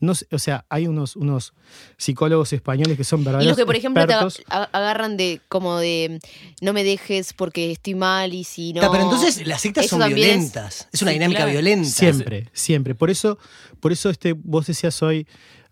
No 0.00 0.14
sé, 0.14 0.26
o 0.30 0.38
sea, 0.38 0.64
hay 0.68 0.86
unos, 0.86 1.16
unos 1.16 1.54
psicólogos 1.96 2.52
españoles 2.52 2.96
que 2.96 3.04
son 3.04 3.20
Y 3.20 3.24
verdaderos 3.24 3.48
los 3.48 3.56
que, 3.56 3.66
por 3.66 3.74
ejemplo, 3.76 4.06
te 4.06 4.12
expertos. 4.12 4.42
agarran 4.72 5.16
de 5.16 5.40
como 5.48 5.78
de 5.78 6.20
no 6.60 6.72
me 6.72 6.84
dejes 6.84 7.32
porque 7.32 7.72
estoy 7.72 7.94
mal 7.94 8.32
y 8.34 8.44
si 8.44 8.72
no. 8.72 8.80
Pero 8.92 9.02
entonces 9.04 9.46
las 9.46 9.60
sectas 9.62 9.86
Eso 9.86 9.96
son 9.98 10.08
es- 10.08 10.14
violentas. 10.14 10.88
Es, 10.92 11.02
una 11.02 11.10
Sí, 11.10 11.14
dinámica 11.16 11.38
claro. 11.40 11.52
violenta. 11.52 11.88
Siempre, 11.88 12.48
siempre. 12.52 12.94
Por 12.94 13.10
eso, 13.10 13.38
por 13.80 13.90
eso 13.92 14.08
este, 14.10 14.34
vos 14.34 14.66
decías 14.66 15.02
hoy, 15.02 15.26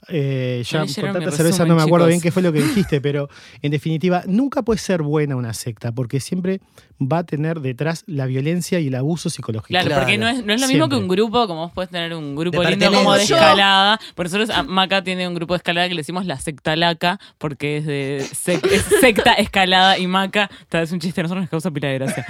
eh, 0.09 0.63
ya 0.69 0.81
con 0.81 0.87
tanta 0.95 1.31
cerveza 1.33 1.43
resumen, 1.65 1.69
no 1.69 1.75
me 1.77 1.83
acuerdo 1.83 2.07
chicos. 2.07 2.09
bien 2.09 2.21
qué 2.21 2.31
fue 2.31 2.43
lo 2.43 2.53
que 2.53 2.63
dijiste, 2.63 3.01
pero 3.01 3.29
en 3.63 3.71
definitiva, 3.71 4.23
nunca 4.27 4.63
puede 4.63 4.79
ser 4.79 5.03
buena 5.03 5.37
una 5.37 5.53
secta, 5.55 5.93
porque 5.93 6.21
siempre 6.21 6.61
va 7.01 7.19
a 7.19 7.25
tener 7.25 7.61
detrás 7.61 8.05
la 8.07 8.27
violencia 8.27 8.81
y 8.81 8.87
el 8.87 8.95
abuso 8.95 9.29
psicológico. 9.31 9.69
Claro, 9.69 9.87
Claro. 9.87 10.03
porque 10.03 10.17
no 10.19 10.29
es, 10.29 10.45
no 10.45 10.53
es 10.55 10.61
lo 10.61 10.67
mismo 10.69 10.85
Siempre. 10.87 10.97
que 10.99 11.03
un 11.03 11.09
grupo, 11.09 11.47
como 11.47 11.61
vos 11.63 11.73
puedes 11.75 11.91
tener 11.91 12.15
un 12.15 12.35
grupo 12.37 12.63
De 12.63 12.71
lindo 12.71 12.91
como 12.93 13.15
de 13.15 13.23
escalada. 13.25 14.01
Por 14.15 14.27
nosotros, 14.27 14.49
a- 14.51 14.63
Maca 14.63 15.03
tiene 15.05 15.29
un 15.29 15.35
grupo 15.35 15.55
de 15.55 15.59
escalada 15.59 15.89
que 15.89 15.95
le 15.95 16.01
decimos 16.01 16.25
la 16.25 16.39
secta 16.39 16.75
laca, 16.77 17.21
porque 17.39 17.79
es 17.79 17.87
de 17.87 18.25
sec- 18.33 18.67
es 18.71 18.83
secta, 19.01 19.35
escalada 19.35 19.99
y 19.99 20.07
Maca. 20.07 20.51
Tal 20.69 20.81
vez 20.83 20.93
un 20.93 21.01
chiste, 21.01 21.21
a 21.21 21.25
nosotros 21.25 21.43
nos 21.43 21.51
causa 21.51 21.71
pila 21.71 21.89
de 21.89 21.95
gracia. 21.99 22.27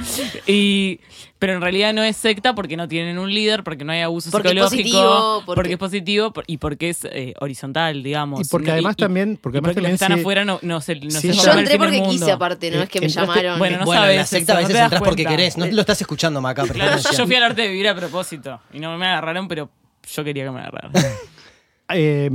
Y, 0.47 1.01
pero 1.39 1.53
en 1.55 1.61
realidad 1.61 1.93
no 1.93 2.03
es 2.03 2.17
secta 2.17 2.55
porque 2.55 2.77
no 2.77 2.89
tienen 2.89 3.19
un 3.19 3.33
líder, 3.33 3.63
porque 3.63 3.85
no 3.85 3.93
hay 3.93 4.01
abuso 4.01 4.31
Porque 4.31 4.49
es 4.49 4.55
psicológico, 4.55 4.83
positivo, 4.99 5.43
porque... 5.47 5.57
porque- 5.61 5.73
es 5.75 5.79
positivo 5.79 6.33
y 6.47 6.57
porque 6.59 6.89
es 6.91 7.05
eh, 7.05 7.35
horizontal, 7.41 7.66
digamos. 8.03 8.41
Y 8.41 8.45
porque 8.51 8.67
No- 8.69 8.73
además 8.75 8.97
también- 8.97 9.39
porque 9.41 9.57
y 9.57 9.59
además 9.59 9.77
los 9.77 9.85
que 9.87 9.93
están 9.95 10.13
si- 10.15 10.21
afuera 10.21 10.45
no, 10.45 10.59
no 10.63 10.81
se, 10.81 10.95
no 10.97 11.11
si 11.11 11.21
se 11.21 11.29
ella- 11.31 11.43
Yo 11.53 11.59
entré 11.59 11.79
porque 11.79 12.03
quise, 12.03 12.31
aparte, 12.33 12.71
no 12.71 12.83
es 12.83 12.89
que 12.89 13.01
me 13.01 13.07
entraste- 13.07 13.21
llamaron. 13.35 13.59
Bueno, 13.59 13.79
no 13.79 13.85
bueno, 13.85 14.01
sabes 14.03 14.13
en 14.15 14.19
la 14.21 14.27
secta 14.27 14.53
a 14.53 14.55
no 14.57 14.61
veces 14.61 14.75
das 14.75 14.85
entras 14.85 15.03
porque 15.03 15.25
querés. 15.25 15.57
No 15.57 15.67
lo 15.67 15.81
estás 15.81 16.01
escuchando, 16.01 16.41
Maca. 16.41 16.65
Claro, 16.65 16.97
yo 17.17 17.27
fui 17.27 17.35
al 17.37 17.43
arte 17.43 17.63
de 17.63 17.69
vivir 17.69 17.89
a 17.89 17.95
propósito 17.95 18.61
y 18.73 18.79
no 18.81 18.97
me 18.97 19.07
agarraron, 19.07 19.49
pero 19.49 19.71
yo 20.15 20.25
quería 20.25 20.45
que 20.45 20.51
me 20.51 20.61
agarraran. 20.61 20.93
Eh, 21.89 22.29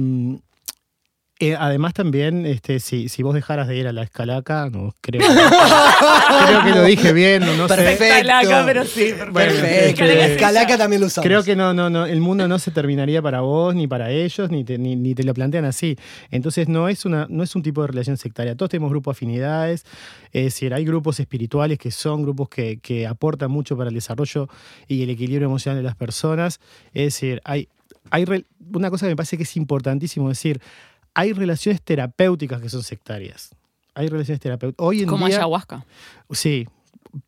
eh, 1.41 1.55
además 1.59 1.93
también, 1.93 2.45
este, 2.45 2.79
si, 2.79 3.09
si 3.09 3.23
vos 3.23 3.33
dejaras 3.33 3.67
de 3.67 3.75
ir 3.75 3.87
a 3.87 3.91
la 3.93 4.03
escalaca, 4.03 4.69
no 4.69 4.93
creo, 5.01 5.21
creo 6.47 6.63
que 6.63 6.69
lo 6.71 6.83
dije 6.83 7.13
bien, 7.13 7.45
no, 7.45 7.55
no 7.55 7.67
sé. 7.67 7.75
Perfecto. 7.75 8.05
Calaca, 8.27 8.63
pero 8.65 8.85
sí, 8.85 8.99
perfecto. 9.09 9.31
Bueno, 9.33 9.51
Perfecto. 9.53 10.03
este, 10.05 10.37
Calaca 10.37 10.77
también 10.77 11.01
lo 11.01 11.07
usamos. 11.07 11.25
Creo 11.27 11.43
que 11.43 11.55
no, 11.55 11.73
no, 11.73 11.89
no, 11.89 12.05
el 12.05 12.21
mundo 12.21 12.47
no 12.47 12.59
se 12.59 12.71
terminaría 12.71 13.21
para 13.21 13.41
vos, 13.41 13.75
ni 13.75 13.87
para 13.87 14.11
ellos, 14.11 14.49
ni 14.49 14.63
te, 14.63 14.77
ni, 14.77 14.95
ni 14.95 15.15
te 15.15 15.23
lo 15.23 15.33
plantean 15.33 15.65
así. 15.65 15.97
Entonces 16.29 16.67
no 16.67 16.87
es 16.89 17.05
una, 17.05 17.27
no 17.29 17.43
es 17.43 17.55
un 17.55 17.63
tipo 17.63 17.81
de 17.81 17.87
relación 17.87 18.17
sectaria. 18.17 18.55
Todos 18.55 18.69
tenemos 18.69 18.89
grupos 18.91 19.15
de 19.15 19.17
afinidades, 19.17 19.85
es 20.31 20.43
decir, 20.45 20.73
hay 20.73 20.85
grupos 20.85 21.19
espirituales 21.19 21.77
que 21.77 21.91
son 21.91 22.21
grupos 22.23 22.49
que, 22.49 22.79
que 22.79 23.07
aportan 23.07 23.51
mucho 23.51 23.77
para 23.77 23.89
el 23.89 23.95
desarrollo 23.95 24.47
y 24.87 25.03
el 25.03 25.09
equilibrio 25.09 25.47
emocional 25.47 25.77
de 25.77 25.83
las 25.83 25.95
personas. 25.95 26.59
Es 26.93 27.05
decir, 27.05 27.41
hay, 27.43 27.67
hay 28.09 28.25
re- 28.25 28.45
una 28.73 28.89
cosa 28.89 29.05
que 29.05 29.11
me 29.11 29.15
parece 29.15 29.37
que 29.37 29.43
es 29.43 29.57
importantísimo 29.57 30.29
decir, 30.29 30.61
hay 31.13 31.33
relaciones 31.33 31.81
terapéuticas 31.81 32.61
que 32.61 32.69
son 32.69 32.83
sectarias. 32.83 33.49
Hay 33.93 34.07
relaciones 34.07 34.39
terapéuticas. 34.39 34.85
Hoy 34.85 35.01
en 35.01 35.07
Como 35.07 35.27
día, 35.27 35.37
ayahuasca. 35.37 35.85
Sí. 36.31 36.67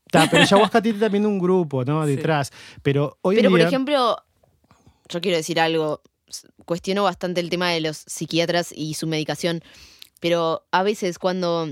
Ta, 0.10 0.28
pero 0.30 0.44
ayahuasca 0.44 0.82
tiene 0.82 1.00
también 1.00 1.25
un 1.25 1.40
grupo, 1.40 1.84
¿no? 1.84 2.06
Sí. 2.06 2.16
Detrás. 2.16 2.52
Pero 2.82 3.18
hoy 3.22 3.36
Pero, 3.36 3.48
en 3.48 3.52
por 3.52 3.60
día. 3.60 3.68
ejemplo, 3.68 4.18
yo 5.10 5.22
quiero 5.22 5.38
decir 5.38 5.60
algo. 5.60 6.02
Cuestiono 6.65 7.04
bastante 7.04 7.41
el 7.41 7.50
tema 7.50 7.69
de 7.69 7.82
los 7.82 7.98
psiquiatras 7.98 8.72
y 8.76 8.96
su 8.96 9.06
medicación. 9.08 9.62
Pero 10.19 10.65
a 10.72 10.84
veces 10.84 11.19
cuando 11.19 11.69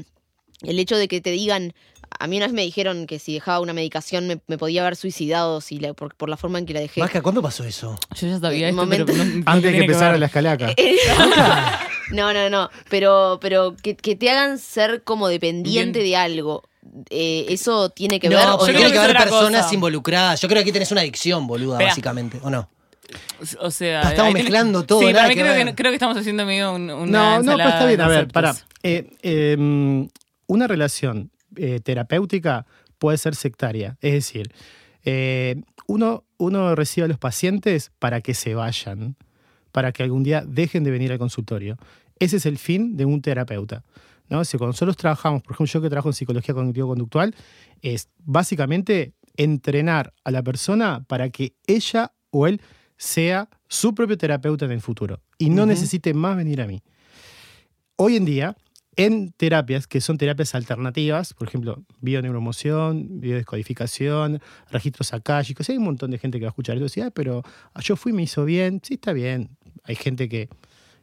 el 0.61 0.79
hecho 0.79 0.97
de 0.97 1.07
que 1.07 1.21
te 1.21 1.31
digan. 1.31 1.73
A 2.21 2.27
mí 2.27 2.37
una 2.37 2.45
vez 2.45 2.53
me 2.53 2.61
dijeron 2.61 3.07
que 3.07 3.19
si 3.19 3.33
dejaba 3.33 3.59
una 3.59 3.73
medicación 3.73 4.27
me, 4.27 4.39
me 4.47 4.57
podía 4.57 4.81
haber 4.81 4.95
suicidado 4.95 5.59
si 5.61 5.79
la- 5.79 5.93
por, 5.93 6.15
por 6.15 6.29
la 6.29 6.37
forma 6.37 6.59
en 6.59 6.65
que 6.65 6.73
la 6.73 6.79
dejé. 6.79 7.01
Maca, 7.01 7.21
¿cuándo 7.21 7.41
pasó 7.41 7.63
eso? 7.63 7.97
Yo 8.15 8.27
ya 8.27 8.39
sabía 8.39 8.67
En 8.67 8.75
esto, 8.75 8.81
momento- 8.85 9.05
pero 9.07 9.17
no- 9.23 9.25
no 9.25 9.43
Antes 9.45 9.71
de 9.71 9.77
que 9.77 9.83
empezara 9.85 10.17
la 10.17 10.25
escalaca. 10.27 10.73
No, 12.11 12.33
no, 12.33 12.49
no. 12.49 12.69
Pero, 12.89 13.39
pero 13.41 13.75
que, 13.81 13.95
que 13.95 14.15
te 14.17 14.29
hagan 14.29 14.57
ser 14.59 15.01
como 15.03 15.29
dependiente 15.29 15.99
Bien. 15.99 16.11
de 16.11 16.15
algo. 16.17 16.63
eh, 17.09 17.45
¿Eso 17.47 17.89
tiene 17.89 18.19
que 18.19 18.27
no, 18.29 18.35
ver? 18.37 18.47
o 18.49 18.65
tiene 18.65 18.83
que 18.87 18.91
que 18.91 18.97
haber 18.99 19.15
personas 19.15 19.63
cosa. 19.63 19.73
involucradas. 19.75 20.41
Yo 20.41 20.47
creo 20.49 20.57
que 20.57 20.63
aquí 20.63 20.71
tenés 20.73 20.91
una 20.91 21.01
adicción, 21.01 21.47
boluda, 21.47 21.75
Espera. 21.75 21.89
básicamente. 21.91 22.39
¿O 22.43 22.49
no? 22.49 22.69
O 23.61 23.71
sea, 23.71 24.01
Ah, 24.01 24.09
estamos 24.09 24.31
tenés- 24.31 24.43
mezclando 24.43 24.83
todo, 24.83 24.99
Sí, 24.99 25.05
nada 25.07 25.19
para 25.19 25.27
mí 25.29 25.35
que 25.35 25.41
creo 25.41 25.53
ver. 25.53 25.65
que, 25.67 25.75
creo 25.75 25.91
que 25.91 25.95
estamos 25.95 26.17
haciendo 26.17 26.45
medio 26.45 26.73
un, 26.73 26.89
una 26.89 27.05
No, 27.05 27.29
no, 27.29 27.35
ensalada 27.37 27.63
pues 27.63 27.73
está 27.75 27.85
bien. 27.85 27.97
de 27.97 28.03
A 28.03 28.07
ver, 28.07 28.27
para. 28.27 28.55
Eh, 28.83 29.09
eh, 29.21 30.07
una 30.47 30.67
relación 30.67 31.31
eh, 31.55 31.79
terapéutica 31.79 32.65
puede 32.97 33.17
ser 33.17 33.35
sectaria. 33.35 33.97
Es 34.01 34.13
decir, 34.13 34.51
eh, 35.03 35.61
uno, 35.87 36.23
uno 36.37 36.75
recibe 36.75 37.05
a 37.05 37.07
los 37.07 37.17
pacientes 37.17 37.91
para 37.99 38.21
que 38.21 38.33
se 38.33 38.55
vayan, 38.55 39.15
para 39.71 39.91
que 39.91 40.03
algún 40.03 40.23
día 40.23 40.43
dejen 40.45 40.83
de 40.83 40.91
venir 40.91 41.11
al 41.11 41.17
consultorio. 41.19 41.77
Ese 42.19 42.37
es 42.37 42.45
el 42.45 42.57
fin 42.57 42.97
de 42.97 43.05
un 43.05 43.21
terapeuta. 43.21 43.83
¿no? 44.29 44.45
Si 44.45 44.57
cuando 44.57 44.71
nosotros 44.71 44.95
trabajamos, 44.97 45.41
por 45.41 45.53
ejemplo, 45.53 45.71
yo 45.73 45.81
que 45.81 45.89
trabajo 45.89 46.09
en 46.09 46.13
psicología 46.13 46.53
cognitivo-conductual, 46.53 47.35
es 47.81 48.09
básicamente 48.23 49.13
entrenar 49.35 50.13
a 50.23 50.31
la 50.31 50.43
persona 50.43 51.03
para 51.07 51.29
que 51.29 51.55
ella 51.67 52.13
o 52.29 52.47
él 52.47 52.61
sea 52.97 53.49
su 53.67 53.95
propio 53.95 54.17
terapeuta 54.17 54.65
en 54.65 54.71
el 54.71 54.81
futuro 54.81 55.21
y 55.37 55.49
no 55.49 55.63
Ujú. 55.63 55.69
necesite 55.69 56.13
más 56.13 56.37
venir 56.37 56.61
a 56.61 56.67
mí. 56.67 56.81
Hoy 57.95 58.15
en 58.15 58.25
día, 58.25 58.55
en 58.97 59.31
terapias 59.31 59.87
que 59.87 60.01
son 60.01 60.17
terapias 60.17 60.53
alternativas, 60.55 61.33
por 61.33 61.47
ejemplo, 61.47 61.83
bioneuromoción, 62.01 63.21
biodescodificación, 63.21 64.41
registros 64.69 65.13
akáshicos, 65.13 65.69
hay 65.69 65.77
un 65.77 65.85
montón 65.85 66.11
de 66.11 66.17
gente 66.19 66.39
que 66.39 66.45
va 66.45 66.49
a 66.49 66.51
escuchar 66.51 66.75
esto 66.75 66.85
y 66.85 66.87
dice, 66.87 67.03
"Ah, 67.03 67.11
pero 67.11 67.43
yo 67.81 67.95
fui 67.95 68.13
me 68.13 68.23
hizo 68.23 68.45
bien, 68.45 68.81
sí 68.83 68.95
está 68.95 69.13
bien. 69.13 69.49
Hay 69.83 69.95
gente 69.95 70.27
que, 70.29 70.49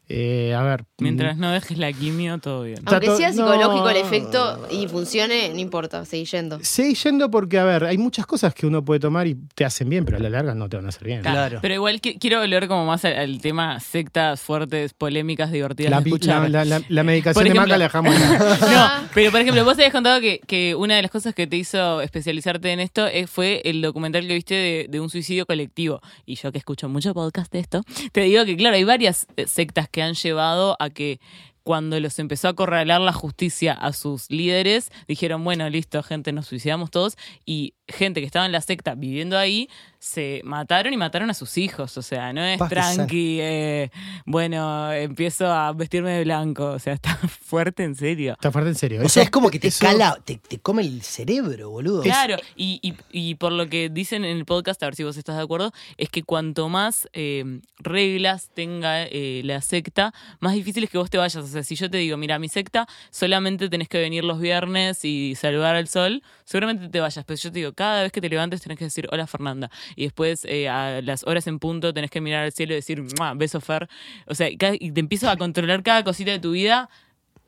eh, 0.08 0.54
a 0.54 0.62
ver, 0.62 0.84
Mientras 0.98 1.36
no 1.36 1.50
dejes 1.52 1.78
la 1.78 1.92
quimio, 1.92 2.38
todo 2.38 2.62
bien. 2.62 2.78
Aunque 2.86 3.14
sea 3.16 3.32
psicológico 3.32 3.88
el 3.90 3.96
efecto 3.98 4.66
y 4.70 4.88
funcione, 4.88 5.50
no 5.50 5.58
importa, 5.60 6.04
seguí 6.04 6.24
yendo. 6.24 6.58
Seguí 6.62 6.94
yendo 6.94 7.30
porque, 7.30 7.58
a 7.58 7.64
ver, 7.64 7.84
hay 7.84 7.98
muchas 7.98 8.26
cosas 8.26 8.54
que 8.54 8.66
uno 8.66 8.84
puede 8.84 9.00
tomar 9.00 9.26
y 9.26 9.36
te 9.54 9.64
hacen 9.64 9.88
bien, 9.88 10.04
pero 10.04 10.16
a 10.16 10.20
la 10.20 10.30
larga 10.30 10.54
no 10.54 10.68
te 10.68 10.76
van 10.76 10.86
a 10.86 10.88
hacer 10.88 11.04
bien. 11.04 11.20
Claro. 11.22 11.58
Pero 11.62 11.74
igual 11.74 12.00
qui- 12.00 12.18
quiero 12.18 12.40
volver 12.40 12.68
como 12.68 12.84
más 12.86 13.04
al, 13.04 13.14
al 13.16 13.40
tema 13.40 13.78
sectas 13.80 14.40
fuertes, 14.40 14.94
polémicas, 14.94 15.52
divertidas 15.52 15.90
La, 15.90 16.00
de 16.00 16.08
escuchar. 16.10 16.50
la- 16.50 16.64
la- 16.64 16.82
la 16.88 17.02
medicación 17.04 17.34
Por 17.34 17.44
de 17.44 17.50
ejemplo- 17.50 17.68
maca 17.68 17.78
la 17.78 17.84
dejamos. 17.84 18.14
No, 18.72 19.08
pero 19.14 19.30
por 19.30 19.40
ejemplo, 19.40 19.64
vos 19.64 19.74
habías 19.74 19.92
contado 19.92 20.20
que, 20.20 20.40
que 20.46 20.74
una 20.74 20.96
de 20.96 21.02
las 21.02 21.10
cosas 21.10 21.34
que 21.34 21.46
te 21.46 21.56
hizo 21.56 22.00
especializarte 22.00 22.72
en 22.72 22.80
esto 22.80 23.06
eh, 23.06 23.26
fue 23.26 23.60
el 23.64 23.82
documental 23.82 24.26
que 24.26 24.34
viste 24.34 24.54
de, 24.54 24.86
de 24.88 25.00
un 25.00 25.10
suicidio 25.10 25.46
colectivo. 25.46 26.00
Y 26.26 26.34
yo 26.36 26.50
que 26.52 26.58
escucho 26.58 26.88
mucho 26.88 27.14
podcast 27.14 27.52
de 27.52 27.60
esto, 27.60 27.82
te 28.12 28.22
digo 28.22 28.44
que 28.44 28.56
claro, 28.56 28.76
hay 28.76 28.84
varias 28.84 29.26
eh, 29.36 29.46
sectas 29.46 29.88
que 29.88 29.97
han 30.02 30.14
llevado 30.14 30.76
a 30.78 30.90
que 30.90 31.20
cuando 31.62 32.00
los 32.00 32.18
empezó 32.18 32.48
a 32.48 32.52
acorralar 32.52 33.00
la 33.00 33.12
justicia 33.12 33.74
a 33.74 33.92
sus 33.92 34.30
líderes, 34.30 34.90
dijeron, 35.06 35.44
bueno, 35.44 35.68
listo, 35.68 36.02
gente, 36.02 36.32
nos 36.32 36.46
suicidamos 36.46 36.90
todos. 36.90 37.16
Y 37.44 37.74
gente 37.88 38.20
que 38.20 38.26
estaba 38.26 38.46
en 38.46 38.52
la 38.52 38.60
secta 38.60 38.94
viviendo 38.94 39.36
ahí 39.38 39.68
se 40.00 40.42
mataron 40.44 40.92
y 40.92 40.96
mataron 40.96 41.28
a 41.30 41.34
sus 41.34 41.58
hijos. 41.58 41.96
O 41.98 42.02
sea, 42.02 42.32
no 42.32 42.44
es 42.44 42.60
tranqui, 42.68 43.38
eh, 43.40 43.90
bueno, 44.26 44.92
empiezo 44.92 45.46
a 45.52 45.72
vestirme 45.72 46.12
de 46.12 46.22
blanco. 46.24 46.66
O 46.66 46.78
sea, 46.78 46.92
está 46.94 47.16
fuerte 47.16 47.82
en 47.82 47.96
serio. 47.96 48.34
Está 48.34 48.52
fuerte 48.52 48.70
en 48.70 48.76
serio. 48.76 49.02
O 49.04 49.08
sea, 49.08 49.24
es 49.24 49.30
como 49.30 49.50
que 49.50 49.58
te 49.58 49.68
eso- 49.68 49.84
cala, 49.84 50.16
te, 50.24 50.36
te 50.36 50.58
come 50.60 50.82
el 50.82 51.02
cerebro, 51.02 51.70
boludo. 51.70 52.02
Claro, 52.02 52.36
y, 52.54 52.78
y- 52.82 52.94
y 53.10 53.34
por 53.34 53.50
lo 53.52 53.68
que 53.68 53.88
dicen 53.88 54.24
en 54.24 54.36
el 54.36 54.44
podcast, 54.44 54.80
a 54.84 54.86
ver 54.86 54.94
si 54.94 55.02
vos 55.02 55.16
estás 55.16 55.36
de 55.36 55.42
acuerdo, 55.42 55.72
es 55.96 56.10
que 56.10 56.22
cuanto 56.22 56.68
más 56.68 57.08
eh, 57.12 57.60
reglas 57.80 58.50
tenga 58.54 59.02
eh, 59.04 59.40
la 59.44 59.60
secta, 59.62 60.14
más 60.40 60.54
difícil 60.54 60.84
es 60.84 60.90
que 60.90 60.98
vos 60.98 61.10
te 61.10 61.18
vayas. 61.18 61.42
O 61.42 61.46
sea, 61.48 61.62
si 61.64 61.74
yo 61.74 61.90
te 61.90 61.96
digo, 61.98 62.16
mira, 62.16 62.38
mi 62.38 62.48
secta 62.48 62.86
solamente 63.10 63.68
tenés 63.68 63.88
que 63.88 63.98
venir 63.98 64.22
los 64.24 64.40
viernes 64.40 65.04
y 65.04 65.34
saludar 65.34 65.74
al 65.74 65.88
sol, 65.88 66.22
seguramente 66.44 66.88
te 66.88 67.00
vayas. 67.00 67.24
Pero 67.24 67.36
yo 67.40 67.50
te 67.50 67.58
digo, 67.58 67.72
cada 67.78 68.02
vez 68.02 68.12
que 68.12 68.20
te 68.20 68.28
levantes 68.28 68.60
tenés 68.60 68.76
que 68.78 68.84
decir, 68.84 69.06
hola 69.12 69.26
Fernanda. 69.26 69.70
Y 69.96 70.02
después 70.04 70.44
eh, 70.44 70.68
a 70.68 71.00
las 71.00 71.24
horas 71.26 71.46
en 71.46 71.58
punto 71.58 71.94
tenés 71.94 72.10
que 72.10 72.20
mirar 72.20 72.44
al 72.44 72.52
cielo 72.52 72.72
y 72.72 72.76
decir, 72.76 73.02
"Mua, 73.18 73.34
beso 73.34 73.60
Fer. 73.60 73.88
O 74.26 74.34
sea, 74.34 74.48
y 74.50 74.56
te 74.56 75.00
empiezo 75.00 75.30
a 75.30 75.36
controlar 75.36 75.82
cada 75.82 76.02
cosita 76.04 76.32
de 76.32 76.38
tu 76.40 76.52
vida. 76.52 76.90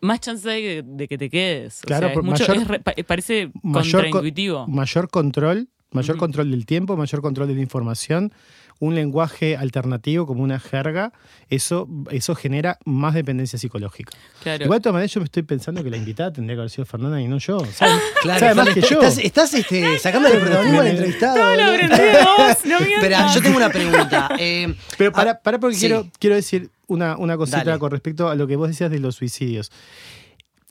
Más 0.03 0.21
chance 0.21 0.49
de, 0.49 0.83
de 0.87 1.09
que 1.09 1.19
te 1.19 1.29
quedes. 1.29 1.81
O 1.85 1.87
Claro, 1.88 2.07
sea, 2.09 2.16
es 2.16 2.23
mucho- 2.25 2.47
mayor- 2.49 2.57
es 2.62 2.69
re- 2.69 2.81
pa- 2.81 2.95
parece 3.07 3.51
mayor 3.62 4.03
co- 4.05 4.11
contraintuitivo. 4.11 4.66
mayor 4.66 5.11
control, 5.11 5.69
mayor 5.92 6.16
control 6.16 6.50
del 6.50 6.66
tiempo, 6.66 6.96
mayor 6.96 7.20
control 7.20 7.48
de 7.48 7.55
la 7.55 7.61
información, 7.61 8.33
un 8.79 8.94
lenguaje 8.94 9.57
alternativo 9.57 10.26
como 10.26 10.42
una 10.42 10.59
jerga, 10.59 11.12
eso, 11.50 11.87
eso 12.11 12.35
genera 12.35 12.79
más 12.87 13.12
dependencia 13.14 13.59
psicológica. 13.59 14.11
Claro. 14.42 14.64
Igual 14.64 14.79
de 14.79 14.83
todas 14.83 14.94
maneras 14.94 15.12
yo 15.12 15.20
me 15.20 15.26
estoy 15.26 15.42
pensando 15.42 15.85
que 15.85 15.90
la 15.90 15.98
invitada 15.98 16.33
tendría 16.33 16.57
que 16.57 16.61
haber 16.61 16.70
sido 16.70 16.87
Fernanda 16.87 17.20
y 17.20 17.29
no 17.29 17.38
yo. 17.38 17.61
¿sabes? 17.74 17.94
Claro, 18.22 18.40
Sabe 18.40 18.55
más 18.55 18.68
que 18.70 18.81
yo. 18.81 19.00
Estás, 19.00 19.18
estás, 19.18 19.55
este, 19.55 19.98
sacándole 19.98 20.37
el 20.37 20.40
protagonismo 20.42 20.81
al 20.81 20.87
entrevistado. 20.88 21.57
Lo 21.57 21.64
aprendí 21.64 21.96
vos, 21.96 22.57
no 22.64 22.81
mientas. 22.87 22.96
Espera, 22.96 23.35
yo 23.35 23.42
tengo 23.42 23.57
una 23.57 23.70
pregunta. 23.70 24.29
Eh, 24.38 24.74
Pero 24.98 25.12
para, 25.12 25.38
para 25.40 25.59
porque 25.59 25.76
sí. 25.76 25.81
quiero, 25.87 26.07
quiero 26.18 26.37
decir 26.37 26.70
una, 26.87 27.16
una 27.16 27.37
cosita 27.37 27.64
Dale. 27.64 27.79
con 27.79 27.90
respecto 27.90 28.29
a 28.29 28.35
lo 28.35 28.46
que 28.46 28.57
vos 28.57 28.68
decías 28.68 28.90
de 28.90 28.98
los 28.98 29.16
suicidios. 29.16 29.70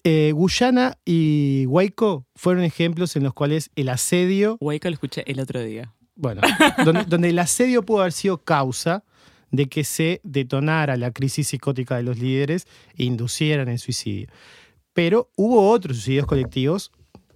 Eh, 0.03 0.31
Guyana 0.33 0.97
y 1.05 1.65
Huayco 1.67 2.25
fueron 2.35 2.63
ejemplos 2.63 3.15
en 3.15 3.23
los 3.23 3.33
cuales 3.33 3.69
el 3.75 3.89
asedio 3.89 4.57
Waika 4.61 4.89
lo 4.89 4.93
escuché 4.93 5.23
el 5.29 5.39
otro 5.39 5.61
día. 5.61 5.93
bueno, 6.15 6.41
donde, 6.85 7.05
donde 7.05 7.29
el 7.29 7.39
asedio 7.39 7.83
pudo 7.83 8.01
haber 8.01 8.13
sido 8.13 8.37
causa 8.37 9.03
de 9.51 9.67
que 9.67 9.83
se 9.83 10.21
detonara 10.23 10.95
la 10.97 11.11
crisis 11.11 11.47
psicótica 11.47 11.97
de 11.97 12.03
los 12.03 12.19
líderes 12.19 12.67
e 12.95 13.03
inducieran 13.03 13.67
el 13.67 13.79
suicidio. 13.79 14.27
Pero 14.93 15.31
hubo 15.35 15.69
otros 15.69 15.97
suicidios 15.97 16.25
colectivos, 16.25 16.91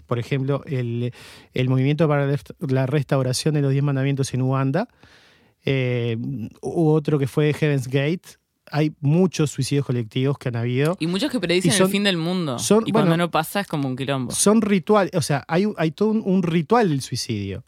por 0.05 0.19
ejemplo, 0.19 0.63
el, 0.65 1.13
el 1.53 1.69
movimiento 1.69 2.07
para 2.07 2.27
la 2.59 2.85
restauración 2.85 3.55
de 3.55 3.61
los 3.61 3.71
diez 3.71 3.83
mandamientos 3.83 4.33
en 4.33 4.41
Uganda, 4.41 4.87
eh, 5.65 6.17
hubo 6.61 6.93
otro 6.93 7.17
que 7.17 7.27
fue 7.27 7.53
Heaven's 7.53 7.87
Gate. 7.87 8.37
Hay 8.75 8.91
muchos 9.01 9.51
suicidios 9.51 9.85
colectivos 9.85 10.37
que 10.37 10.49
han 10.49 10.55
habido. 10.55 10.97
Y 10.99 11.05
muchos 11.07 11.31
que 11.31 11.39
predicen 11.39 11.71
son- 11.71 11.85
el 11.85 11.91
fin 11.91 12.03
del 12.03 12.17
mundo. 12.17 12.57
son- 12.57 12.83
y 12.87 12.91
cuando 12.91 13.11
bueno, 13.11 13.25
no 13.25 13.31
pasa 13.31 13.59
es 13.59 13.67
como 13.67 13.87
un 13.87 13.95
quilombo. 13.95 14.31
Son 14.33 14.61
rituales, 14.61 15.11
o 15.13 15.21
sea, 15.21 15.45
hay, 15.47 15.65
hay 15.77 15.91
todo 15.91 16.09
un, 16.09 16.23
un 16.25 16.41
ritual 16.41 16.89
del 16.89 17.01
suicidio. 17.01 17.63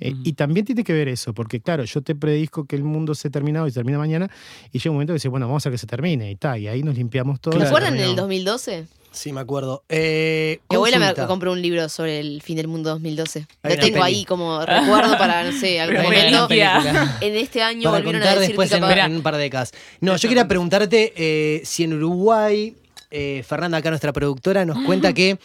Eh. 0.00 0.12
Y 0.24 0.32
también 0.32 0.66
tiene 0.66 0.82
que 0.84 0.92
ver 0.92 1.08
eso, 1.08 1.32
porque 1.34 1.60
claro, 1.60 1.84
yo 1.84 2.02
te 2.02 2.14
predisco 2.14 2.66
que 2.66 2.74
el 2.76 2.82
mundo 2.82 3.14
se 3.14 3.30
termina 3.30 3.62
hoy, 3.62 3.70
se 3.70 3.74
termina 3.74 3.96
mañana, 3.98 4.28
y 4.72 4.78
llega 4.78 4.90
un 4.90 4.96
momento 4.96 5.12
que 5.12 5.18
dice, 5.18 5.28
bueno, 5.28 5.46
vamos 5.46 5.60
a 5.60 5.62
hacer 5.62 5.72
que 5.72 5.78
se 5.78 5.86
termine, 5.86 6.30
y 6.30 6.36
tal, 6.36 6.60
y 6.60 6.66
ahí 6.68 6.82
nos 6.82 6.96
limpiamos 6.96 7.40
todo. 7.40 7.54
se 7.54 7.60
¿Recuerdan 7.64 7.94
en 7.94 8.00
el 8.00 8.04
terminó. 8.06 8.22
2012? 8.22 8.86
Sí, 9.14 9.32
me 9.32 9.40
acuerdo. 9.40 9.82
Eh, 9.88 10.60
Mi 10.68 10.76
abuela 10.76 10.98
me 10.98 11.14
compró 11.26 11.52
un 11.52 11.62
libro 11.62 11.88
sobre 11.88 12.20
el 12.20 12.42
fin 12.42 12.56
del 12.56 12.68
mundo 12.68 12.90
2012. 12.90 13.46
Hay 13.62 13.76
Lo 13.76 13.80
tengo 13.80 13.94
peli. 13.94 14.02
ahí 14.04 14.24
como 14.24 14.64
recuerdo 14.66 15.16
para, 15.16 15.44
no 15.44 15.58
sé, 15.58 15.80
algún 15.80 16.02
momento. 16.02 16.48
En 17.20 17.34
este 17.36 17.62
año 17.62 17.90
Para 17.90 17.98
volvieron 18.04 18.22
a 18.22 18.24
contar 18.26 18.38
decir 18.38 18.48
después 18.48 18.68
que 18.70 18.76
en, 18.76 18.82
capaz- 18.82 19.06
en 19.06 19.16
un 19.16 19.22
par 19.22 19.36
de 19.36 19.42
décadas. 19.42 19.72
No, 20.00 20.16
yo 20.16 20.28
quería 20.28 20.46
preguntarte 20.46 21.12
eh, 21.16 21.62
si 21.64 21.84
en 21.84 21.94
Uruguay, 21.94 22.76
eh, 23.10 23.42
Fernanda, 23.46 23.78
acá 23.78 23.90
nuestra 23.90 24.12
productora, 24.12 24.64
nos 24.64 24.84
cuenta 24.84 25.12
que, 25.12 25.38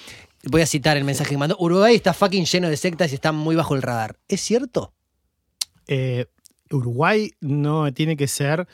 voy 0.44 0.62
a 0.62 0.66
citar 0.66 0.98
el 0.98 1.04
mensaje 1.04 1.32
que 1.32 1.38
mandó, 1.38 1.56
Uruguay 1.60 1.96
está 1.96 2.14
fucking 2.14 2.46
lleno 2.46 2.70
de 2.70 2.78
sectas 2.78 3.12
y 3.12 3.16
está 3.16 3.32
muy 3.32 3.56
bajo 3.56 3.76
el 3.76 3.82
radar. 3.82 4.18
¿Es 4.28 4.42
cierto? 4.42 4.94
Eh, 5.88 6.26
Uruguay 6.72 7.32
no 7.42 7.92
tiene 7.94 8.16
que 8.16 8.28
ser 8.28 8.68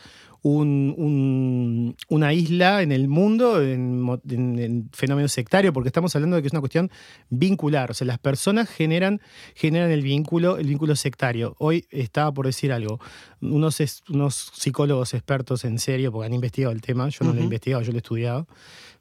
un- 0.48 0.94
un- 0.96 1.96
una 2.08 2.32
isla 2.32 2.84
en 2.84 2.92
el 2.92 3.08
mundo 3.08 3.64
en, 3.64 4.06
en- 4.30 4.60
en 4.60 4.90
fenómeno 4.94 5.28
sectario, 5.28 5.74
porque 5.74 5.90
estamos 5.90 6.16
hablando 6.16 6.36
de 6.36 6.44
que 6.44 6.48
es 6.50 6.54
una 6.54 6.60
cuestión 6.60 6.92
vincular. 7.32 7.90
O 7.90 7.96
sea, 7.96 8.06
las 8.06 8.20
personas 8.20 8.70
generan, 8.70 9.22
generan 9.56 9.90
el 9.90 10.04
vínculo, 10.04 10.58
el 10.58 10.68
vínculo 10.68 10.96
sectario. 10.96 11.56
Hoy 11.58 11.88
estaba 11.90 12.32
por 12.32 12.46
decir 12.46 12.72
algo. 12.72 13.00
Unos, 13.42 13.82
es- 13.82 14.04
unos 14.08 14.52
psicólogos 14.54 15.16
expertos 15.16 15.66
en 15.66 15.80
serio, 15.80 16.12
porque 16.12 16.28
han 16.28 16.34
investigado 16.36 16.74
el 16.74 16.82
tema, 16.82 17.10
yo 17.10 17.26
no 17.26 17.34
lo 17.34 17.40
he 17.42 17.44
investigado, 17.44 17.82
yo 17.82 17.92
lo 17.92 17.98
he 17.98 18.02
estudiado. 18.02 18.48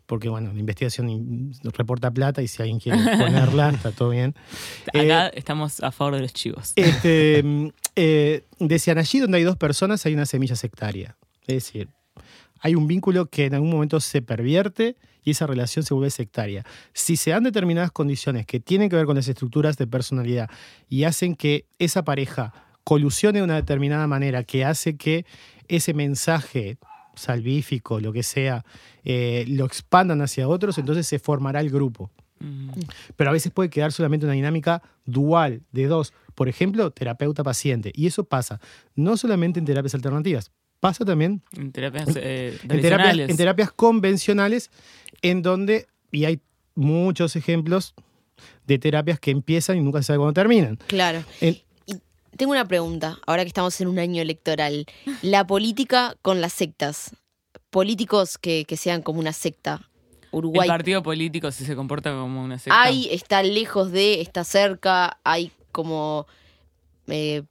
Porque, 0.07 0.31
bueno, 0.31 0.51
la 0.53 0.61
investigación 0.61 1.11
in- 1.11 1.53
reporta 1.63 2.11
plata 2.11 2.41
y 2.43 2.49
si 2.49 2.63
alguien 2.63 2.79
quiere 2.79 2.99
ponerla, 3.19 3.69
está 3.71 3.91
todo 3.91 4.11
bien. 4.11 4.35
Acá 4.95 5.27
Eh, 5.29 5.33
estamos 5.35 5.83
a 5.83 5.93
favor 5.93 6.15
de 6.15 6.21
los 6.23 6.33
chivos. 6.33 6.73
este, 6.77 7.43
mm, 7.43 7.69
eh, 7.97 8.45
decían, 8.59 8.97
allí 8.97 9.19
donde 9.19 9.37
hay 9.39 9.45
dos 9.45 9.57
personas 9.59 10.05
hay 10.07 10.15
una 10.15 10.25
semilla 10.27 10.57
sectaria. 10.57 11.17
Es 11.47 11.65
decir, 11.65 11.89
hay 12.61 12.75
un 12.75 12.87
vínculo 12.87 13.27
que 13.27 13.47
en 13.47 13.55
algún 13.55 13.71
momento 13.71 14.01
se 14.01 14.23
pervierte 14.23 14.97
y 15.23 15.33
esa 15.33 15.47
relación 15.47 15.85
se 15.85 15.95
vuelve 15.95 16.11
sectaria. 16.11 16.65
Si 16.93 17.17
se 17.17 17.31
dan 17.31 17.45
determinadas 17.45 17.91
condiciones 17.93 18.47
que 18.47 18.61
tienen 18.61 18.89
que 18.89 18.97
ver 18.97 19.07
con 19.07 19.17
las 19.17 19.29
estructuras 19.29 19.77
de 19.77 19.87
personalidad 19.87 20.51
y 20.89 21.05
hacen 21.05 21.35
que 21.35 21.67
esa 21.79 22.05
pareja 22.05 22.53
colusione 22.85 23.39
de 23.39 23.45
una 23.45 23.57
determinada 23.57 24.07
manera, 24.07 24.45
que 24.45 24.65
hace 24.65 24.97
que 24.97 25.25
ese 25.69 25.95
mensaje 25.95 26.79
salvífico, 27.15 28.01
lo 28.01 28.13
que 28.13 28.23
sea, 28.23 28.65
eh, 29.05 29.45
lo 29.49 29.65
expandan 29.65 30.21
hacia 30.21 30.49
otros, 30.49 30.77
entonces 30.79 31.07
se 31.07 31.19
formará 31.19 31.61
el 31.61 31.71
grupo 31.71 32.11
Mm. 32.41 32.71
pero 33.17 33.31
a 33.31 33.33
veces 33.33 33.53
puede 33.53 33.71
quedar 33.71 33.93
solamente 33.93 34.27
una 34.27 34.35
dinámica 34.35 34.83
dual 35.05 35.63
de 35.73 35.87
dos. 35.87 36.13
Por 36.35 36.49
ejemplo, 36.49 36.91
terapeuta-paciente. 36.91 37.93
Y 37.95 38.07
eso 38.07 38.25
pasa 38.25 38.61
no 38.95 39.17
solamente 39.17 39.59
en 39.59 39.67
terapias 39.67 39.95
alternativas, 39.95 40.51
pasa 40.85 41.03
también 41.07 41.41
En 41.57 41.73
terapias 41.73 42.09
eh, 42.15 42.59
en 42.63 42.81
terapias, 42.83 43.31
en 43.31 43.37
terapias 43.39 43.73
convencionales, 43.73 44.71
en 45.23 45.41
donde, 45.41 45.87
y 46.13 46.27
hay 46.27 46.41
muchos 46.75 47.37
ejemplos 47.37 47.95
de 48.67 48.79
terapias 48.79 49.19
que 49.19 49.31
empiezan 49.31 49.79
y 49.79 49.81
nunca 49.81 50.03
se 50.03 50.09
sabe 50.09 50.19
cuándo 50.19 50.35
terminan. 50.35 50.77
Claro. 50.89 51.25
En- 51.41 51.59
Tengo 52.37 52.53
una 52.53 52.67
pregunta, 52.67 53.17
ahora 53.27 53.45
que 53.45 53.49
estamos 53.49 53.81
en 53.81 53.89
un 53.89 53.99
año 53.99 54.21
electoral. 54.21 54.85
La 55.23 55.47
política 55.47 56.17
con 56.21 56.41
las 56.43 56.53
sectas. 56.53 57.15
Políticos 57.71 58.37
que, 58.37 58.65
que 58.67 58.77
sean 58.77 59.01
como 59.03 59.21
una 59.21 59.33
secta. 59.33 59.81
el 60.21 60.29
Uruguay. 60.39 60.69
partido 60.69 61.03
político 61.03 61.51
si 61.51 61.65
se 61.65 61.75
comporta 61.75 62.11
como 62.11 62.43
una 62.45 62.59
secta. 62.59 62.83
Hay, 62.83 63.09
está 63.11 63.43
lejos 63.43 63.91
de, 63.91 64.21
está 64.21 64.45
cerca, 64.45 65.19
hay 65.25 65.51
como 65.73 66.27
eh, 67.07 67.43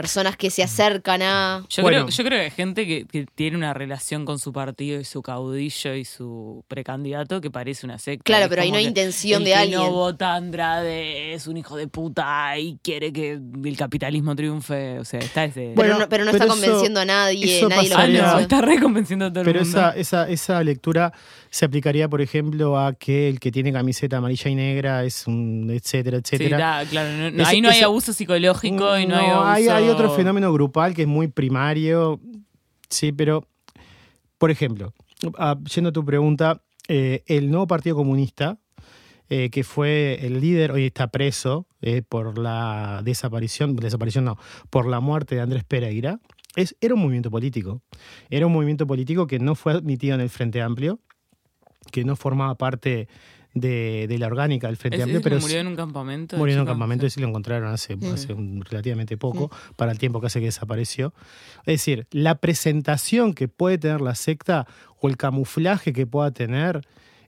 personas 0.00 0.36
que 0.36 0.50
se 0.50 0.62
acercan 0.62 1.22
a... 1.22 1.64
Yo, 1.68 1.82
Bueno. 1.82 2.04
creo, 2.06 2.08
yo 2.08 2.24
creo 2.24 2.38
que 2.38 2.44
hay 2.44 2.50
gente 2.50 2.86
que, 2.86 3.06
que 3.06 3.26
tiene 3.34 3.56
una 3.56 3.74
relación 3.74 4.24
con 4.24 4.38
su 4.38 4.52
partido 4.52 5.00
y 5.00 5.04
su 5.04 5.22
caudillo 5.22 5.94
y 5.94 6.04
su 6.04 6.64
precandidato 6.68 7.40
que 7.40 7.50
parece 7.50 7.86
una 7.86 7.98
secta. 7.98 8.22
Claro, 8.24 8.44
Es 8.44 8.48
pero 8.50 8.62
ahí 8.62 8.70
no 8.70 8.76
hay 8.78 8.86
intención 8.86 9.42
el 9.42 9.44
de 9.46 9.50
que 9.50 9.56
alguien. 9.56 9.80
no 9.80 9.90
vota 9.92 10.34
Andrade 10.34 11.34
es 11.34 11.46
un 11.46 11.56
hijo 11.56 11.76
de 11.76 11.88
puta 11.88 12.56
y 12.58 12.78
quiere 12.82 13.12
que 13.12 13.32
el 13.64 13.76
capitalismo 13.76 14.34
triunfe. 14.34 14.98
O 14.98 15.04
sea, 15.04 15.20
está 15.20 15.44
ese. 15.44 15.60
Pero, 15.60 15.74
Bueno, 15.74 15.98
no, 15.98 16.08
pero 16.08 16.24
no 16.24 16.32
pero 16.32 16.44
está 16.44 16.54
eso- 16.54 16.60
convenciendo 16.62 17.00
a 17.00 17.04
nadie, 17.04 17.58
eso 17.58 17.68
nadie 17.68 17.88
lo 17.88 18.22
no, 18.32 18.38
está 18.38 18.60
re 18.60 18.78
convenciendo 18.80 19.26
a 19.26 19.32
todo 19.32 19.44
Pero 19.44 19.60
el 19.60 19.64
mundo. 19.66 19.78
esa, 19.80 19.96
esa, 19.96 20.28
esa 20.28 20.62
lectura 20.62 21.12
se 21.50 21.64
aplicaría, 21.64 22.08
por 22.08 22.20
ejemplo, 22.20 22.78
a 22.78 22.92
que 22.94 23.28
el 23.28 23.40
que 23.40 23.50
tiene 23.50 23.72
camiseta 23.72 24.18
amarilla 24.18 24.50
y 24.50 24.54
negra 24.54 25.04
es 25.04 25.26
un 25.26 25.70
etcétera, 25.70 26.18
Sí, 26.24 26.36
etcétera. 26.36 26.58
da, 26.58 26.84
claro, 26.86 27.10
no- 27.16 27.30
no- 27.30 27.46
ahí 27.46 27.60
no 27.60 27.70
hay 27.70 27.80
abuso 27.80 28.12
psicológico 28.12 28.98
y 28.98 29.06
no, 29.06 29.16
hay 29.16 29.26
No, 29.28 29.34
abuso... 29.44 29.74
hay, 29.74 29.87
otro 29.88 30.10
fenómeno 30.10 30.52
grupal 30.52 30.94
que 30.94 31.02
es 31.02 31.08
muy 31.08 31.28
primario. 31.28 32.20
Sí, 32.88 33.12
pero, 33.12 33.46
por 34.38 34.50
ejemplo, 34.50 34.92
ah, 35.38 35.58
yendo 35.74 35.90
a 35.90 35.92
tu 35.92 36.04
pregunta, 36.04 36.62
eh, 36.88 37.22
el 37.26 37.50
nuevo 37.50 37.66
Partido 37.66 37.96
Comunista, 37.96 38.58
eh, 39.28 39.50
que 39.50 39.62
fue 39.62 40.24
el 40.26 40.40
líder, 40.40 40.72
hoy 40.72 40.86
está 40.86 41.08
preso 41.08 41.66
eh, 41.82 42.02
por 42.02 42.38
la 42.38 43.02
desaparición, 43.04 43.76
desaparición 43.76 44.24
no, 44.24 44.38
por 44.70 44.86
la 44.86 45.00
muerte 45.00 45.34
de 45.34 45.42
Andrés 45.42 45.64
Pereira, 45.64 46.18
es, 46.56 46.74
era 46.80 46.94
un 46.94 47.00
movimiento 47.00 47.30
político. 47.30 47.82
Era 48.30 48.46
un 48.46 48.52
movimiento 48.52 48.86
político 48.86 49.26
que 49.26 49.38
no 49.38 49.54
fue 49.54 49.72
admitido 49.72 50.14
en 50.14 50.22
el 50.22 50.30
Frente 50.30 50.62
Amplio, 50.62 50.98
que 51.92 52.04
no 52.04 52.16
formaba 52.16 52.54
parte 52.56 53.08
de, 53.60 54.06
de 54.08 54.18
la 54.18 54.26
orgánica 54.26 54.66
del 54.66 54.76
Frente 54.76 54.96
¿Ese- 54.96 55.04
Amplio, 55.04 55.20
pero 55.22 55.38
murió 55.40 55.58
en 55.60 55.66
un 55.66 55.76
campamento. 55.76 56.36
Murió 56.36 56.54
en 56.54 56.60
un 56.60 56.66
campamento 56.66 57.06
y 57.06 57.10
sí 57.10 57.20
lo 57.20 57.28
encontraron 57.28 57.68
hace, 57.72 57.96
hace 58.12 58.32
un- 58.32 58.62
relativamente 58.64 59.16
poco, 59.16 59.50
para 59.76 59.92
el 59.92 59.98
tiempo 59.98 60.20
que 60.20 60.26
hace 60.28 60.40
que 60.40 60.46
desapareció. 60.46 61.12
Es 61.60 61.74
decir, 61.74 62.06
la 62.10 62.36
presentación 62.36 63.34
que 63.34 63.48
puede 63.48 63.78
tener 63.78 64.00
la 64.00 64.14
secta 64.14 64.66
o 65.00 65.08
el 65.08 65.16
camuflaje 65.16 65.92
que 65.92 66.06
pueda 66.06 66.30
tener 66.30 66.80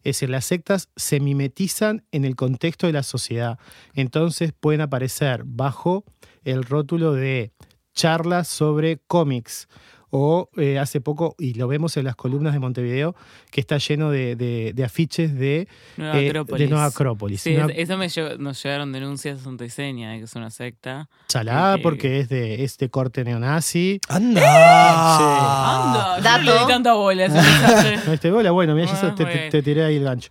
Es 0.02 0.16
decir, 0.16 0.30
las 0.30 0.46
sectas 0.46 0.88
se 0.96 1.20
mimetizan 1.20 2.04
en 2.10 2.24
el 2.24 2.34
contexto 2.34 2.86
de 2.86 2.94
la 2.94 3.02
sociedad. 3.02 3.58
Entonces 3.92 4.52
pueden 4.58 4.80
aparecer 4.80 5.42
bajo 5.44 6.04
el 6.42 6.62
rótulo 6.64 7.12
de 7.12 7.52
charlas 7.92 8.48
sobre 8.48 8.98
cómics. 9.06 9.68
O 10.12 10.50
eh, 10.56 10.78
hace 10.78 11.00
poco, 11.00 11.36
y 11.38 11.54
lo 11.54 11.68
vemos 11.68 11.96
en 11.96 12.04
las 12.04 12.16
columnas 12.16 12.52
de 12.52 12.58
Montevideo, 12.58 13.14
que 13.52 13.60
está 13.60 13.78
lleno 13.78 14.10
de, 14.10 14.34
de- 14.34 14.72
de 14.74 14.84
afiches 14.84 15.34
de, 15.38 15.68
Nueva 15.96 16.20
eh, 16.20 16.28
Acrópolis. 16.30 16.64
de 16.64 16.68
Nueva 16.70 16.86
Acrópolis. 16.86 17.40
Sí, 17.42 17.54
Nueva- 17.54 17.72
eso 17.72 17.96
me 17.96 18.06
lle- 18.06 18.36
nos 18.38 18.60
llegaron 18.62 18.90
denuncias 18.92 19.40
a 19.40 19.44
Santa 19.44 19.64
Iseña, 19.64 20.10
de 20.10 20.18
que 20.18 20.24
es 20.24 20.34
una 20.34 20.50
secta. 20.50 21.08
Chalá, 21.28 21.74
que- 21.76 21.82
porque 21.82 22.18
es 22.20 22.28
de, 22.28 22.64
es 22.64 22.76
de 22.78 22.90
corte 22.90 23.22
neonazi. 23.22 24.00
¡Anda! 24.08 26.16
Anda, 26.16 26.18
yo 26.18 26.22
no 26.22 26.38
le 26.44 26.50
Dato. 26.52 26.66
di 26.66 26.72
tanta 26.72 26.92
bola. 26.94 27.28
No, 28.06 28.12
este, 28.12 28.32
hola, 28.32 28.50
bueno, 28.50 28.74
mira, 28.74 28.86
ya 28.86 28.94
Ah, 28.94 29.14
te, 29.14 29.24
te- 29.24 29.30
bueno. 29.30 29.50
te 29.50 29.62
tiré 29.62 29.84
ahí 29.84 29.96
el 29.96 30.04
gancho. 30.04 30.30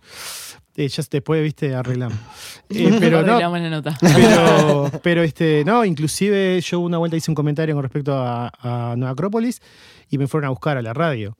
Eh, 0.84 0.88
ya 0.88 1.02
después, 1.10 1.42
viste, 1.42 1.74
arreglamos. 1.74 2.18
Eh, 2.70 2.96
pero 3.00 3.22
no, 3.22 3.32
Arreglamos 3.32 3.60
la 3.60 3.70
nota. 3.70 3.98
pero, 4.00 4.90
pero 5.02 5.22
este, 5.24 5.64
no, 5.64 5.84
inclusive 5.84 6.60
yo 6.60 6.78
una 6.80 6.98
vuelta 6.98 7.16
hice 7.16 7.30
un 7.30 7.34
comentario 7.34 7.74
con 7.74 7.82
respecto 7.82 8.14
a, 8.14 8.52
a 8.60 8.94
Nueva 8.96 9.10
Acrópolis 9.12 9.60
y 10.08 10.18
me 10.18 10.28
fueron 10.28 10.46
a 10.46 10.50
buscar 10.50 10.76
a 10.76 10.82
la 10.82 10.92
radio. 10.92 11.36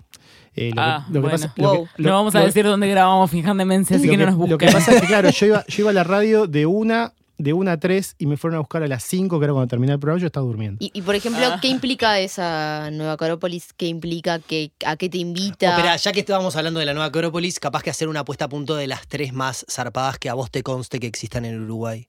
Eh, 0.56 0.70
lo, 0.70 0.74
que- 0.74 0.80
Ah, 0.80 1.04
lo 1.08 1.12
que 1.14 1.18
bueno. 1.20 1.30
pasa, 1.30 1.54
lo 1.56 1.68
Wow. 1.72 1.84
que- 1.96 2.02
lo- 2.02 2.08
no 2.10 2.16
vamos 2.16 2.34
a 2.34 2.40
lo- 2.40 2.46
decir 2.46 2.64
dónde 2.64 2.88
grabamos 2.88 3.30
fijando 3.30 3.60
demencia, 3.62 3.96
así 3.96 4.08
que, 4.08 4.16
no 4.16 4.26
nos 4.26 4.34
busquen. 4.34 4.50
Lo 4.50 4.58
que 4.58 4.66
pasa 4.66 4.92
es 4.92 5.00
que, 5.00 5.06
claro, 5.06 5.30
yo 5.30 5.46
iba, 5.46 5.64
yo 5.68 5.82
iba 5.84 5.90
a 5.90 5.94
la 5.94 6.02
radio 6.04 6.46
de 6.48 6.66
una, 6.66 7.12
de 7.42 7.52
una 7.54 7.72
a 7.72 7.80
tres 7.80 8.14
y 8.18 8.26
me 8.26 8.36
fueron 8.36 8.56
a 8.56 8.60
buscar 8.60 8.82
a 8.82 8.86
las 8.88 9.02
cinco, 9.02 9.38
que 9.38 9.44
era 9.44 9.54
cuando 9.54 9.68
terminé 9.68 9.94
el 9.94 9.98
programa, 9.98 10.20
yo 10.20 10.26
estaba 10.26 10.44
durmiendo. 10.46 10.76
Y, 10.84 10.90
y, 10.92 11.00
por 11.02 11.14
ejemplo, 11.14 11.42
Ah. 11.44 11.58
¿qué 11.62 11.68
implica 11.68 12.18
esa 12.20 12.90
Nueva 12.92 13.12
Acrópolis? 13.14 13.72
¿Qué 13.72 13.86
implica? 13.86 14.38
¿Qué, 14.40 14.72
¿A 14.84 14.96
qué 14.96 15.08
te 15.08 15.18
invita? 15.18 15.70
Espera, 15.70 15.96
ya 15.96 16.12
que 16.12 16.20
estábamos 16.20 16.54
hablando 16.56 16.80
de 16.80 16.86
la 16.86 16.92
nueva 16.92 17.06
Acrópolis, 17.06 17.58
capaz 17.58 17.82
que 17.82 17.90
hacer 17.90 18.08
una 18.08 18.24
puesta 18.24 18.44
a 18.44 18.48
punto 18.48 18.76
de 18.76 18.86
las 18.86 19.06
tres 19.08 19.32
más 19.32 19.64
zarpadas 19.70 20.18
que 20.18 20.28
a 20.28 20.34
vos 20.34 20.50
te 20.50 20.62
conste 20.62 21.00
que 21.00 21.06
existan 21.06 21.44
en 21.46 21.62
Uruguay. 21.62 22.08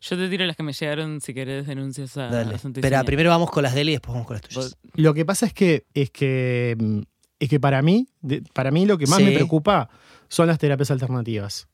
Yo 0.00 0.16
te 0.16 0.28
tiro 0.28 0.44
las 0.46 0.56
que 0.56 0.62
me 0.62 0.72
llegaron 0.72 1.20
si 1.20 1.34
querés 1.34 1.66
denuncias 1.66 2.16
a, 2.16 2.28
Dale. 2.28 2.56
Iseña. 2.56 3.04
primero 3.04 3.30
vamos 3.30 3.50
con 3.50 3.62
las 3.62 3.74
de 3.74 3.80
él 3.82 3.88
y 3.90 3.92
después 3.92 4.12
vamos 4.12 4.26
con 4.26 4.34
las 4.34 4.42
tuyas. 4.42 4.56
Vos- 4.64 4.76
Lo 4.94 5.14
que 5.14 5.24
pasa 5.24 5.46
es 5.46 5.52
que, 5.52 5.84
es 5.94 6.10
que, 6.10 6.76
mm, 6.78 7.00
es 7.40 7.48
que 7.48 7.60
para 7.60 7.80
mí, 7.82 8.08
de- 8.20 8.42
para 8.52 8.70
mí 8.70 8.86
lo 8.86 8.98
que 8.98 9.06
más 9.06 9.18
Sí. 9.18 9.24
me 9.24 9.32
preocupa 9.32 9.88
son 10.28 10.46
las 10.48 10.58
terapias 10.58 10.90
alternativas. 10.90 11.68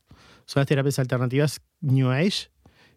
Son 0.47 0.61
las 0.61 0.67
terapias 0.67 0.99
alternativas 0.99 1.63
New 1.81 2.11
Age 2.11 2.51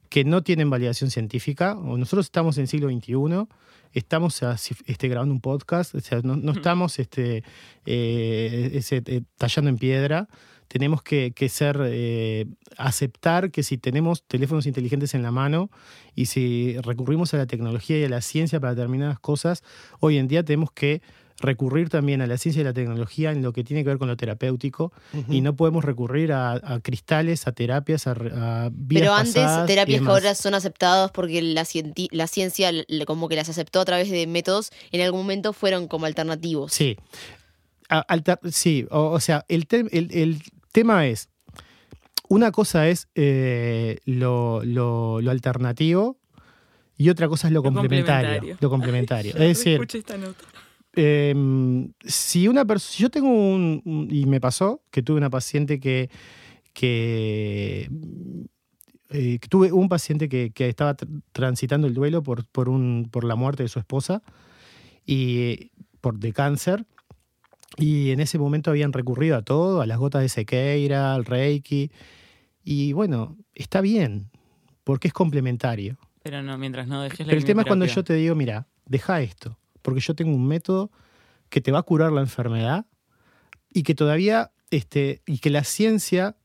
que 0.10 0.24
no 0.24 0.44
tienen 0.44 0.70
validación 0.70 1.12
científica. 1.12 1.76
Nosotros 1.76 2.26
estamos 2.26 2.58
en 2.58 2.64
el 2.64 2.68
siglo 2.68 2.90
XXI, 2.90 3.48
estamos 3.94 4.42
este, 4.86 5.08
grabando 5.08 5.34
un 5.34 5.42
podcast, 5.42 5.96
o 5.96 6.00
sea, 6.00 6.22
no, 6.24 6.36
no 6.36 6.52
estamos 6.52 7.00
este, 7.00 7.44
eh, 7.86 8.72
ese, 8.74 9.04
eh, 9.06 9.22
tallando 9.38 9.70
en 9.70 9.78
piedra. 9.78 10.28
Tenemos 10.68 11.02
que, 11.02 11.32
que 11.32 11.48
ser, 11.48 11.80
eh, 11.82 12.46
aceptar 12.78 13.52
que 13.52 13.64
si 13.64 13.78
tenemos 13.78 14.24
teléfonos 14.24 14.66
inteligentes 14.66 15.14
en 15.14 15.24
la 15.24 15.32
mano 15.32 15.70
y 16.14 16.26
si 16.26 16.78
recurrimos 16.82 17.34
a 17.34 17.38
la 17.38 17.48
tecnología 17.48 17.98
y 17.98 18.04
a 18.04 18.10
la 18.10 18.22
ciencia 18.22 18.60
para 18.60 18.76
determinadas 18.76 19.20
cosas, 19.20 19.64
hoy 20.02 20.18
en 20.18 20.28
día 20.28 20.44
tenemos 20.44 20.72
que 20.72 21.02
recurrir 21.40 21.90
también 21.90 22.22
a 22.22 22.28
la 22.28 22.38
ciencia 22.38 22.62
y 22.62 22.64
la 22.64 22.74
tecnología 22.74 23.32
en 23.32 23.44
lo 23.44 23.54
que 23.54 23.64
tiene 23.64 23.84
que 23.84 23.90
ver 23.90 24.00
con 24.00 24.08
lo 24.08 24.18
terapéutico 24.18 24.92
y 25.30 25.42
no 25.42 25.56
podemos 25.56 25.86
recurrir 25.86 26.32
a, 26.34 26.54
a 26.54 26.80
cristales, 26.80 27.46
a 27.48 27.52
terapias, 27.52 28.08
a, 28.08 28.16
re- 28.16 28.32
a 28.34 28.70
vías 28.74 29.02
Pero 29.02 29.14
antes, 29.14 29.66
terapias 29.68 30.02
que 30.02 30.08
ahora 30.08 30.34
son 30.34 30.56
aceptadas 30.56 31.12
porque 31.12 31.42
la, 31.44 31.62
cienti- 31.62 32.10
la 32.12 32.26
ciencia 32.26 32.72
como 33.06 33.30
que 33.30 33.36
las 33.36 33.50
aceptó 33.50 33.80
a 33.82 33.86
través 33.86 34.10
de 34.10 34.26
métodos, 34.26 34.72
en 34.92 35.02
algún 35.02 35.22
momento 35.22 35.54
fueron 35.54 35.88
como 35.88 36.08
alternativos. 36.08 36.74
Sí. 36.74 36.98
A- 37.90 38.00
alter- 38.08 38.40
sí, 38.52 38.88
o, 38.90 39.12
o 39.12 39.20
sea, 39.20 39.46
el, 39.48 39.68
te- 39.68 39.86
el- 39.92 40.10
el 40.12 40.42
tema 40.72 41.06
es, 41.06 41.30
una 42.30 42.52
cosa 42.52 42.88
es 42.88 43.08
eh, 43.16 44.00
lo, 44.06 44.64
lo- 44.66 45.22
lo 45.22 45.32
alternativo 45.32 46.18
y 46.98 47.10
otra 47.10 47.28
cosa 47.30 47.48
es 47.48 47.54
lo, 47.54 47.60
Lo 47.60 47.64
complementario. 47.72 48.30
complementario. 48.40 48.58
Lo 48.60 48.70
complementario. 48.72 49.32
es 49.38 49.40
decir, 49.40 49.80
esta 49.94 50.18
nota. 50.18 50.44
Eh, 50.98 51.34
si 52.04 52.48
una 52.48 52.66
persona, 52.66 52.98
yo 53.00 53.10
tengo 53.10 53.30
un, 53.30 53.82
un- 53.86 54.08
y 54.12 54.26
me 54.26 54.42
pasó 54.42 54.82
que 54.92 55.02
tuve 55.04 55.18
una 55.18 55.30
paciente 55.30 55.80
que, 55.80 56.10
que, 56.74 57.90
eh, 59.10 59.40
tuve 59.50 59.72
un 59.72 59.88
paciente 59.90 60.28
que, 60.28 60.52
que 60.52 60.68
estaba 60.70 60.96
tr- 60.98 61.22
transitando 61.32 61.88
el 61.88 61.94
duelo 61.94 62.24
por, 62.24 62.46
por, 62.48 62.68
un, 62.70 63.08
por 63.12 63.24
la 63.24 63.36
muerte 63.36 63.64
de 63.64 63.70
su 63.70 63.80
esposa 63.80 64.22
y 65.06 65.72
por 66.02 66.20
de 66.20 66.34
cáncer. 66.34 66.86
Y 67.78 68.12
en 68.12 68.20
ese 68.20 68.40
momento 68.40 68.72
habían 68.72 68.92
recurrido 68.94 69.38
a 69.38 69.42
todo, 69.44 69.82
a 69.82 69.86
las 69.86 69.98
gotas 70.00 70.22
de 70.22 70.30
sequeira, 70.30 71.14
al 71.14 71.26
reiki. 71.26 71.92
Y 72.64 72.94
bueno, 72.94 73.38
está 73.54 73.82
bien, 73.82 74.30
porque 74.84 75.08
es 75.10 75.14
complementario. 75.14 75.98
Pero 76.24 76.42
no, 76.42 76.58
mientras 76.58 76.88
no 76.88 77.02
dejes 77.04 77.20
la 77.20 77.26
Pero 77.32 77.38
el 77.38 77.46
tema 77.46 77.62
es 77.62 77.68
cuando 77.68 77.86
yo 77.86 78.04
te 78.04 78.14
digo, 78.16 78.36
mira, 78.36 78.68
deja 78.86 79.22
esto, 79.22 79.58
porque 79.88 80.02
yo 80.02 80.16
tengo 80.16 80.36
un 80.36 80.46
método 80.46 80.92
que 81.48 81.62
te 81.62 81.72
va 81.72 81.80
a 81.80 81.84
curar 81.84 82.12
la 82.12 82.20
enfermedad 82.20 82.88
y 83.72 83.84
que 83.84 83.96
todavía, 83.96 84.52
este, 84.70 85.22
y 85.26 85.38
que 85.38 85.50
la 85.50 85.64
ciencia 85.64 86.36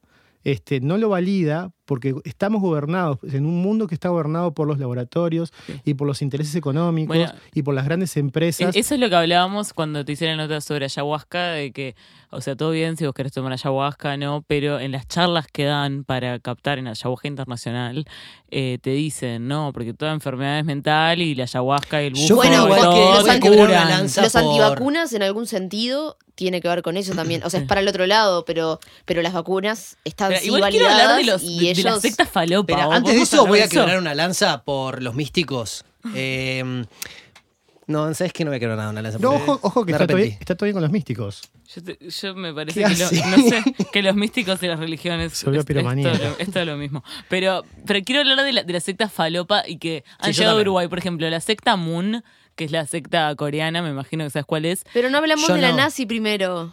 este, 0.44 0.80
no 0.80 0.96
lo 0.96 1.08
valida 1.08 1.72
porque 1.84 2.14
estamos 2.24 2.60
gobernados 2.62 3.18
en 3.24 3.44
un 3.44 3.60
mundo 3.60 3.86
que 3.86 3.94
está 3.94 4.08
gobernado 4.08 4.52
por 4.52 4.66
los 4.68 4.78
laboratorios 4.78 5.52
Sí. 5.66 5.74
y 5.84 5.94
por 5.94 6.06
los 6.06 6.22
intereses 6.22 6.54
económicos 6.54 7.16
Bueno, 7.16 7.32
y 7.54 7.62
por 7.62 7.74
las 7.74 7.84
grandes 7.84 8.16
empresas. 8.16 8.74
E- 8.74 8.78
Eso 8.78 8.94
es 8.94 9.00
lo 9.00 9.08
que 9.08 9.16
hablábamos 9.16 9.72
cuando 9.72 10.04
te 10.04 10.12
hicieron 10.12 10.36
nota 10.36 10.60
sobre 10.60 10.84
ayahuasca, 10.86 11.48
de 11.52 11.72
que, 11.72 11.94
o 12.30 12.40
sea, 12.40 12.56
todo 12.56 12.70
bien 12.70 12.96
si 12.96 13.04
vos 13.04 13.14
querés 13.14 13.32
tomar 13.32 13.52
ayahuasca, 13.52 14.16
¿no? 14.16 14.44
Pero 14.46 14.78
en 14.80 14.92
las 14.92 15.06
charlas 15.08 15.46
que 15.52 15.64
dan 15.64 16.04
para 16.04 16.38
captar 16.38 16.78
en 16.78 16.86
ayahuasca 16.88 17.28
internacional, 17.28 18.04
eh, 18.50 18.78
te 18.80 18.90
dicen, 18.90 19.48
no, 19.48 19.72
porque 19.72 19.92
toda 19.94 20.12
enfermedad 20.12 20.58
es 20.58 20.64
mental 20.64 21.20
y 21.20 21.34
la 21.34 21.44
ayahuasca 21.44 22.02
y 22.02 22.06
el 22.06 22.12
búfalo 22.14 22.36
Bueno, 22.36 22.64
igual 22.64 22.80
todo 22.80 22.92
que 22.92 23.18
los 23.18 23.28
anti- 23.28 23.48
Los 24.20 24.32
por- 24.32 24.42
antivacunas 24.42 25.12
en 25.14 25.22
algún 25.22 25.46
sentido 25.46 26.16
tiene 26.34 26.60
que 26.62 26.68
ver 26.68 26.82
con 26.82 26.96
eso 26.96 27.14
también. 27.14 27.42
O 27.44 27.50
sea, 27.50 27.60
es 27.60 27.66
para 27.66 27.80
el 27.82 27.88
otro 27.88 28.06
lado, 28.06 28.44
pero, 28.46 28.80
pero 29.04 29.20
las 29.22 29.32
vacunas 29.34 29.96
están 30.04 30.30
Pero 30.30 30.40
sí 30.40 30.46
igual 30.46 30.70
quiero 30.70 30.86
validadas 30.86 31.10
hablar 31.10 31.24
de, 31.26 31.30
los, 31.32 31.42
y 31.42 31.66
de, 31.66 31.71
de 31.74 31.80
ellos... 31.80 31.92
las 31.94 32.02
sectas 32.02 32.28
falopa. 32.28 32.74
Pero 32.74 32.86
¿vos 32.86 32.96
antes 32.96 33.14
de 33.14 33.22
eso 33.22 33.46
voy 33.46 33.60
a 33.60 33.68
quebrar 33.68 33.98
una 33.98 34.14
lanza 34.14 34.62
por 34.64 35.02
los 35.02 35.14
místicos. 35.14 35.84
Eh, 36.14 36.84
no, 37.86 38.14
¿sabes 38.14 38.32
qué? 38.32 38.44
No 38.44 38.50
voy 38.50 38.56
a 38.56 38.60
quebrar 38.60 38.78
nada 38.78 38.90
una 38.90 39.02
lanza. 39.02 39.18
no, 39.18 39.30
ojo, 39.34 39.58
ojo 39.62 39.84
que 39.84 39.92
está 39.92 40.06
todo, 40.06 40.16
bien, 40.16 40.36
está 40.40 40.54
todo 40.54 40.66
bien 40.66 40.74
con 40.74 40.82
los 40.82 40.90
místicos. 40.92 41.42
Yo, 41.74 41.82
te- 41.82 41.98
yo 42.08 42.34
me 42.34 42.54
parece 42.54 42.80
¿Qué 42.82 42.86
que, 42.94 42.96
lo- 42.96 43.26
no 43.36 43.48
sé, 43.48 43.62
que 43.92 44.02
los 44.02 44.14
místicos 44.14 44.62
y 44.62 44.66
las 44.68 44.78
religiones 44.78 45.42
volvió 45.44 45.60
es, 45.60 45.66
es 45.68 45.74
todo 45.74 46.14
lo, 46.14 46.38
es 46.38 46.50
todo 46.52 46.64
lo 46.64 46.76
mismo. 46.76 47.02
Pero, 47.28 47.64
pero 47.86 48.00
quiero 48.04 48.20
hablar 48.20 48.44
de 48.44 48.52
la, 48.52 48.62
de 48.62 48.72
la 48.72 48.80
secta 48.80 49.08
falopa 49.08 49.64
y 49.66 49.78
que 49.78 50.04
han 50.18 50.32
yo 50.32 50.38
llegado 50.40 50.58
a. 50.58 50.60
Uruguay. 50.60 50.88
Por 50.88 50.98
ejemplo, 50.98 51.28
la 51.28 51.40
secta 51.40 51.76
Moon, 51.76 52.22
que 52.54 52.64
es 52.64 52.70
la 52.72 52.86
secta 52.86 53.34
coreana, 53.36 53.82
me 53.82 53.90
imagino 53.90 54.22
que 54.24 54.30
sabes 54.30 54.46
cuál 54.46 54.64
es, 54.64 54.84
Pero 54.92 55.10
no 55.10 55.18
hablamos 55.18 55.48
Yo 55.48 55.54
de 55.54 55.60
la 55.62 55.72
nazi 55.72 56.06
primero. 56.06 56.72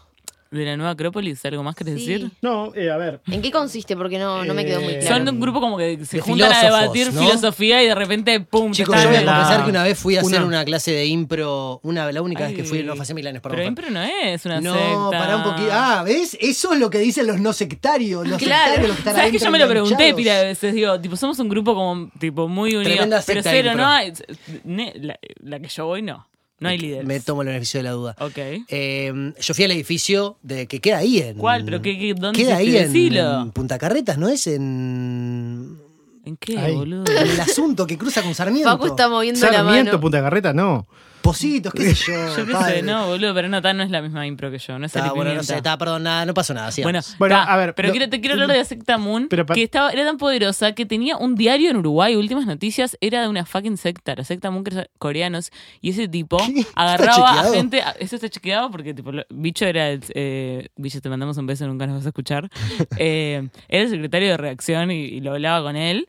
De 0.52 0.66
la 0.66 0.76
Nueva 0.78 0.92
Acrópolis. 0.94 1.44
¿Algo 1.46 1.62
más 1.64 1.76
querés 1.76 2.00
Sí. 2.02 2.08
decir? 2.08 2.32
No, 2.42 2.74
eh, 2.76 2.90
a 2.90 2.98
ver. 2.98 3.22
¿En 3.28 3.42
qué 3.42 3.52
consiste? 3.52 3.96
Porque 3.96 4.18
no, 4.18 4.44
no 4.46 4.54
me 4.54 4.66
quedó 4.66 4.82
muy 4.82 4.94
Eh, 4.94 5.00
claro. 5.00 5.18
Son 5.26 5.30
un 5.36 5.40
grupo 5.40 5.60
como 5.62 5.78
que 5.78 6.04
se 6.06 6.18
de 6.18 6.22
juntan 6.22 6.52
a 6.52 6.64
debatir 6.64 7.14
¿no? 7.14 7.22
filosofía 7.22 7.84
y 7.84 7.88
de 7.88 7.96
repente, 7.96 8.40
¡pum! 8.40 8.72
Chicos, 8.72 8.96
yo 9.04 9.10
voy 9.10 9.18
a 9.18 9.26
confesar 9.26 9.64
que 9.64 9.70
una 9.70 9.84
vez 9.84 9.98
fui 10.00 10.18
a 10.18 10.22
hacer 10.22 10.40
una- 10.40 10.48
una 10.48 10.66
clase 10.66 10.92
de 10.92 11.06
impro, 11.06 11.80
una, 11.84 12.12
la 12.12 12.22
única 12.22 12.46
vez 12.48 12.56
que 12.56 12.64
fui, 12.64 12.80
Ay, 12.80 12.84
no 12.86 12.96
fue 12.96 13.04
hace 13.04 13.14
mil 13.14 13.28
años, 13.28 13.42
perdón. 13.42 13.58
Pero 13.58 13.68
impro 13.68 13.90
no 13.92 14.02
es 14.02 14.46
una 14.46 14.60
no, 14.62 14.74
secta. 14.74 15.10
pará 15.24 15.36
un 15.38 15.44
poquito. 15.44 15.70
Ah, 15.72 16.04
¿ves? 16.04 16.38
Eso 16.42 16.74
es 16.74 16.80
lo 16.80 16.90
que 16.90 16.98
dicen 17.00 17.28
los 17.28 17.40
no 17.40 17.54
sectarios. 17.54 18.28
Los 18.28 18.40
Claro. 18.40 18.64
sectarios, 18.64 18.88
los 18.88 18.96
que 18.98 19.02
están 19.02 19.16
¿Sabes 19.16 19.32
que 19.32 19.40
yo 19.40 19.52
me 19.52 19.60
lo 19.60 19.68
pregunté 19.68 20.14
pila 20.16 20.36
de 20.40 20.46
veces? 20.46 20.74
Digo, 20.74 21.00
tipo, 21.00 21.16
somos 21.16 21.38
un 21.40 21.50
grupo 21.50 21.76
como, 21.76 22.10
tipo, 22.20 22.48
muy 22.48 22.76
unido. 22.76 22.92
Tremenda 22.92 23.22
Pero 23.26 23.42
cero, 23.44 23.72
impro. 23.72 23.86
no 24.66 24.86
La, 25.02 25.20
la 25.44 25.60
que 25.60 25.68
yo 25.68 25.86
voy, 25.86 26.02
no. 26.02 26.28
No 26.60 26.70
hay 26.70 26.78
líderes. 26.78 27.06
Me 27.06 27.20
tomo 27.20 27.42
el 27.42 27.48
beneficio 27.48 27.80
de 27.80 27.84
la 27.84 27.92
duda. 27.92 28.16
Ok. 28.20 28.38
Eh, 28.38 29.34
yo 29.40 29.54
fui 29.54 29.64
al 29.64 29.72
edificio 29.72 30.38
de 30.44 30.68
que 30.68 30.80
queda 30.80 30.98
ahí 30.98 31.20
en. 31.20 31.38
¿Cuál? 31.38 31.64
¿Pero 31.66 31.82
qué, 31.82 31.98
qué- 31.98 32.14
dónde 32.14 32.38
Queda 32.38 32.58
ahí 32.58 32.76
en, 32.76 32.96
en 33.18 33.52
Punta 33.52 33.78
Carretas, 33.78 34.18
¿no 34.18 34.28
es? 34.28 34.46
En. 34.48 35.78
¿En 36.26 36.38
qué, 36.38 36.58
Ahí. 36.60 36.76
boludo? 36.76 37.06
en 37.12 37.28
el 37.28 37.40
asunto 37.40 37.88
que 37.88 37.98
cruza 37.98 38.22
con 38.22 38.36
Sarmiento. 38.36 38.70
Facu 38.70 38.88
está 38.88 39.08
moviendo 39.10 39.40
la 39.46 39.52
Sarmiento, 39.54 39.92
mano. 39.94 40.02
Punta 40.02 40.22
Carreta, 40.22 40.54
no. 40.54 40.86
Positos, 41.30 41.74
qué 41.74 41.94
sé 41.94 42.12
yo. 42.12 42.14
Yo 42.38 42.46
qué 42.46 42.52
padre. 42.54 42.82
no, 42.82 43.08
boludo, 43.08 43.34
pero 43.34 43.48
no, 43.50 43.62
no 43.62 43.84
es 43.84 43.90
la 43.92 44.02
misma 44.02 44.26
impro 44.26 44.50
que 44.50 44.58
yo, 44.58 44.80
no 44.80 44.86
es 44.86 44.96
Está, 44.96 45.10
el 45.10 45.14
bueno, 45.16 45.34
no 45.34 45.44
sé, 45.44 45.58
está, 45.58 45.78
perdón, 45.78 46.04
nada, 46.04 46.26
no 46.26 46.34
pasó 46.34 46.54
nada. 46.54 46.72
Bueno, 46.82 47.02
sigamos. 47.02 47.18
Bueno, 47.20 47.36
ta, 47.36 47.44
a 47.44 47.58
ver, 47.58 47.76
pero 47.76 47.88
lo- 47.90 47.92
quiero- 47.94 48.10
te 48.10 48.20
quiero 48.20 48.34
hablar 48.34 48.48
de 48.50 48.58
la 48.58 48.66
secta 48.66 48.98
Moon, 48.98 49.28
Pero 49.30 49.46
pa- 49.46 49.54
que 49.54 49.62
estaba, 49.64 49.92
era 49.92 50.06
tan 50.06 50.18
poderosa 50.18 50.72
que 50.74 50.86
tenía 50.86 51.18
un 51.18 51.36
diario 51.36 51.70
en 51.70 51.78
Uruguay, 51.78 52.16
últimas 52.16 52.46
noticias, 52.48 52.98
era 53.02 53.22
de 53.22 53.28
una 53.28 53.46
fucking 53.46 53.78
secta, 53.78 54.16
la 54.16 54.24
secta 54.24 54.50
Moon 54.50 54.64
que 54.64 54.74
era 54.74 54.88
coreanos, 54.98 55.52
y 55.82 55.92
ese 55.92 56.08
tipo 56.08 56.38
¿Qué? 56.38 56.62
¿Está 56.62 56.82
agarraba 56.82 57.30
a 57.30 57.34
chequeado? 57.36 57.54
gente, 57.54 57.82
a- 57.82 57.96
eso 58.00 58.16
está 58.16 58.28
chequeado 58.30 58.72
porque 58.72 58.94
tipo, 58.94 59.12
lo- 59.12 59.26
Bicho 59.30 59.66
era 59.66 59.90
el, 59.90 60.02
eh, 60.16 60.70
Bicho 60.78 61.00
te 61.02 61.10
mandamos 61.10 61.38
un 61.38 61.46
beso, 61.46 61.68
nunca 61.68 61.86
nos 61.86 61.98
vas 61.98 62.06
a 62.06 62.10
escuchar, 62.10 62.50
Eh, 62.98 63.48
era 63.68 63.84
el 63.84 63.90
secretario 63.90 64.30
de 64.30 64.38
reacción 64.38 64.90
y, 64.92 64.96
y 65.06 65.22
lo 65.22 65.34
hablaba 65.34 65.62
con 65.64 65.76
él. 65.76 66.08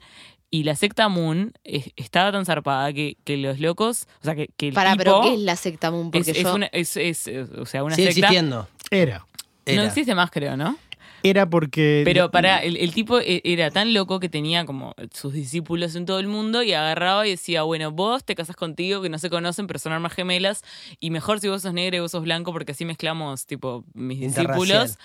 Y 0.52 0.64
la 0.64 0.74
secta 0.74 1.08
Moon 1.08 1.52
estaba 1.64 2.32
tan 2.32 2.44
zarpada 2.44 2.92
que, 2.92 3.16
que 3.24 3.36
los 3.36 3.60
locos, 3.60 4.08
o 4.20 4.24
sea, 4.24 4.34
que, 4.34 4.48
que 4.56 4.68
el 4.68 4.74
tipo 4.74 4.94
pero 4.98 5.20
¿qué 5.22 5.34
es 5.34 5.40
la 5.40 5.54
secta 5.56 5.90
Moon? 5.92 6.06
es, 6.06 6.10
Porque 6.12 6.30
es 6.32 6.42
yo... 6.42 6.54
una, 6.54 6.66
es, 6.66 6.96
es, 6.96 7.26
eh, 7.28 7.46
o 7.58 7.66
sea, 7.66 7.84
una 7.84 7.94
Sigue 7.94 8.12
secta. 8.12 8.26
existiendo. 8.28 8.68
Era. 8.90 9.26
No 9.66 9.82
existe 9.82 10.14
más, 10.16 10.30
creo, 10.32 10.56
¿no? 10.56 10.76
Era 11.22 11.48
porque. 11.48 12.02
Pero 12.04 12.30
para, 12.32 12.58
el, 12.64 12.76
el 12.78 12.92
tipo 12.94 13.20
e- 13.20 13.42
era 13.44 13.70
tan 13.70 13.92
loco 13.94 14.18
que 14.18 14.28
tenía 14.30 14.64
como 14.64 14.94
sus 15.12 15.34
discípulos 15.34 15.94
en 15.94 16.06
todo 16.06 16.18
el 16.18 16.26
mundo 16.26 16.62
y 16.64 16.72
agarraba 16.72 17.26
y 17.26 17.30
decía, 17.30 17.62
bueno, 17.62 17.92
vos 17.92 18.24
te 18.24 18.34
casas 18.34 18.56
contigo, 18.56 19.02
que 19.02 19.10
no 19.10 19.18
se 19.18 19.28
conocen, 19.30 19.66
pero 19.68 19.78
son 19.78 19.92
armas 19.92 20.14
gemelas, 20.14 20.64
y 20.98 21.10
mejor 21.10 21.38
si 21.38 21.48
vos 21.48 21.62
sos 21.62 21.74
negro 21.74 21.98
y 21.98 22.00
vos 22.00 22.10
sos 22.10 22.22
blanco, 22.24 22.52
porque 22.52 22.72
así 22.72 22.84
mezclamos, 22.86 23.46
tipo, 23.46 23.84
mis 23.94 24.18
discípulos. 24.18 24.98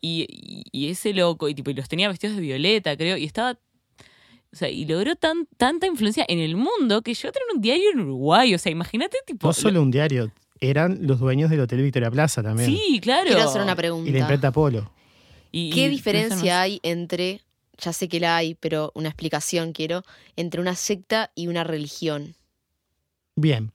Y, 0.00 0.26
y- 0.30 0.64
y 0.72 0.90
ese 0.90 1.12
loco, 1.12 1.48
y 1.48 1.54
tipo, 1.54 1.70
y 1.70 1.74
los 1.74 1.88
tenía 1.88 2.08
vestidos 2.08 2.34
de 2.36 2.42
violeta, 2.42 2.96
creo, 2.96 3.16
y 3.16 3.24
estaba... 3.24 3.58
O 4.52 4.56
sea, 4.56 4.68
y 4.70 4.86
logró 4.86 5.14
tan, 5.16 5.46
tanta 5.56 5.86
influencia 5.86 6.24
en 6.28 6.38
el 6.38 6.56
mundo 6.56 7.02
que 7.02 7.12
yo 7.14 7.30
tenía 7.32 7.46
un 7.54 7.60
diario 7.60 7.90
en 7.92 8.00
Uruguay. 8.00 8.54
O 8.54 8.58
sea, 8.58 8.72
imagínate, 8.72 9.18
tipo... 9.26 9.46
No 9.46 9.52
solo 9.52 9.82
un 9.82 9.90
diario, 9.90 10.32
eran 10.60 10.98
los 11.06 11.20
dueños 11.20 11.50
del 11.50 11.60
Hotel 11.60 11.82
Victoria 11.82 12.10
Plaza 12.10 12.42
también. 12.42 12.70
Sí, 12.70 12.98
claro. 13.02 13.26
Quiero 13.26 13.42
hacer 13.42 13.60
una 13.60 13.72
Y 13.72 13.74
la 13.74 13.76
pregunta. 13.76 14.18
imprenta 14.18 14.50
Polo. 14.52 14.90
Y- 15.52 15.70
¿Qué 15.70 15.86
y- 15.86 15.88
diferencia 15.90 16.60
hay 16.62 16.80
entre, 16.82 17.42
ya 17.76 17.92
sé 17.92 18.08
que 18.08 18.20
la 18.20 18.36
hay, 18.38 18.54
pero 18.54 18.90
una 18.94 19.08
explicación 19.08 19.72
quiero, 19.72 20.02
entre 20.36 20.60
una 20.62 20.74
secta 20.74 21.30
y 21.34 21.46
una 21.48 21.62
religión? 21.64 22.34
Bien. 23.36 23.70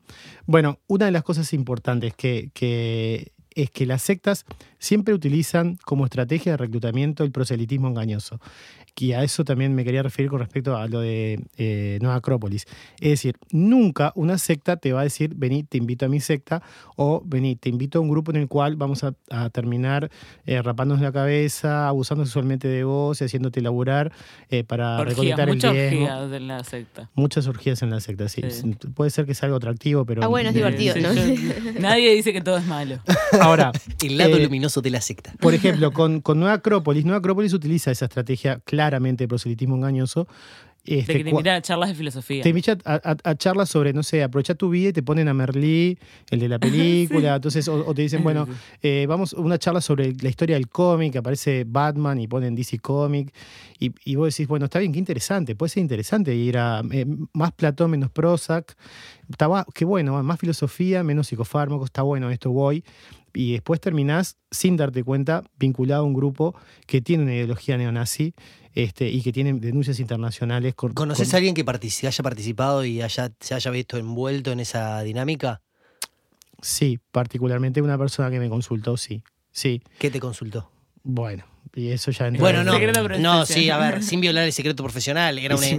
Bueno, 0.46 0.80
una 0.88 1.06
de 1.06 1.12
las 1.12 1.24
cosas 1.24 1.54
importantes 1.54 2.14
que, 2.16 2.50
que 2.54 3.32
es 3.56 3.70
que 3.72 3.86
las 3.86 4.02
sectas 4.02 4.46
siempre 4.84 5.14
utilizan 5.14 5.78
como 5.86 6.04
estrategia 6.04 6.52
de 6.54 6.58
reclutamiento 6.58 7.24
el 7.24 7.32
proselitismo 7.32 7.88
engañoso. 7.88 8.40
Y 9.00 9.14
a 9.14 9.24
eso 9.24 9.44
también 9.44 9.74
me 9.74 9.84
quería 9.84 10.04
referir 10.04 10.30
con 10.30 10.40
respecto 10.40 10.78
a 10.78 10.88
lo 10.88 11.00
de 11.00 11.40
eh, 11.58 11.98
Nueva 12.02 12.18
Acrópolis. 12.18 12.66
Es 13.00 13.10
decir, 13.10 13.38
nunca 13.50 14.12
una 14.16 14.38
secta 14.38 14.78
te 14.78 14.94
va 14.94 15.00
a 15.02 15.04
decir, 15.04 15.34
vení, 15.36 15.64
te 15.64 15.80
invito 15.80 16.06
a 16.06 16.10
mi 16.10 16.20
secta, 16.20 16.62
o 16.96 17.24
vení, 17.26 17.56
te 17.56 17.70
invito 17.70 17.98
a 17.98 18.02
un 18.02 18.10
grupo 18.10 18.30
en 18.32 18.38
el 18.38 18.48
cual 18.48 18.76
vamos 18.76 19.04
a, 19.04 19.16
a 19.32 19.50
terminar 19.50 20.12
eh, 20.46 20.62
rapándonos 20.62 21.02
la 21.02 21.12
cabeza, 21.12 21.88
abusando 21.88 22.24
sexualmente 22.26 22.68
de 22.68 22.84
vos 22.84 23.20
y 23.20 23.24
haciéndote 23.24 23.62
laburar 23.62 24.12
eh, 24.52 24.64
para 24.64 25.00
Orgías, 25.00 25.10
recolectar 25.18 25.50
el 25.50 25.56
muchas 25.56 25.74
diezmo. 25.74 26.00
orgías 26.06 26.32
en 26.34 26.48
la 26.48 26.64
secta. 26.64 27.10
Muchas 27.16 27.48
orgías 27.48 27.82
en 27.82 27.90
la 27.90 28.00
secta, 28.00 28.30
sí. 28.30 28.44
Sí. 28.50 28.76
Puede 28.94 29.10
ser 29.10 29.26
que 29.26 29.34
sea 29.34 29.48
algo 29.48 29.58
atractivo, 29.58 30.06
pero... 30.06 30.22
Ah, 30.24 30.28
bueno, 30.28 30.50
es 30.50 30.56
eh, 30.56 30.60
divertido, 30.60 30.94
Sí, 30.94 31.02
¿no? 31.02 31.14
yo- 31.14 31.72
nadie 31.80 32.14
dice 32.14 32.32
que 32.32 32.42
todo 32.42 32.58
es 32.58 32.66
malo. 32.68 33.00
Ahora, 33.42 33.72
El 34.04 34.18
lado 34.20 34.36
Eh, 34.38 34.42
de 34.82 34.90
la 34.90 35.02
secta. 35.02 35.34
por 35.40 35.54
ejemplo, 35.54 35.92
con, 35.92 36.22
con 36.22 36.40
Nueva 36.40 36.56
Acrópolis, 36.56 37.04
Nueva 37.06 37.20
Acrópolis 37.20 37.54
utiliza 37.54 37.92
esa 37.92 38.06
estrategia 38.06 38.60
claramente 38.66 39.24
de 39.26 39.28
proselitismo 39.28 39.76
engañoso. 39.76 40.28
De 40.86 41.00
Este, 41.00 41.14
que 41.20 41.24
te 41.24 41.30
invitan 41.30 41.56
a 41.56 41.62
charlas 41.62 41.88
de 41.88 41.96
filosofía. 41.96 42.44
te 42.44 42.50
invitan 42.50 42.78
a, 42.84 42.96
a- 42.96 43.30
a 43.32 43.36
charlas 43.36 43.70
sobre, 43.70 43.94
no 43.94 44.04
sé, 44.04 44.22
aprovecha 44.22 44.54
tu 44.54 44.70
vida 44.70 44.90
y 44.90 44.92
te 44.94 45.02
ponen 45.02 45.30
a 45.30 45.34
Merlí, 45.34 45.98
el 46.30 46.40
de 46.42 46.50
la 46.50 46.60
película. 46.60 47.36
Entonces, 47.36 47.70
o, 47.70 47.86
o 47.88 47.94
te 47.94 48.02
dicen, 48.02 48.22
bueno, 48.22 48.46
eh, 48.82 49.06
vamos 49.08 49.34
a 49.34 49.40
una 49.40 49.58
charla 49.58 49.80
sobre 49.80 50.12
la 50.22 50.28
historia 50.28 50.58
del 50.58 50.68
cómic, 50.68 51.16
aparece 51.16 51.64
Batman 51.66 52.20
y 52.20 52.28
ponen 52.28 52.54
DC 52.54 52.80
Comic. 52.80 53.34
Y, 53.80 53.94
y 54.04 54.16
vos 54.16 54.34
decís, 54.36 54.46
bueno, 54.46 54.66
está 54.66 54.80
bien, 54.80 54.92
qué 54.92 55.00
interesante, 55.00 55.56
puede 55.56 55.70
ser 55.70 55.84
interesante 55.84 56.36
ir 56.36 56.58
a 56.58 56.82
eh, 56.92 57.06
más 57.32 57.54
Platón, 57.54 57.92
menos 57.92 58.12
Prozac. 58.12 58.76
Está 59.30 59.48
qué 59.74 59.86
bueno, 59.86 60.22
más 60.22 60.38
filosofía, 60.38 61.02
menos 61.02 61.28
psicofármacos, 61.28 61.86
está 61.86 62.02
bueno, 62.02 62.30
esto 62.30 62.52
voy. 62.52 62.84
Y 63.34 63.54
después 63.54 63.80
terminás, 63.82 64.38
sin 64.52 64.78
darte 64.78 65.04
cuenta, 65.04 65.44
vinculado 65.58 66.04
a 66.04 66.06
un 66.06 66.14
grupo 66.14 66.56
que 66.86 67.02
tiene 67.02 67.24
una 67.24 67.34
ideología 67.36 67.78
neonazi 67.78 68.34
este, 68.76 69.10
y 69.10 69.22
que 69.22 69.32
tiene 69.32 69.54
denuncias 69.54 70.00
internacionales. 70.00 70.76
Con, 70.76 70.94
¿Conoces 70.94 71.30
con- 71.30 71.36
a 71.36 71.38
alguien 71.38 71.56
que 71.56 71.66
partici- 71.66 72.06
haya 72.08 72.24
participado 72.24 72.86
y 72.86 73.02
haya, 73.02 73.32
se 73.40 73.54
haya 73.56 73.72
visto 73.72 73.98
envuelto 73.98 74.52
en 74.52 74.60
esa 74.60 75.02
dinámica? 75.02 75.62
Sí, 76.62 77.00
particularmente 77.12 77.82
una 77.82 77.98
persona 77.98 78.30
que 78.32 78.40
me 78.40 78.50
consultó, 78.50 78.98
sí. 78.98 79.24
Sí, 79.52 79.82
¿Qué 80.00 80.10
te 80.10 80.20
consultó? 80.20 80.70
bueno, 81.04 81.44
y 81.76 81.90
eso 81.90 82.12
ya 82.12 82.28
entra 82.28 82.42
Bueno, 82.42 82.60
en- 82.60 82.66
no. 82.68 82.74
Secreto 82.74 83.10
No, 83.20 83.46
sí, 83.46 83.70
a 83.70 83.78
ver, 83.78 84.04
sin 84.10 84.22
violar 84.22 84.44
el 84.44 84.54
secreto 84.54 84.84
profesional. 84.84 85.40
Era 85.40 85.56
una. 85.56 85.66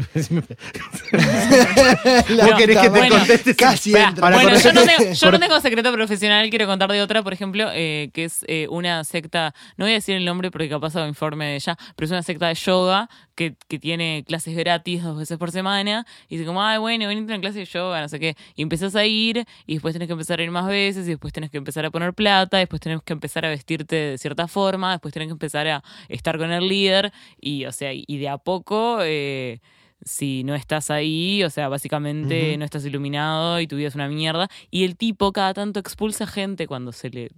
¿Vos 2.44 2.54
querés 2.56 2.78
que 2.78 2.82
te 2.82 2.88
bueno, 2.88 3.16
conteste? 3.16 3.54
Casi 3.54 3.90
entra. 3.94 4.24
Ahora, 4.24 4.42
bueno, 4.42 4.58
yo 4.58 4.72
no, 4.72 4.82
tengo, 4.82 5.12
yo 5.12 5.30
no 5.30 5.38
tengo 5.38 5.60
secreto 5.60 5.92
profesional, 5.92 6.50
quiero 6.50 6.66
contar 6.66 6.90
de 6.90 7.00
otra, 7.00 7.22
por 7.22 7.32
ejemplo, 7.32 7.68
eh, 7.72 8.10
que 8.12 8.24
es 8.24 8.44
eh, 8.48 8.66
una 8.70 9.04
secta, 9.04 9.54
no 9.76 9.84
voy 9.84 9.92
a 9.92 9.94
decir 9.96 10.16
el 10.16 10.24
nombre 10.24 10.50
porque 10.50 10.68
capaz 10.68 10.96
hago 10.96 11.06
informe 11.06 11.46
de 11.46 11.56
ella, 11.56 11.76
pero 11.94 12.06
es 12.06 12.10
una 12.10 12.22
secta 12.22 12.48
de 12.48 12.54
yoga 12.54 13.08
que, 13.34 13.54
que 13.68 13.78
tiene 13.78 14.24
clases 14.26 14.56
gratis 14.56 15.02
dos 15.02 15.18
veces 15.18 15.38
por 15.38 15.50
semana 15.50 16.06
y 16.28 16.36
dice 16.36 16.46
como, 16.46 16.62
ay, 16.62 16.78
bueno, 16.78 17.06
venite 17.08 17.32
a 17.32 17.36
una 17.36 17.40
clase 17.40 17.60
de 17.60 17.64
yoga, 17.64 18.00
no 18.00 18.08
sé 18.08 18.20
qué, 18.20 18.36
y 18.54 18.62
empezás 18.62 18.94
a 18.96 19.04
ir 19.04 19.44
y 19.66 19.74
después 19.74 19.92
tenés 19.92 20.06
que 20.08 20.12
empezar 20.12 20.40
a 20.40 20.42
ir 20.42 20.50
más 20.50 20.66
veces 20.66 21.06
y 21.06 21.10
después 21.10 21.32
tenés 21.32 21.50
que 21.50 21.58
empezar 21.58 21.84
a 21.84 21.90
poner 21.90 22.14
plata, 22.14 22.58
después 22.58 22.80
tenés 22.80 23.00
que 23.02 23.12
empezar 23.12 23.44
a 23.44 23.48
vestirte 23.48 23.96
de 23.96 24.18
cierta 24.18 24.46
forma, 24.48 24.92
después 24.92 25.12
tenés 25.12 25.28
que 25.28 25.32
empezar 25.32 25.66
a 25.66 25.73
estar 26.08 26.38
con 26.38 26.52
el 26.52 26.68
líder 26.68 27.12
y, 27.40 27.64
o 27.64 27.72
sea, 27.72 27.90
y 27.92 28.18
de 28.18 28.28
a 28.28 28.38
poco... 28.38 28.98
eh, 29.02 29.60
si 30.06 30.44
no 30.44 30.54
estás 30.54 30.90
ahí, 30.90 31.42
o 31.44 31.50
sea, 31.50 31.68
básicamente 31.68 32.56
no 32.58 32.64
estás 32.66 32.84
iluminado 32.84 33.58
y 33.60 33.66
tu 33.66 33.76
vida 33.76 33.88
es 33.88 33.94
una 33.94 34.08
mierda. 34.08 34.48
Y 34.70 34.84
el 34.84 34.96
tipo 34.96 35.32
cada 35.32 35.54
tanto 35.54 35.80
expulsa 35.80 36.26
gente 36.26 36.66
cuando 36.66 36.92
se 36.92 37.08
le 37.08 37.30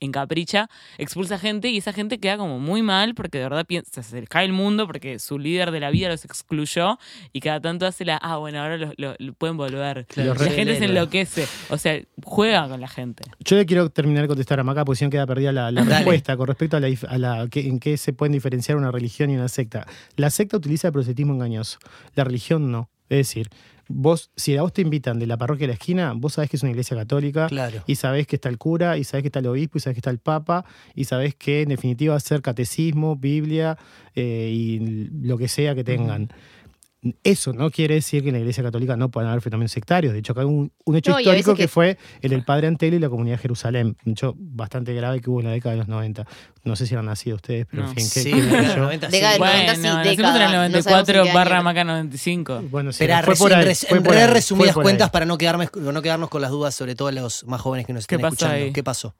encapricha, 0.00 0.68
expulsa 0.98 1.38
gente 1.38 1.68
y 1.70 1.78
esa 1.78 1.92
gente 1.92 2.18
queda 2.18 2.36
como 2.36 2.58
muy 2.58 2.82
mal 2.82 3.14
porque 3.14 3.38
de 3.38 3.44
verdad 3.44 3.66
piensa, 3.66 4.02
se 4.02 4.20
les 4.20 4.28
cae 4.28 4.44
el 4.46 4.52
mundo 4.52 4.86
porque 4.86 5.18
su 5.18 5.38
líder 5.38 5.70
de 5.70 5.80
la 5.80 5.90
vida 5.90 6.08
los 6.08 6.24
excluyó 6.24 6.98
y 7.32 7.40
cada 7.40 7.60
tanto 7.60 7.86
hace 7.86 8.04
la, 8.04 8.16
ah, 8.16 8.36
bueno, 8.38 8.60
ahora 8.60 8.76
lo, 8.76 8.92
lo- 8.96 9.14
lo 9.18 9.32
pueden 9.34 9.56
volver. 9.56 10.06
Claro, 10.06 10.34
la 10.34 10.50
gente 10.50 10.76
se 10.78 10.84
enloquece, 10.86 11.46
o 11.70 11.78
sea, 11.78 12.00
juega 12.24 12.68
con 12.68 12.80
la 12.80 12.88
gente. 12.88 13.24
Yo 13.40 13.56
le 13.56 13.66
quiero 13.66 13.90
terminar 13.90 14.22
de 14.22 14.28
contestar 14.28 14.60
a 14.60 14.64
Maca, 14.64 14.84
porque 14.84 14.98
si 14.98 15.04
no 15.04 15.10
queda 15.10 15.26
perdida 15.26 15.52
la, 15.52 15.70
respuesta 15.84 16.36
con 16.36 16.46
respecto 16.46 16.76
a 16.76 16.80
la, 16.80 16.88
a 17.08 17.18
la 17.18 17.48
que- 17.48 17.66
en 17.66 17.78
qué 17.78 17.96
se 17.96 18.12
pueden 18.12 18.32
diferenciar 18.32 18.76
una 18.76 18.90
religión 18.90 19.30
y 19.30 19.36
una 19.36 19.48
secta. 19.48 19.86
La 20.16 20.30
secta 20.30 20.56
utiliza 20.56 20.88
el 20.88 20.92
proselitismo 20.92 21.34
engañoso, 21.34 21.78
la 22.14 22.24
religión 22.24 22.70
no. 22.70 22.88
Es 23.08 23.18
decir, 23.18 23.48
vos, 23.88 24.30
si 24.36 24.56
a 24.56 24.62
vos 24.62 24.72
te 24.72 24.82
invitan 24.82 25.18
de 25.18 25.26
la 25.26 25.36
parroquia 25.36 25.62
de 25.66 25.68
la 25.68 25.74
esquina, 25.74 26.12
vos 26.16 26.34
sabés 26.34 26.50
que 26.50 26.56
es 26.56 26.62
una 26.62 26.70
iglesia 26.70 26.96
católica, 26.96 27.46
Claro. 27.48 27.82
y 27.86 27.94
sabés 27.94 28.26
que 28.26 28.36
está 28.36 28.48
el 28.48 28.58
cura, 28.58 28.98
y 28.98 29.04
sabés 29.04 29.22
que 29.22 29.28
está 29.28 29.38
el 29.38 29.46
obispo, 29.46 29.78
y 29.78 29.80
sabés 29.80 29.94
que 29.94 30.00
está 30.00 30.10
el 30.10 30.18
papa, 30.18 30.64
y 30.94 31.04
sabés 31.04 31.34
que 31.34 31.62
en 31.62 31.68
definitiva 31.68 32.12
va 32.12 32.16
a 32.16 32.20
ser 32.20 32.42
catecismo, 32.42 33.16
Biblia 33.16 33.78
eh, 34.14 34.50
y 34.52 35.08
lo 35.22 35.38
que 35.38 35.48
sea 35.48 35.74
que 35.74 35.84
tengan. 35.84 36.28
Eso 37.22 37.52
no 37.52 37.70
quiere 37.70 37.94
decir 37.96 38.22
que 38.22 38.30
en 38.30 38.34
la 38.34 38.40
Iglesia 38.40 38.64
Católica 38.64 38.96
no 38.96 39.10
puedan 39.10 39.30
haber 39.30 39.40
fenómenos 39.40 39.70
sectarios. 39.70 40.12
De 40.12 40.18
hecho, 40.18 40.32
acá 40.32 40.40
hay 40.40 40.46
un, 40.48 40.72
un 40.84 40.96
hecho 40.96 41.12
No, 41.12 41.20
histórico 41.20 41.54
que... 41.54 41.62
que- 41.64 41.68
fue 41.68 41.98
el 42.20 42.30
del 42.30 42.44
Padre 42.44 42.66
Antelo 42.66 42.96
y 42.96 42.98
la 42.98 43.08
Comunidad 43.08 43.36
de 43.36 43.42
Jerusalén. 43.42 43.96
Un 44.04 44.12
hecho 44.12 44.34
bastante 44.36 44.92
grave 44.92 45.20
que 45.20 45.30
hubo 45.30 45.38
en 45.40 45.46
la 45.46 45.52
década 45.52 45.72
de 45.74 45.78
los 45.78 45.88
90. 45.88 46.26
No 46.64 46.74
sé 46.74 46.86
si 46.86 46.94
eran 46.94 47.06
nacidos 47.06 47.36
ustedes, 47.36 47.66
pero 47.70 47.84
No. 47.84 47.88
en 47.90 47.94
fin, 47.94 48.06
¿qué, 48.12 48.20
Sí, 48.22 48.32
qué 48.32 48.40
yo? 48.40 48.76
90 48.78 49.06
sí. 49.06 49.12
Década 49.12 49.32
del 49.32 49.38
Bueno, 49.38 49.52
90 49.52 49.74
sí, 49.74 49.80
nacimos 49.82 49.94
en 49.94 50.10
el 50.10 50.16
década, 50.16 50.32
no 50.32 50.38
sabemos 50.38 50.66
en 50.66 50.72
94 50.72 51.22
qué 51.22 51.32
barra. 51.32 51.62
Maca 51.62 51.84
95. 51.84 52.62
Bueno, 52.70 52.90
sí, 52.92 53.04
Espera, 53.04 53.22
fue 53.22 53.36
por 53.36 53.52
en 53.52 53.58
ahí, 53.58 53.64
res- 53.66 53.86
fue 53.88 53.98
en 53.98 54.02
por 54.04 54.14
re 54.14 54.22
ahí, 54.22 54.26
resumidas 54.32 54.74
fue 54.74 54.82
por 54.82 54.82
ahí. 54.82 54.84
cuentas 54.94 55.10
para 55.10 55.26
no, 55.26 55.38
quedarme, 55.38 55.68
no 55.74 56.02
quedarnos 56.02 56.28
con 56.28 56.42
las 56.42 56.50
dudas, 56.50 56.74
sobre 56.74 56.96
todo 56.96 57.12
los 57.12 57.44
más 57.46 57.60
jóvenes 57.60 57.86
que 57.86 57.92
nos 57.92 58.06
¿Qué 58.08 58.16
están 58.16 58.30
pasó 58.30 58.46
escuchando. 58.46 58.64
ahí? 58.66 58.72
¿Qué 58.72 58.82
pasó? 58.82 59.14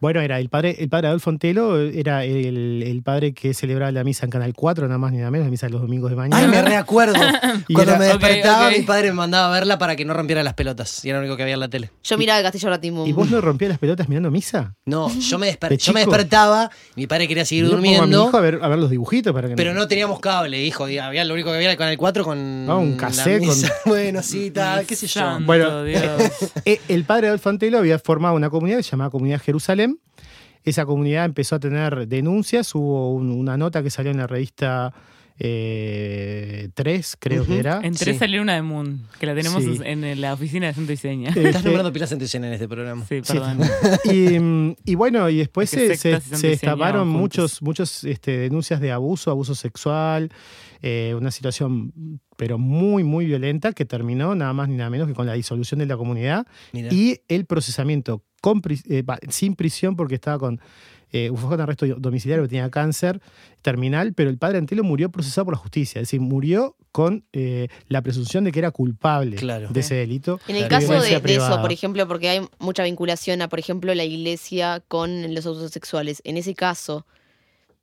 Bueno, 0.00 0.20
era 0.20 0.38
el 0.38 0.48
padre, 0.48 0.76
el 0.78 0.88
padre 0.88 1.08
Adolfo 1.08 1.30
Antelo, 1.30 1.78
era 1.80 2.24
el, 2.24 2.84
el 2.86 3.02
padre 3.02 3.32
que 3.34 3.52
celebraba 3.52 3.90
la 3.90 4.04
misa 4.04 4.24
en 4.26 4.30
Canal 4.30 4.54
4, 4.54 4.86
nada 4.86 4.96
más 4.98 5.10
ni 5.12 5.18
nada 5.18 5.30
menos, 5.32 5.46
la 5.46 5.50
misa 5.50 5.66
de 5.66 5.72
los 5.72 5.80
domingos 5.82 6.10
de 6.10 6.16
mañana. 6.16 6.38
Ay, 6.40 6.48
me 6.48 6.62
reacuerdo. 6.62 7.14
Y 7.68 7.74
Cuando 7.74 7.92
era- 7.92 7.98
me 7.98 8.06
despertaba, 8.06 8.70
mi 8.70 8.80
padre 8.82 9.08
me 9.08 9.14
mandaba 9.14 9.48
a 9.48 9.58
verla 9.58 9.76
para 9.78 9.96
que 9.96 10.04
no 10.04 10.14
rompiera 10.14 10.42
las 10.42 10.54
pelotas. 10.54 11.04
Y 11.04 11.10
era 11.10 11.18
lo 11.18 11.24
único 11.24 11.36
que 11.36 11.42
había 11.42 11.54
en 11.54 11.60
la 11.60 11.68
tele. 11.68 11.90
Yo 12.02 12.16
miraba 12.16 12.38
el 12.38 12.44
Castillo 12.44 12.68
Ratimbum. 12.70 13.06
¿Y 13.08 13.12
vos 13.12 13.28
no 13.30 13.40
rompías 13.40 13.68
las 13.70 13.78
pelotas 13.78 14.08
mirando 14.08 14.30
misa? 14.30 14.74
No, 14.86 15.10
yo 15.18 15.38
me, 15.38 15.52
desper- 15.52 15.68
¿De 15.70 15.76
yo 15.76 15.92
me 15.92 16.00
despertaba, 16.00 16.70
mi 16.94 17.06
padre 17.06 17.26
quería 17.28 17.44
seguir 17.44 17.64
Yo 17.64 17.70
pongo 17.72 17.78
a 17.78 17.82
mi 17.82 17.94
durmiendo, 17.94 18.28
hijo 18.28 18.36
a 18.36 18.40
ver, 18.40 18.58
a 18.62 18.68
ver 18.68 18.78
los 18.78 18.90
dibujitos 18.90 19.32
para 19.34 19.48
que 19.48 19.56
pero 19.56 19.74
no 19.74 19.86
teníamos 19.88 20.20
cable, 20.20 20.62
hijo. 20.64 20.88
y 20.88 20.98
había, 20.98 21.24
lo 21.24 21.34
único 21.34 21.50
que 21.50 21.56
había 21.56 21.66
era 21.66 21.72
el 21.72 21.78
canal 21.78 21.96
4 21.98 22.24
con. 22.24 22.66
Ah, 22.68 22.76
un 22.76 22.92
la 22.92 22.96
cassette 22.96 23.38
con- 23.40 23.48
misa. 23.48 23.72
Bueno, 23.84 24.22
sí, 24.22 24.50
tal, 24.50 24.86
qué 24.86 24.94
sé 24.96 25.06
yo. 25.08 25.38
Bueno. 25.40 25.82
Dios. 25.84 26.02
Eh, 26.64 26.80
El 26.88 27.04
padre 27.04 27.28
Adolfo 27.28 27.48
Antelo 27.48 27.78
había 27.78 27.98
formado 27.98 28.34
una 28.34 28.50
comunidad 28.50 28.78
que 28.78 28.82
se 28.82 28.90
llamaba 28.90 29.10
Comunidad 29.10 29.40
Jerusalén. 29.40 29.87
Esa 30.68 30.86
comunidad 30.86 31.24
empezó 31.24 31.56
a 31.56 31.60
tener 31.60 32.06
denuncias. 32.08 32.74
Hubo 32.74 33.12
un- 33.12 33.30
una 33.32 33.56
nota 33.56 33.82
que 33.82 33.90
salió 33.90 34.10
en 34.10 34.18
la 34.18 34.26
revista 34.26 34.92
eh, 35.40 36.68
3, 36.74 37.16
creo 37.18 37.46
que 37.46 37.58
era. 37.58 37.80
En 37.82 37.94
tres 37.94 38.14
Sí. 38.14 38.18
salió 38.18 38.42
una 38.42 38.54
de 38.54 38.62
Moon, 38.62 39.06
que 39.20 39.26
la 39.26 39.34
tenemos 39.34 39.62
Sí. 39.62 39.78
en 39.84 40.20
la 40.20 40.34
oficina 40.34 40.66
de 40.66 40.74
Centro 40.74 40.90
Diseña. 40.90 41.28
Estás 41.28 41.44
Este, 41.44 41.62
nombrando 41.64 41.92
pilas 41.92 42.12
en 42.12 42.18
en 42.44 42.52
este 42.52 42.68
programa. 42.68 43.04
Sí, 43.08 43.20
Sí. 43.22 43.32
perdón. 43.34 43.58
y, 44.84 44.90
y 44.90 44.94
bueno, 44.96 45.28
y 45.30 45.36
después 45.38 45.70
se, 45.70 45.96
se- 45.96 46.20
se 46.20 46.48
destaparon 46.48 47.08
muchos, 47.08 47.62
muchos 47.62 48.04
este, 48.04 48.36
denuncias 48.38 48.80
de 48.80 48.90
abuso, 48.92 49.30
abuso 49.30 49.54
sexual, 49.54 50.30
eh, 50.82 51.14
una 51.16 51.30
situación 51.30 51.92
pero 52.36 52.56
muy, 52.58 53.02
muy 53.02 53.26
violenta 53.26 53.72
que 53.72 53.84
terminó 53.84 54.34
nada 54.36 54.52
más 54.52 54.68
ni 54.68 54.76
nada 54.76 54.90
menos 54.90 55.08
que 55.08 55.14
con 55.14 55.26
la 55.26 55.32
disolución 55.34 55.80
de 55.80 55.86
la 55.86 55.96
comunidad 55.96 56.46
Mira. 56.72 56.88
y 56.92 57.20
el 57.28 57.46
procesamiento 57.46 58.22
con 58.40 58.62
eh, 58.88 59.04
sin 59.28 59.54
prisión 59.54 59.96
porque 59.96 60.14
estaba 60.16 60.38
con 60.38 60.60
eh, 61.10 61.30
fue 61.34 61.48
con 61.48 61.60
arresto 61.60 61.86
domiciliario 61.86 62.44
que 62.44 62.50
tenía 62.50 62.70
cáncer 62.70 63.20
terminal, 63.62 64.12
pero 64.12 64.28
el 64.28 64.36
padre 64.36 64.58
Antelo 64.58 64.84
murió 64.84 65.10
procesado 65.10 65.46
por 65.46 65.54
la 65.54 65.58
justicia, 65.58 66.00
es 66.00 66.08
decir, 66.08 66.20
murió 66.20 66.76
con 66.92 67.24
eh, 67.32 67.68
la 67.88 68.02
presunción 68.02 68.44
de 68.44 68.52
que 68.52 68.58
era 68.58 68.70
culpable 68.70 69.36
Claro. 69.36 69.68
de 69.70 69.80
ese 69.80 69.94
delito. 69.94 70.38
En 70.48 70.56
el 70.56 70.68
caso 70.68 71.00
de, 71.00 71.18
de 71.20 71.34
eso, 71.34 71.60
por 71.62 71.72
ejemplo, 71.72 72.06
porque 72.06 72.28
hay 72.28 72.46
mucha 72.58 72.82
vinculación 72.84 73.40
a, 73.40 73.48
por 73.48 73.58
ejemplo, 73.58 73.94
la 73.94 74.04
iglesia 74.04 74.82
con 74.86 75.34
los 75.34 75.46
abusos 75.46 75.72
sexuales. 75.72 76.20
En 76.24 76.36
ese 76.36 76.54
caso, 76.54 77.06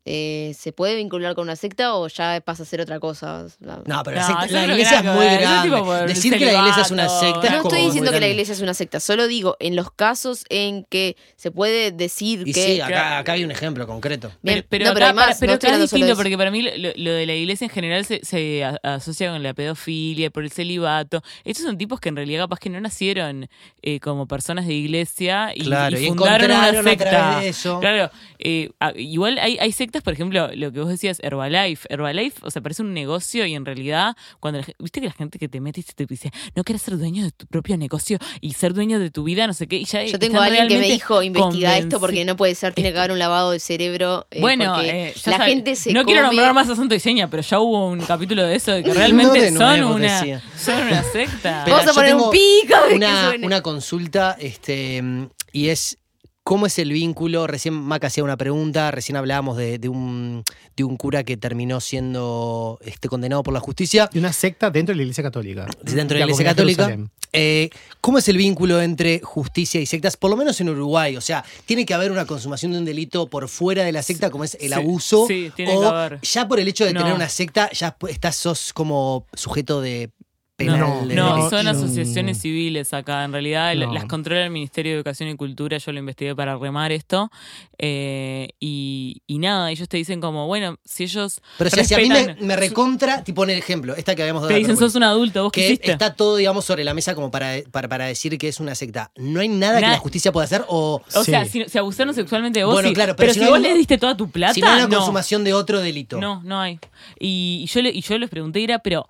eh, 0.06 0.54
¿se 0.58 0.72
puede 0.72 0.96
vincular 0.96 1.34
con 1.36 1.44
una 1.46 1.56
secta 1.56 1.96
o 1.96 2.08
ya 2.08 2.40
pasa 2.46 2.64
a 2.64 2.66
ser 2.66 2.80
otra 2.82 3.00
cosa? 3.00 3.48
No, 3.60 3.82
pero 3.84 3.88
No, 3.88 4.04
la, 4.04 4.24
secta- 4.28 4.64
iglesia 4.66 5.00
es 5.00 5.04
muy 5.06 5.26
grande. 5.26 5.70
tipo 5.70 5.94
Decir 6.06 6.38
que 6.38 6.46
la 6.46 6.54
iglesia 6.60 6.82
es 6.84 6.92
una 6.92 7.10
secta 7.10 7.48
es 7.48 7.52
No 7.52 7.58
como 7.64 7.70
estoy 7.70 7.86
diciendo 7.88 8.12
que 8.12 8.20
la 8.20 8.28
iglesia 8.28 8.54
es 8.54 8.62
una 8.62 8.74
secta, 8.74 9.00
solo 9.00 9.28
digo 9.28 9.58
en 9.60 9.76
los 9.76 9.92
casos 9.92 10.46
en 10.50 10.86
que 10.86 11.16
se 11.36 11.50
puede 11.52 11.92
decir 11.92 12.44
Y 12.46 12.54
que... 12.54 12.62
sí, 12.76 12.82
acá, 12.82 13.18
acá 13.20 13.34
hay 13.34 13.44
un 13.44 13.52
ejemplo 13.52 13.88
concreto. 13.88 14.32
Bien, 14.42 14.64
Pero, 14.70 14.94
pero 14.94 15.14
no, 15.14 15.22
acá, 15.22 15.36
pero 15.40 15.52
no 15.54 15.56
acá 15.56 15.74
es 15.74 15.80
distinto 15.82 16.16
porque 16.16 16.38
para 16.38 16.52
mí 16.52 16.62
lo, 16.62 16.92
lo 16.96 17.12
de 17.12 17.26
la 17.26 17.34
iglesia 17.34 17.66
en 17.66 17.72
general 17.72 18.06
se, 18.06 18.64
asocia 18.84 19.32
con 19.32 19.42
la 19.42 19.54
pedofilia, 19.54 20.30
por 20.30 20.44
el 20.44 20.52
celibato. 20.52 21.24
Estos 21.44 21.66
son 21.66 21.78
tipos 21.78 22.00
que 22.00 22.10
en 22.10 22.16
realidad 22.16 22.44
capaz 22.44 22.60
que 22.60 22.70
no 22.70 22.80
nacieron 22.80 23.48
eh, 23.82 24.00
como 24.00 24.28
personas 24.28 24.68
de 24.68 24.74
iglesia 24.74 25.52
y, 25.56 25.64
Claro, 25.66 25.98
y 26.00 26.06
y 26.06 26.08
fundaron 26.10 26.52
una 26.52 26.84
secta. 26.84 27.44
eso. 27.44 27.80
Claro, 27.80 28.12
eh, 28.40 28.70
igual 28.98 29.40
hay, 29.40 29.58
hay 29.60 29.72
sectas, 29.72 29.95
por 30.04 30.14
ejemplo, 30.14 30.50
lo 30.56 30.72
que 30.72 30.80
vos 30.80 30.90
decías, 30.90 31.20
Herbalife. 31.22 31.88
Herbalife, 31.92 32.40
o 32.44 32.52
sea, 32.52 32.62
parece 32.62 32.82
un 32.82 32.94
negocio 32.94 33.46
y 33.46 33.54
en 33.56 33.66
realidad, 33.66 34.16
cuando 34.40 34.60
la 34.62 34.66
viste 34.80 35.02
que 35.02 35.08
la 35.08 35.14
gente 35.14 35.38
que 35.40 35.48
te 35.48 35.60
mete 35.62 35.80
y 35.82 35.84
te 35.84 36.06
dice, 36.06 36.32
no 36.56 36.64
quieres 36.64 36.82
ser 36.82 36.98
dueño 36.98 37.24
de 37.24 37.32
tu 37.32 37.46
propio 37.48 37.78
negocio 37.78 38.18
y 38.42 38.54
ser 38.54 38.74
dueño 38.74 39.00
de 39.00 39.12
tu 39.12 39.24
vida, 39.24 39.48
no 39.48 39.54
sé 39.54 39.68
qué, 39.68 39.78
y 39.78 39.86
ya 39.86 40.04
Yo 40.04 40.20
tengo 40.20 40.40
a 40.40 40.46
alguien 40.46 40.68
que 40.68 40.78
me 40.78 40.88
dijo, 40.88 41.22
investiga 41.22 41.78
esto 41.78 42.00
porque 42.00 42.26
no 42.26 42.36
puede 42.36 42.56
ser, 42.56 42.74
tiene 42.74 42.92
que 42.92 43.00
haber 43.00 43.12
un 43.12 43.20
lavado 43.20 43.52
de 43.52 43.60
cerebro. 43.60 44.28
eh, 44.32 44.42
bueno, 44.42 44.82
eh, 44.82 45.14
la 45.26 45.38
sabe- 45.38 45.46
gente 45.52 45.76
se 45.76 45.94
no 45.94 46.06
quiero 46.06 46.24
nombrar 46.24 46.54
más 46.54 46.70
a 46.70 46.76
Santo 46.76 46.96
y 46.96 47.00
Seña, 47.00 47.30
pero 47.30 47.42
ya 47.44 47.60
hubo 47.60 47.88
un 47.88 48.00
capítulo 48.02 48.44
de 48.44 48.56
eso, 48.56 48.72
de 48.72 48.84
que 48.84 48.94
realmente 48.94 49.40
de 49.42 49.52
son, 49.52 49.84
una, 49.84 50.20
decía. 50.20 50.42
son 50.58 50.82
una 50.88 51.04
secta. 51.04 51.62
Pero 51.66 51.78
Vamos 51.78 51.92
a 51.92 51.94
poner 51.94 52.16
un 52.16 52.32
pico 52.32 52.76
de 52.84 52.90
que 52.90 52.96
una, 52.96 53.26
suene. 53.30 53.46
una 53.46 53.62
consulta 53.62 54.36
este, 54.40 55.04
y 55.52 55.70
es 55.70 55.98
cómo 56.46 56.68
es 56.68 56.78
el 56.80 56.92
vínculo. 56.94 57.48
Recién 57.48 57.74
Maca 57.74 58.08
hacía 58.08 58.24
una 58.24 58.38
pregunta, 58.38 58.92
recién 58.92 59.18
hablábamos 59.18 59.58
de, 59.58 59.80
de 59.80 59.90
un, 59.90 60.44
de 60.78 60.84
un 60.86 60.96
cura 60.96 61.24
que 61.24 61.36
terminó 61.38 61.82
siendo 61.82 62.80
este, 62.86 63.10
condenado 63.10 63.42
por 63.44 63.54
la 63.54 63.60
justicia 63.60 64.10
Y 64.14 64.20
una 64.20 64.32
secta 64.32 64.70
dentro 64.70 64.94
de 64.94 64.98
la 64.98 65.02
Iglesia 65.04 65.24
Católica. 65.24 65.66
dentro 65.82 66.16
de 66.16 66.20
la 66.20 66.26
Iglesia 66.26 66.46
Católica. 66.46 66.98
Eh, 67.34 67.70
¿Cómo 68.00 68.18
es 68.20 68.30
el 68.30 68.38
vínculo 68.38 68.82
entre 68.82 69.20
justicia 69.20 69.82
y 69.82 69.86
sectas? 69.86 70.16
Por 70.16 70.30
lo 70.32 70.38
menos 70.38 70.62
en 70.62 70.70
Uruguay. 70.70 71.18
O 71.18 71.22
sea, 71.22 71.44
¿tiene 71.66 71.86
que 71.86 71.94
haber 71.94 72.10
una 72.12 72.26
consumación 72.26 72.72
de 72.72 72.78
un 72.78 72.86
delito 72.86 73.28
por 73.28 73.50
fuera 73.50 73.84
de 73.84 73.92
la 73.92 74.04
secta, 74.04 74.30
como 74.30 74.46
es 74.46 74.56
el 74.62 74.70
Sí, 74.70 74.74
abuso? 74.74 75.26
sí, 75.28 75.52
tiene 75.54 75.76
o 75.76 75.82
que 75.82 75.88
haber. 75.88 76.20
ya 76.22 76.48
por 76.48 76.62
el 76.62 76.68
hecho 76.70 76.86
de 76.86 76.94
No. 76.94 77.00
tener 77.02 77.14
una 77.14 77.28
secta, 77.28 77.70
ya 77.74 77.98
estás, 78.08 78.38
sos 78.38 78.72
como 78.72 79.26
sujeto 79.34 79.82
de 79.82 80.12
penal. 80.56 80.80
No, 80.80 81.06
de 81.08 81.16
no, 81.16 81.50
son 81.50 81.66
no. 81.66 81.72
asociaciones 81.72 82.40
civiles 82.40 82.94
acá. 82.94 83.24
En 83.24 83.32
realidad 83.32 83.74
No. 83.76 83.94
las 83.94 84.06
controla 84.06 84.44
el 84.44 84.50
Ministerio 84.52 84.92
de 84.94 84.98
Educación 84.98 85.30
y 85.30 85.36
Cultura. 85.36 85.78
Yo 85.78 85.92
lo 85.92 86.00
investigué 86.00 86.36
para 86.36 86.58
remar 86.58 86.92
esto. 86.92 87.30
Eh, 87.78 88.50
y, 88.60 89.22
y 89.28 89.40
nada, 89.40 89.70
ellos 89.72 89.90
te 89.90 89.98
dicen 89.98 90.22
como, 90.22 90.48
bueno, 90.48 90.78
si 90.86 91.04
ellos 91.04 91.42
Pero 91.58 91.70
si, 91.70 91.84
si 91.84 91.94
a 91.94 91.98
mí 91.98 92.10
me, 92.40 92.56
recontra, 92.56 93.24
tipo 93.24 93.44
en 93.44 93.50
el 93.52 93.58
ejemplo, 93.58 93.96
esta 93.96 94.16
que 94.16 94.22
habíamos 94.22 94.44
dado. 94.44 94.54
te 94.54 94.60
dicen 94.60 94.78
sos 94.78 94.96
un 94.96 95.04
adulto, 95.04 95.44
vos 95.44 95.52
que 95.52 95.78
está 95.82 96.14
todo, 96.16 96.38
digamos, 96.38 96.64
sobre 96.66 96.84
la 96.84 96.94
mesa 96.94 97.16
como 97.16 97.32
para, 97.32 97.56
para, 97.72 97.88
para 97.90 98.06
decir 98.06 98.38
que 98.38 98.48
es 98.48 98.60
una 98.60 98.76
secta. 98.76 99.12
¿No 99.18 99.42
hay 99.42 99.50
nada 99.50 99.80
que 99.80 99.88
la 99.88 99.98
justicia 100.00 100.32
pueda 100.32 100.46
hacer? 100.46 100.64
O 100.70 101.02
O 101.14 101.24
Sí. 101.24 101.32
sea, 101.32 101.46
si, 101.46 101.66
si 101.66 101.78
abusaron 101.78 102.14
sexualmente 102.14 102.60
de 102.60 102.66
vos, 102.66 102.74
Bueno, 102.76 102.90
sí. 102.90 102.96
claro, 102.96 103.16
pero, 103.16 103.28
pero 103.28 103.34
si, 103.34 103.40
no 103.42 103.48
vos 103.48 103.58
hay 103.58 103.64
le 103.64 103.74
diste 103.74 103.98
toda 103.98 104.16
tu 104.16 104.30
plata, 104.30 104.54
si 104.54 104.62
no 104.62 104.68
hay 104.70 104.76
una 104.80 104.88
no. 104.88 104.98
consumación 104.98 105.44
de 105.44 105.54
otro 105.54 105.82
delito? 105.82 106.20
No, 106.20 106.42
no 106.44 106.60
hay. 106.62 106.80
Y, 107.20 107.62
y 107.64 107.68
yo, 107.68 107.82
le- 107.82 107.92
y 107.92 108.02
yo 108.02 108.18
les 108.18 108.30
pregunté, 108.30 108.64
era, 108.64 108.80
pero, 108.80 109.08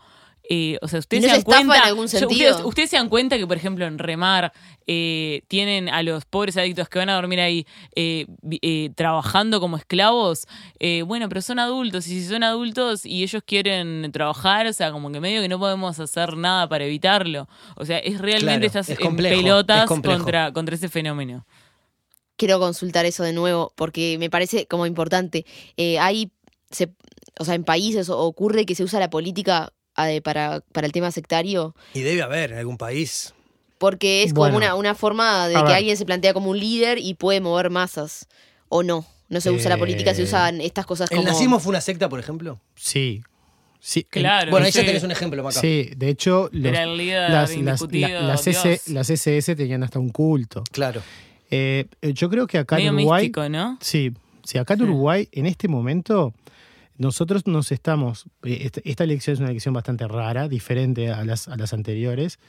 eh, 0.50 0.78
o 0.82 0.88
sea, 0.88 1.00
ustedes 1.00 1.24
¿Y 1.24 1.28
no 1.28 1.34
se 1.34 1.42
se 1.42 1.50
dan 1.52 1.66
cuenta. 1.66 1.78
en 1.78 1.84
algún 1.90 2.06
yo- 2.08 2.20
sentido? 2.20 2.50
ustedes, 2.52 2.66
ustedes 2.68 2.90
se 2.92 2.98
dan 2.98 3.10
cuenta 3.10 3.38
que, 3.38 3.48
por 3.48 3.58
ejemplo, 3.58 3.86
en 3.86 3.98
Remar 3.98 4.54
eh, 4.88 5.42
tienen 5.48 5.90
a 5.90 6.04
los 6.04 6.26
pobres 6.26 6.56
adictos 6.58 6.88
que 6.90 7.00
van 7.00 7.10
a 7.10 7.16
dormir 7.16 7.40
ahí 7.40 7.66
eh, 7.96 8.28
eh, 8.62 8.92
trabajando 8.96 9.60
como 9.60 9.78
esclavos. 9.78 10.46
Eh, 10.80 11.02
bueno, 11.02 11.28
pero 11.30 11.42
son 11.42 11.58
adultos, 11.60 12.08
y 12.08 12.22
si 12.22 12.28
son 12.28 12.44
adultos 12.44 13.06
y 13.06 13.24
ellos 13.24 13.42
quieren 13.46 14.12
trabajar, 14.12 14.68
o 14.68 14.74
sea, 14.74 14.92
como 14.92 15.12
que 15.12 15.20
medio 15.20 15.42
que 15.42 15.50
no 15.50 15.58
podemos 15.60 16.00
hacer 16.00 16.38
nada 16.38 16.70
para 16.70 16.86
evitarlo. 16.86 17.48
O 17.76 17.86
sea, 17.86 17.98
es 18.00 18.20
realmente 18.20 18.68
Claro, 18.70 18.80
estás 18.82 18.90
es 18.90 19.00
en 19.00 19.06
complejo, 19.06 19.42
pelotas 19.42 19.84
es 19.84 19.88
contra, 19.88 20.52
contra 20.54 20.76
ese 20.76 20.90
fenómeno. 20.90 21.46
quiero 22.38 22.60
consultar 22.60 23.06
eso 23.06 23.24
de 23.24 23.34
nuevo 23.34 23.74
porque 23.76 24.18
me 24.20 24.30
parece 24.30 24.68
como 24.68 24.86
importante. 24.86 25.46
Eh, 25.78 25.98
hay, 26.00 26.32
se- 26.70 26.94
o 27.40 27.46
sea, 27.46 27.56
en 27.56 27.64
países 27.64 28.10
ocurre 28.10 28.66
que 28.66 28.76
se 28.76 28.84
usa 28.84 29.00
la 29.00 29.10
política 29.10 29.72
para, 30.24 30.62
para 30.72 30.86
el 30.88 30.94
tema 30.94 31.10
sectario 31.12 31.76
Y 31.94 32.02
debe 32.02 32.22
haber 32.22 32.52
en 32.52 32.58
algún 32.60 32.78
país. 32.78 33.34
porque 33.78 34.24
es 34.24 34.34
Bueno. 34.34 34.54
como 34.56 34.66
una, 34.66 34.76
una 34.76 34.96
forma 34.96 35.48
de 35.48 35.56
que 35.56 35.62
ver. 35.64 35.72
alguien 35.74 35.98
se 35.98 36.06
plantea 36.06 36.34
como 36.34 36.50
un 36.52 36.60
líder 36.60 36.98
y 37.00 37.14
puede 37.14 37.42
mover 37.42 37.70
masas. 37.70 38.28
O 38.70 38.84
no. 38.84 39.06
No 39.30 39.42
se 39.42 39.50
usa 39.50 39.70
la 39.70 39.78
política, 39.78 40.14
se 40.14 40.22
Eh, 40.22 40.26
usan 40.26 40.62
estas 40.62 40.86
cosas 40.86 41.10
¿El 41.12 41.18
como... 41.18 41.30
nazismo 41.30 41.60
fue 41.60 41.72
una 41.72 41.82
secta, 41.82 42.08
por 42.10 42.20
ejemplo? 42.20 42.60
Sí. 42.76 43.24
sí. 43.80 44.04
Claro. 44.04 44.52
Bueno, 44.52 44.66
ahí 44.68 44.72
ya 44.72 44.86
tenés 44.86 45.02
un 45.04 45.12
ejemplo, 45.12 45.42
Maca. 45.44 45.60
Sí, 45.60 45.90
de 45.98 46.10
hecho, 46.10 46.50
los- 46.52 46.66
Era 46.72 46.84
el 46.84 46.96
líder 46.98 47.32
las, 47.32 47.56
las, 47.58 47.82
la- 47.92 48.22
las, 48.22 48.46
S- 48.48 48.82
las 48.94 49.10
SS 49.10 49.56
tenían 49.56 49.82
hasta 49.84 49.98
un 50.00 50.10
culto. 50.10 50.64
Claro. 50.72 51.02
Eh, 51.50 51.86
yo 52.02 52.30
creo 52.30 52.48
que 52.48 52.58
acá 52.60 52.76
Medio 52.76 52.90
en 52.90 52.96
Uruguay. 52.98 53.24
místico, 53.24 53.50
¿no? 53.50 53.78
Sí, 53.82 54.12
sí, 54.44 54.58
acá 54.58 54.74
en 54.76 54.80
Sí. 54.82 54.84
Uruguay, 54.86 55.28
en 55.32 55.46
este 55.48 55.68
momento, 55.68 56.34
nosotros 56.98 57.46
nos 57.48 57.72
estamos. 57.72 58.26
eh, 58.44 58.60
Esta, 58.64 58.82
esta 58.86 59.04
elección 59.04 59.34
es 59.36 59.40
una 59.40 59.50
elección 59.50 59.74
bastante 59.74 60.08
rara, 60.08 60.48
diferente 60.48 61.12
a 61.12 61.24
las, 61.26 61.48
a 61.48 61.56
las 61.58 61.74
anteriores. 61.74 62.40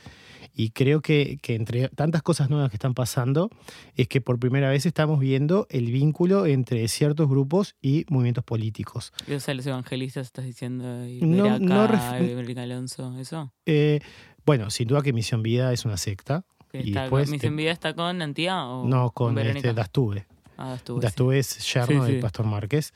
Y 0.59 0.70
creo 0.70 1.03
que, 1.03 1.38
que 1.42 1.55
entre 1.55 1.88
tantas 1.90 2.22
cosas 2.22 2.49
nuevas 2.49 2.70
que 2.70 2.76
están 2.76 2.94
pasando, 2.94 3.51
es 3.94 4.09
que 4.09 4.20
por 4.22 4.38
primera 4.38 4.70
vez 4.70 4.86
estamos 4.86 5.20
viendo 5.20 5.66
el 5.68 5.90
vínculo 5.92 6.47
entre 6.47 6.86
ciertos 6.88 7.28
grupos 7.28 7.74
y 7.82 8.07
movimientos 8.09 8.42
políticos. 8.44 9.12
Y, 9.26 9.32
O 9.34 9.40
sea, 9.40 9.53
los 9.55 9.66
evangelistas 9.66 10.26
estás 10.26 10.47
diciendo, 10.47 11.07
y 11.07 11.20
No- 11.20 11.42
Veraca, 11.44 11.59
no 11.59 11.88
ref- 11.88 12.59
Alonso, 12.59 13.18
eso. 13.18 13.53
Eh, 13.66 14.01
bueno, 14.47 14.70
sin 14.70 14.88
duda 14.88 15.03
que 15.03 15.12
Misión 15.12 15.42
Vida 15.42 15.72
es 15.74 15.84
una 15.84 15.97
secta. 15.99 16.44
Que 16.72 16.78
Y 16.82 16.88
está 16.88 17.03
después 17.03 17.24
con, 17.26 17.32
¿Mi 17.32 17.38
te- 17.38 17.47
envidia 17.49 17.72
está 17.72 17.94
con 17.94 18.22
Antía 18.22 18.64
o 18.64 18.86
No 18.88 19.11
con 19.11 19.34
Verónica? 19.34 19.59
este, 19.68 19.74
Dastuve. 19.74 20.26
Ah, 20.57 20.70
Dastuve, 20.70 21.01
sí. 21.01 21.03
Dastuve 21.05 21.38
es 21.38 21.74
yerno 21.74 22.01
Sí, 22.03 22.07
sí. 22.07 22.12
del 22.12 22.20
Pastor 22.22 22.47
Márquez. 22.47 22.94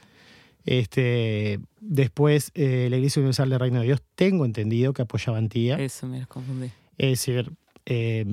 Este, 0.64 1.58
después, 1.80 2.50
eh, 2.54 2.88
la 2.90 2.96
Iglesia 2.96 3.20
Universal 3.20 3.50
del 3.50 3.61
Reino 3.61 3.80
de 3.80 3.86
Dios, 3.86 4.02
tengo 4.14 4.44
entendido 4.44 4.92
que 4.92 5.02
apoyaba 5.02 5.36
a 5.36 5.40
Antía. 5.40 5.76
Eso 5.78 6.06
me 6.06 6.18
los 6.20 6.28
confundí. 6.28 6.70
Es 6.98 7.11
decir, 7.11 7.52
eh, 7.86 8.26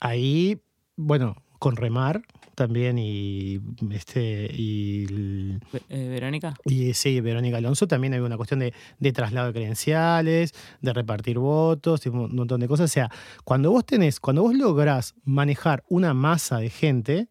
ahí, 0.00 0.60
bueno, 0.96 1.36
con 1.58 1.76
Remar 1.76 2.22
también 2.54 2.98
y 2.98 3.58
este 3.90 4.50
y, 4.54 5.04
el- 5.04 5.60
eh, 5.88 6.08
¿Verónica? 6.08 6.54
y 6.66 6.92
sí, 6.94 7.20
Verónica 7.20 7.56
Alonso 7.58 7.86
también 7.86 8.12
hay 8.14 8.20
una 8.20 8.36
cuestión 8.36 8.60
de, 8.60 8.72
de 8.98 9.12
traslado 9.12 9.46
de 9.48 9.52
credenciales, 9.54 10.52
de 10.82 10.92
repartir 10.92 11.38
votos, 11.38 12.04
un 12.06 12.34
montón 12.34 12.60
de 12.60 12.68
cosas. 12.68 12.90
O 12.90 12.92
sea, 12.92 13.10
cuando 13.44 13.70
vos 13.70 13.84
tenés, 13.86 14.20
cuando 14.20 14.42
vos 14.42 14.54
lográs 14.54 15.14
manejar 15.24 15.84
una 15.88 16.12
masa 16.14 16.58
de 16.58 16.70
gente, 16.70 17.28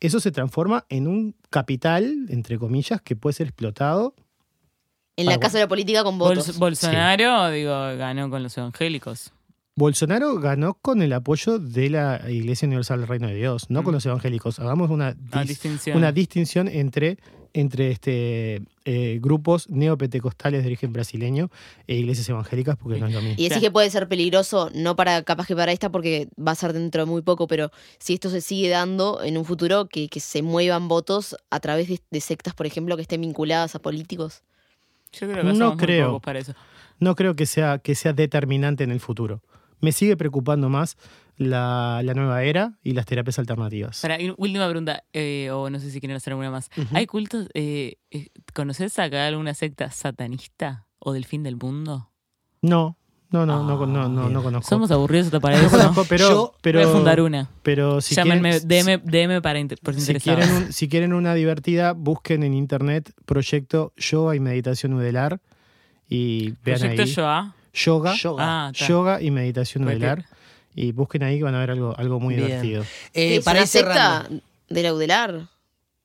eso 0.00 0.18
se 0.20 0.30
transforma 0.32 0.84
en 0.88 1.06
un 1.06 1.34
capital, 1.50 2.26
entre 2.28 2.58
comillas, 2.58 3.00
que 3.02 3.16
puede 3.16 3.34
ser 3.34 3.46
explotado. 3.48 4.14
En 5.16 5.26
la 5.26 5.38
casa 5.38 5.58
de 5.58 5.64
la 5.64 5.68
política 5.68 6.02
con 6.02 6.18
votos. 6.18 6.58
Bolsonaro, 6.58 7.50
digo, 7.50 7.70
ganó 7.96 8.30
con 8.30 8.42
los 8.42 8.56
evangélicos. 8.56 9.32
Bolsonaro 9.76 10.38
ganó 10.40 10.74
con 10.74 11.00
el 11.02 11.12
apoyo 11.12 11.58
de 11.58 11.90
la 11.90 12.22
Iglesia 12.30 12.66
Universal 12.66 13.00
del 13.00 13.08
Reino 13.08 13.28
de 13.28 13.34
Dios, 13.34 13.70
no 13.70 13.82
con 13.82 13.92
Mm. 13.92 13.96
los 13.96 14.06
evangélicos. 14.06 14.58
Hagamos 14.58 14.90
una, 14.90 15.08
Ah, 15.32 15.42
dis- 15.42 15.48
distinción. 15.48 15.96
una 15.96 16.12
distinción 16.12 16.68
entre, 16.68 17.18
entre 17.52 17.90
este, 17.90 18.62
eh, 18.84 19.18
grupos 19.20 19.68
neopentecostales 19.70 20.62
de 20.62 20.66
origen 20.68 20.92
brasileño 20.92 21.50
e 21.86 21.96
iglesias 21.96 22.28
evangélicas, 22.28 22.76
porque 22.76 22.98
no 23.00 23.06
es 23.08 23.12
lo 23.14 23.20
mismo. 23.20 23.34
Y 23.34 23.42
decís 23.44 23.48
Claro. 23.48 23.60
que 23.62 23.70
puede 23.70 23.90
ser 23.90 24.08
peligroso, 24.08 24.70
no 24.74 24.96
para 24.96 25.22
capaz 25.22 25.46
que 25.46 25.56
para 25.56 25.72
esta, 25.72 25.90
porque 25.90 26.28
va 26.38 26.52
a 26.52 26.54
ser 26.54 26.72
dentro 26.72 27.04
de 27.04 27.10
muy 27.10 27.22
poco, 27.22 27.46
pero 27.46 27.70
si 27.98 28.14
esto 28.14 28.30
se 28.30 28.40
sigue 28.40 28.68
dando 28.68 29.22
en 29.22 29.36
un 29.36 29.44
futuro, 29.44 29.86
que, 29.86 30.08
que 30.08 30.20
se 30.20 30.42
muevan 30.42 30.88
votos 30.88 31.36
a 31.50 31.60
través 31.60 31.88
de, 31.88 32.00
de 32.10 32.20
sectas, 32.20 32.54
por 32.54 32.66
ejemplo, 32.66 32.96
que 32.96 33.02
estén 33.02 33.20
vinculadas 33.20 33.74
a 33.74 33.78
políticos. 33.80 34.42
Yo 35.12 35.28
creo 35.30 35.44
que 35.44 35.52
No 35.58 35.76
creo. 35.76 36.20
para 36.20 36.38
eso. 36.38 36.54
No 37.00 37.14
creo 37.16 37.34
que 37.34 37.46
sea, 37.46 37.78
que 37.78 37.94
sea 37.94 38.12
determinante 38.12 38.84
en 38.84 38.90
el 38.92 39.00
futuro. 39.00 39.42
Me 39.80 39.92
sigue 39.92 40.16
preocupando 40.16 40.68
más 40.68 40.96
la, 41.40 42.02
la 42.04 42.12
nueva 42.12 42.42
era 42.42 42.74
y 42.82 42.92
las 42.92 43.06
terapias 43.06 43.38
alternativas. 43.38 44.00
Para, 44.02 44.18
última 44.36 44.68
pregunta, 44.68 45.04
eh, 45.14 45.50
o 45.50 45.70
no 45.70 45.80
sé 45.80 45.90
si 45.90 45.98
quieren 45.98 46.16
hacer 46.16 46.32
alguna 46.34 46.50
más. 46.50 46.68
¿Hay 46.92 47.06
cultos? 47.06 47.48
Eh, 47.54 47.96
eh, 48.10 48.28
¿Conoces 48.52 48.98
acá 48.98 49.26
alguna 49.26 49.54
secta 49.54 49.90
satanista 49.90 50.86
o 50.98 51.14
del 51.14 51.24
fin 51.24 51.42
del 51.42 51.56
mundo? 51.56 52.10
No, 52.60 52.98
no, 53.30 53.46
no, 53.46 53.62
no, 53.64 53.86
no, 53.86 53.86
no, 53.86 54.08
no, 54.08 54.28
bien. 54.28 54.42
conozco. 54.42 54.68
Somos 54.68 54.90
aburridos 54.90 55.28
hasta 55.28 55.40
para 55.40 55.56
no 55.56 55.66
eso. 55.68 55.78
conozco, 55.78 56.04
pero, 56.10 56.28
Yo 56.28 56.54
pero, 56.60 56.80
Voy 56.80 56.88
a 56.90 56.92
fundar 56.92 57.20
una. 57.22 57.48
pero 57.62 58.02
si 58.02 58.14
Llámenme, 58.14 58.60
quieren, 58.60 58.68
DM, 58.68 58.98
DM 59.10 59.40
para 59.40 59.58
inter- 59.60 59.78
por 59.82 59.94
si 59.94 60.14
quieren, 60.16 60.50
un- 60.52 60.72
si 60.74 60.88
quieren 60.90 61.14
una 61.14 61.32
divertida, 61.32 61.92
busquen 61.94 62.42
en 62.42 62.52
internet 62.52 63.14
proyecto 63.24 63.94
Yoga 63.96 64.36
y 64.36 64.40
Meditación 64.40 64.92
Udelar 64.92 65.40
y 66.06 66.50
vean 66.64 66.80
Proyecto 66.80 67.02
ahí. 67.02 67.08
Yoa. 67.14 67.54
Yoga, 67.72 68.14
Yoga. 68.14 68.66
Ah, 68.66 68.72
yoga 68.72 69.22
y 69.22 69.30
meditación 69.30 69.84
udelar. 69.84 70.26
Y 70.74 70.92
busquen 70.92 71.22
ahí 71.24 71.38
que 71.38 71.44
van 71.44 71.54
a 71.54 71.58
ver 71.60 71.70
algo, 71.72 71.94
algo 71.98 72.20
muy 72.20 72.34
Bien. 72.34 72.46
divertido. 72.46 72.82
Eh, 73.12 73.36
¿Es 73.36 73.44
para 73.44 73.60
una 73.60 73.66
secta 73.66 74.28
de 74.68 74.82
la 74.82 74.94
Udelar? 74.94 75.40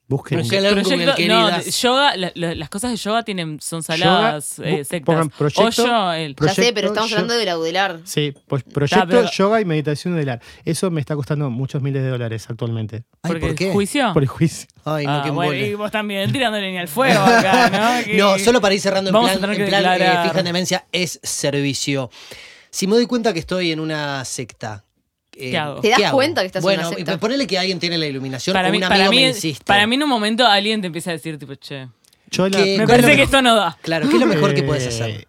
Busquen. 0.08 0.40
Google, 0.44 0.70
Proyecto, 0.84 1.28
no, 1.28 1.62
yoga, 1.64 2.16
la- 2.16 2.32
la- 2.36 2.54
las 2.54 2.70
cosas 2.70 2.92
de 2.92 2.98
yoga 2.98 3.24
tienen, 3.24 3.60
son 3.60 3.82
saladas, 3.82 4.58
Yoga, 4.58 4.70
eh, 4.70 4.84
sectas. 4.86 5.02
pongan 5.04 5.30
proyecto- 5.32 6.14
el- 6.14 6.36
Ya 6.36 6.36
sé, 6.36 6.36
Proyecto 6.36 6.76
pero 6.76 6.88
estamos 6.90 7.10
yo- 7.10 7.16
hablando 7.16 7.34
de 7.34 7.46
laudelar. 7.46 8.00
Sí, 8.04 8.32
pues 8.48 8.62
proyecto 8.62 9.04
pero- 9.08 9.32
yoga 9.32 9.62
y 9.62 9.66
meditación 9.66 10.14
udelar. 10.14 10.42
Eso 10.64 10.92
me 10.92 11.02
está 11.02 11.16
costando 11.16 11.50
muchos 11.50 11.82
miles 11.82 12.04
de 12.04 12.10
dólares 12.10 12.46
actualmente. 12.48 12.98
Ay, 13.24 13.32
porque 13.32 13.48
¿por 13.48 13.56
qué? 13.56 13.72
juicio. 13.72 14.14
Por 14.14 14.22
el 14.22 14.30
juicio. 14.30 14.68
Ay, 14.84 15.08
no, 15.08 15.12
Ah, 15.12 15.22
qué 15.24 15.32
bueno, 15.32 15.56
y 15.56 15.74
vos 15.74 15.90
también 15.90 16.32
tirando 16.32 16.60
leña 16.60 16.82
al 16.82 16.88
fuego 16.88 17.20
acá, 17.24 17.70
¿no? 17.72 18.06
Que- 18.06 18.16
No, 18.16 18.38
solo 18.38 18.62
para 18.62 18.76
ir 18.76 18.82
cerrando 18.82 19.10
en 19.10 19.16
plan, 19.40 19.44
en 19.54 19.58
que 19.58 19.66
plan 19.66 19.86
eh, 20.02 20.20
fija 20.28 20.38
en 20.40 20.46
demencia, 20.46 20.86
es 20.92 21.20
servicio. 21.24 22.12
Si 22.76 22.88
me 22.88 22.96
doy 22.96 23.06
cuenta 23.06 23.32
que 23.32 23.40
estoy 23.40 23.72
en 23.72 23.80
una 23.80 24.26
secta. 24.26 24.84
eh, 25.32 25.52
¿Qué 25.52 25.58
hago? 25.58 25.80
¿Te 25.80 25.90
das 25.92 26.02
hago? 26.02 26.18
cuenta 26.18 26.42
que 26.42 26.48
estás 26.48 26.60
en 26.62 26.64
bueno, 26.66 26.88
una 26.90 26.98
secta? 26.98 27.14
y 27.14 27.18
ponele 27.18 27.48
que 27.48 27.58
alguien 27.58 27.80
tiene 27.80 27.98
la 27.98 28.06
iluminación 28.06 28.54
para 28.54 28.68
o 28.68 28.72
mí, 28.72 28.78
un 28.80 28.90
para, 28.90 29.10
mí, 29.10 29.16
me 29.16 29.28
insiste. 29.30 29.64
para 29.64 29.88
mí 29.88 29.96
en 29.96 30.04
un 30.04 30.10
momento 30.10 30.46
alguien 30.46 30.82
te 30.82 30.88
empieza 30.88 31.12
a 31.12 31.14
decir, 31.14 31.38
tipo, 31.38 31.56
che, 31.56 31.88
me 31.88 32.86
parece 32.86 32.86
bueno, 32.88 33.08
que 33.16 33.22
esto 33.24 33.42
no 33.42 33.56
da. 33.56 33.78
Claro, 33.82 34.10
¿qué 34.10 34.16
es 34.16 34.20
lo 34.20 34.28
mejor 34.28 34.54
que 34.54 34.64
puedes 34.64 34.84
Eh, 34.84 34.90
hacer? 34.90 35.28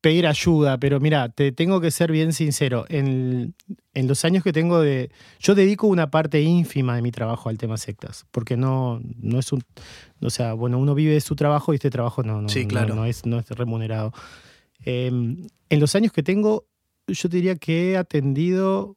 Pedir 0.00 0.26
ayuda, 0.26 0.78
pero 0.78 0.98
mira, 0.98 1.28
te 1.28 1.52
tengo 1.52 1.80
que 1.80 1.92
ser 1.92 2.10
bien 2.10 2.32
sincero. 2.32 2.84
En, 2.88 3.54
en 3.94 4.08
los 4.08 4.24
años 4.24 4.42
que 4.42 4.52
tengo 4.52 4.80
de. 4.80 5.12
Yo 5.38 5.54
dedico 5.54 5.86
una 5.86 6.10
parte 6.10 6.40
ínfima 6.42 6.96
de 6.96 7.02
mi 7.02 7.12
trabajo 7.12 7.48
al 7.50 7.56
tema 7.56 7.76
sectas, 7.76 8.26
porque 8.32 8.56
no, 8.56 9.00
no 9.20 9.38
es 9.38 9.52
un. 9.52 9.62
O 10.20 10.30
sea, 10.30 10.54
bueno, 10.54 10.78
uno 10.78 10.96
vive 10.96 11.12
de 11.14 11.20
su 11.20 11.36
trabajo 11.36 11.72
y 11.72 11.76
este 11.76 11.88
trabajo 11.88 12.24
no, 12.24 12.42
no, 12.42 12.48
Sí, 12.48 12.62
no- 12.64 12.68
claro. 12.68 12.94
no 12.96 13.04
es, 13.04 13.24
no 13.26 13.38
es 13.38 13.48
remunerado. 13.50 14.12
Eh, 14.84 15.06
en 15.06 15.80
los 15.80 15.94
años 15.94 16.12
que 16.12 16.22
tengo, 16.22 16.66
yo 17.06 17.28
te 17.28 17.36
diría 17.36 17.56
que 17.56 17.92
he 17.92 17.96
atendido 17.96 18.96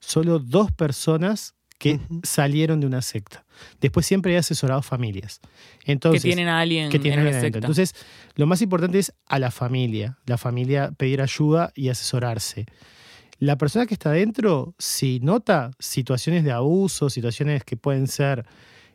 solo 0.00 0.38
dos 0.38 0.72
personas 0.72 1.54
que 1.78 2.00
salieron 2.22 2.80
de 2.80 2.86
una 2.86 3.02
secta. 3.02 3.44
Después 3.80 4.06
siempre 4.06 4.32
he 4.34 4.38
asesorado 4.38 4.82
familias. 4.82 5.40
Entonces, 5.84 6.22
que 6.22 6.28
tienen 6.28 6.48
a 6.48 6.60
alguien 6.60 6.90
que 6.90 6.98
tienen 6.98 7.26
en 7.26 7.40
secta. 7.40 7.58
Entonces, 7.58 7.94
lo 8.34 8.46
más 8.46 8.62
importante 8.62 8.98
es 8.98 9.12
a 9.26 9.38
la 9.38 9.50
familia. 9.50 10.18
La 10.26 10.38
familia 10.38 10.92
pedir 10.96 11.20
ayuda 11.20 11.72
y 11.74 11.88
asesorarse. 11.88 12.66
La 13.38 13.58
persona 13.58 13.84
que 13.84 13.94
está 13.94 14.10
adentro, 14.10 14.74
si 14.78 15.20
nota 15.20 15.70
situaciones 15.78 16.44
de 16.44 16.52
abuso, 16.52 17.10
situaciones 17.10 17.64
que 17.64 17.76
pueden 17.76 18.06
ser 18.06 18.46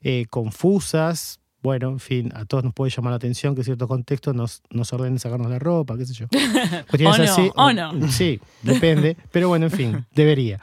eh, 0.01 0.25
confusas, 0.31 1.39
bueno, 1.61 1.89
en 1.89 1.99
fin, 1.99 2.31
a 2.35 2.45
todos 2.45 2.63
nos 2.63 2.73
puede 2.73 2.91
llamar 2.91 3.11
la 3.11 3.17
atención 3.17 3.55
que 3.55 3.63
ciertos 3.63 3.87
contextos 3.87 4.33
nos, 4.35 4.61
nos 4.71 4.91
ordenen 4.93 5.19
sacarnos 5.19 5.49
la 5.49 5.59
ropa, 5.59 5.97
qué 5.97 6.05
sé 6.05 6.13
yo. 6.13 6.27
Cuestiones 6.89 7.19
O 7.19 7.23
no, 7.23 7.23
así, 7.31 7.51
o 7.55 7.73
no. 7.73 8.07
Sí, 8.11 8.39
depende, 8.63 9.15
pero 9.31 9.47
bueno, 9.47 9.65
en 9.67 9.71
fin, 9.71 10.05
debería. 10.15 10.59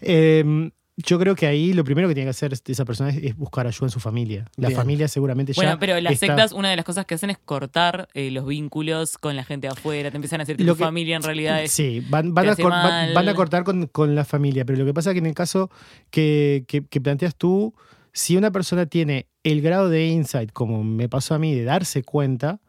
Eh, 0.00 0.70
yo 0.98 1.18
creo 1.18 1.34
que 1.34 1.46
ahí 1.46 1.72
lo 1.72 1.84
primero 1.84 2.06
que 2.06 2.14
tiene 2.14 2.26
que 2.26 2.30
hacer 2.32 2.52
esa 2.66 2.84
persona 2.84 3.08
es, 3.10 3.16
es 3.16 3.34
buscar 3.36 3.66
ayuda 3.66 3.86
en 3.86 3.90
su 3.90 3.98
familia. 3.98 4.44
La 4.56 4.68
Bien. 4.68 4.76
familia 4.78 5.08
seguramente 5.08 5.54
ya. 5.54 5.62
Bueno, 5.62 5.78
pero 5.80 5.98
las 6.00 6.12
está- 6.12 6.26
sectas, 6.26 6.52
una 6.52 6.68
de 6.68 6.76
las 6.76 6.84
cosas 6.84 7.06
que 7.06 7.14
hacen 7.14 7.30
es 7.30 7.38
cortar 7.38 8.08
eh, 8.12 8.30
los 8.30 8.46
vínculos 8.46 9.16
con 9.16 9.34
la 9.34 9.42
gente 9.42 9.68
de 9.68 9.72
afuera. 9.72 10.10
Te 10.10 10.18
empiezan 10.18 10.40
a 10.40 10.44
decir 10.44 10.58
que 10.58 10.64
Lo 10.64 10.74
tu 10.74 10.78
que- 10.78 10.84
familia 10.84 11.16
en 11.16 11.22
realidad 11.22 11.62
es. 11.62 11.72
Sí, 11.72 12.04
van, 12.10 12.34
van, 12.34 12.46
a, 12.46 12.52
hace 12.52 12.62
cor- 12.62 12.72
van- 12.72 12.82
mal. 12.82 13.14
van 13.14 13.28
a 13.30 13.34
cortar 13.34 13.64
con, 13.64 13.86
con 13.86 14.14
la 14.14 14.26
familia, 14.26 14.66
pero 14.66 14.78
lo 14.78 14.84
que 14.84 14.92
pasa 14.92 15.10
es 15.10 15.14
que 15.14 15.20
en 15.20 15.26
el 15.26 15.34
caso 15.34 15.70
que, 16.10 16.64
que- 16.68 16.84
que 16.86 17.00
planteas 17.00 17.36
tú, 17.36 17.74
si 18.12 18.36
una 18.36 18.50
persona 18.50 18.86
tiene 18.86 19.26
el 19.42 19.62
grado 19.62 19.88
de 19.88 20.06
insight, 20.06 20.52
como 20.52 20.84
me 20.84 21.08
pasó 21.08 21.34
a 21.34 21.38
mí, 21.38 21.54
de 21.54 21.64
darse 21.64 22.02
cuenta, 22.02 22.60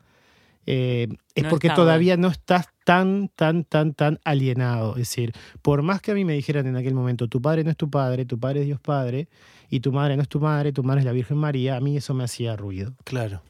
eh, 0.65 1.07
es 1.35 1.43
No 1.43 1.49
porque 1.49 1.69
todavía 1.69 2.15
no 2.17 2.29
estás 2.29 2.67
tan, 2.85 3.29
tan, 3.35 3.65
tan, 3.65 3.93
tan 3.93 4.19
alienado. 4.23 4.91
Es 4.91 5.09
decir, 5.09 5.33
por 5.61 5.81
más 5.81 6.01
que 6.01 6.11
a 6.11 6.13
mí 6.13 6.23
me 6.23 6.33
dijeran 6.33 6.67
en 6.67 6.77
aquel 6.77 6.93
momento, 6.93 7.27
tu 7.27 7.41
padre 7.41 7.63
no 7.63 7.71
es 7.71 7.77
tu 7.77 7.89
padre, 7.89 8.25
tu 8.25 8.39
padre 8.39 8.61
es 8.61 8.65
Dios 8.65 8.79
Padre, 8.79 9.27
y 9.69 9.79
tu 9.79 9.91
madre 9.91 10.15
no 10.15 10.21
es 10.21 10.29
tu 10.29 10.39
madre, 10.39 10.71
tu 10.71 10.83
madre 10.83 10.99
es 11.01 11.05
la 11.05 11.11
Virgen 11.11 11.37
María, 11.37 11.75
a 11.75 11.79
mí 11.81 11.97
eso 11.97 12.13
me 12.13 12.23
hacía 12.23 12.55
ruido. 12.55 12.93
Claro, 13.03 13.41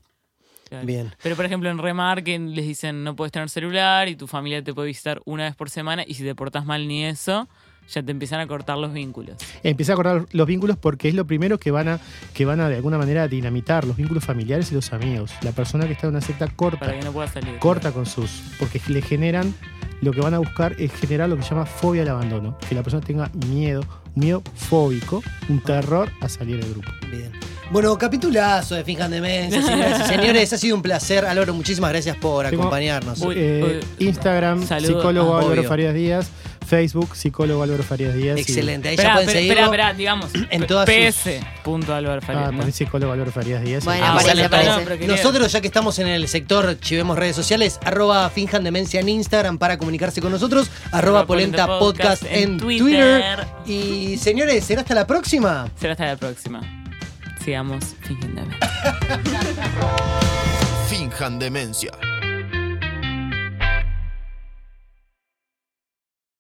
Claro. 0.70 0.88
bien. 0.88 1.12
Pero 1.22 1.36
por 1.36 1.46
ejemplo 1.46 1.70
en 1.70 1.78
Remar 1.78 2.24
que 2.24 2.40
les 2.40 2.66
dicen 2.66 3.04
no 3.04 3.16
puedes 3.16 3.32
tener 3.32 3.50
celular 3.50 4.08
y 4.08 4.16
tu 4.16 4.26
familia 4.26 4.64
te 4.64 4.74
puede 4.74 4.88
visitar 4.88 5.22
una 5.26 5.44
vez 5.44 5.56
por 5.56 5.70
semana 5.70 6.04
y 6.08 6.16
si 6.16 6.24
te 6.24 6.34
portas 6.34 6.66
mal 6.66 6.88
ni 6.88 7.06
eso, 7.06 7.48
ya 7.90 8.02
te 8.04 8.12
empiezan 8.12 8.40
a 8.40 8.48
cortar 8.48 8.78
los 8.78 8.94
vínculos. 8.94 9.36
Empieza 9.64 9.92
a 9.92 9.96
acordar 9.96 10.26
los 10.32 10.48
vínculos 10.48 10.78
porque 10.78 11.10
es 11.10 11.16
lo 11.16 11.26
primero 11.26 11.58
que 11.60 11.72
van 11.72 11.88
a, 11.88 12.00
que 12.34 12.46
van 12.46 12.60
a 12.60 12.70
de 12.70 12.76
alguna 12.76 12.98
manera 12.98 13.28
dinamitar 13.28 13.86
los 13.86 13.98
vínculos 13.98 14.24
familiares 14.24 14.72
y 14.72 14.76
los 14.76 14.94
amigos. 14.94 15.32
La 15.42 15.52
persona 15.52 15.86
que 15.86 15.94
está 15.94 16.08
en 16.08 16.12
una 16.14 16.22
secta 16.22 16.48
corta, 16.48 16.80
Para 16.80 16.98
que 17.00 17.06
no 17.06 17.12
pueda 17.12 17.28
salir. 17.28 17.58
corta 17.60 17.92
con 17.92 18.06
sus, 18.06 18.42
porque 18.60 18.82
le 18.88 19.02
generan, 19.02 19.54
lo 20.02 20.12
que 20.12 20.22
van 20.22 20.34
a 20.34 20.40
buscar 20.40 20.76
es 20.80 20.92
generar 20.94 21.30
lo 21.30 21.38
que 21.38 21.44
se 21.44 21.50
llama 21.52 21.66
fobia 21.66 22.02
al 22.02 22.10
abandono, 22.10 22.58
que 22.68 22.76
la 22.76 22.84
persona 22.84 23.06
tenga 23.06 23.30
miedo, 23.50 23.82
un 24.16 24.24
miedo 24.24 24.42
fóbico, 24.56 25.24
un 25.50 25.60
terror 25.62 26.10
a 26.22 26.30
salir 26.30 26.60
del 26.62 26.72
grupo. 26.74 26.90
Bien. 27.12 27.32
Bueno, 27.72 27.98
capitulazo 27.98 28.76
de 28.76 28.84
Finjan 28.84 29.10
señoras 29.12 30.02
y 30.02 30.14
señores. 30.14 30.54
Ha 30.54 30.58
sido 30.58 30.76
un 30.76 30.82
placer. 30.84 31.26
Álvaro, 31.26 31.54
muchísimas 31.56 31.90
gracias 31.92 32.18
por 32.18 32.46
Tengo- 32.48 32.64
acompañarnos. 32.64 33.20
Eh. 33.36 33.80
Instagram, 34.00 34.64
Saludo. 34.68 34.88
psicólogo 35.00 35.34
Ah, 35.36 35.40
Álvaro 35.40 35.60
obvio. 35.62 35.70
Farías 35.70 35.94
Díaz, 35.96 36.30
Facebook, 36.74 37.16
psicólogo 37.16 37.62
Álvaro 37.64 37.84
Farías 37.84 38.16
Díaz. 38.16 38.38
Excelente. 38.40 38.90
Ahí 38.90 38.96
ya 38.96 39.04
Espera, 39.04 39.14
pueden 39.16 39.30
espera, 39.30 39.40
seguirlo. 39.42 39.64
espera, 39.66 39.84
espera, 39.90 39.94
digamos. 39.98 40.32
en 40.50 40.68
todas 40.68 40.90
PS. 40.90 41.40
Punto 41.64 41.94
Álvaro 41.94 42.22
Farías, 42.22 42.48
Ah, 42.48 42.52
¿no? 42.52 42.58
poné 42.60 42.72
psicólogo 42.72 43.12
Álvaro 43.14 43.32
Farías 43.32 43.62
Díaz. 43.64 43.86
Bueno, 43.86 44.06
Ah, 44.06 44.14
aparece, 44.20 44.44
aparece. 44.46 45.08
Nosotros, 45.08 45.52
ya 45.52 45.62
que 45.62 45.68
estamos 45.68 46.00
en 46.00 46.08
el 46.08 46.28
sector 46.28 46.80
Chivemos 46.80 47.18
Redes 47.18 47.36
Sociales, 47.36 47.80
arroba 47.86 48.30
Finjan 48.30 48.64
Demencia 48.64 49.00
en 49.00 49.10
Instagram 49.10 49.58
para 49.58 49.78
comunicarse 49.78 50.22
con 50.22 50.32
nosotros, 50.32 50.70
arroba 50.92 51.26
Polenta 51.28 51.68
Podcast 51.80 52.24
en 52.24 52.54
en 52.54 52.58
Twitter. 52.58 52.84
Twitter. 52.86 53.48
Y 53.66 54.18
señores, 54.18 54.64
será 54.64 54.82
hasta 54.82 54.96
la 54.96 55.06
próxima. 55.08 55.68
Será 55.80 55.94
hasta 55.94 56.06
la 56.08 56.16
próxima. 56.18 56.62
Sigamos 57.44 57.84
fingiendo. 58.02 58.42
Finjan 60.90 61.38
demencia. 61.40 61.92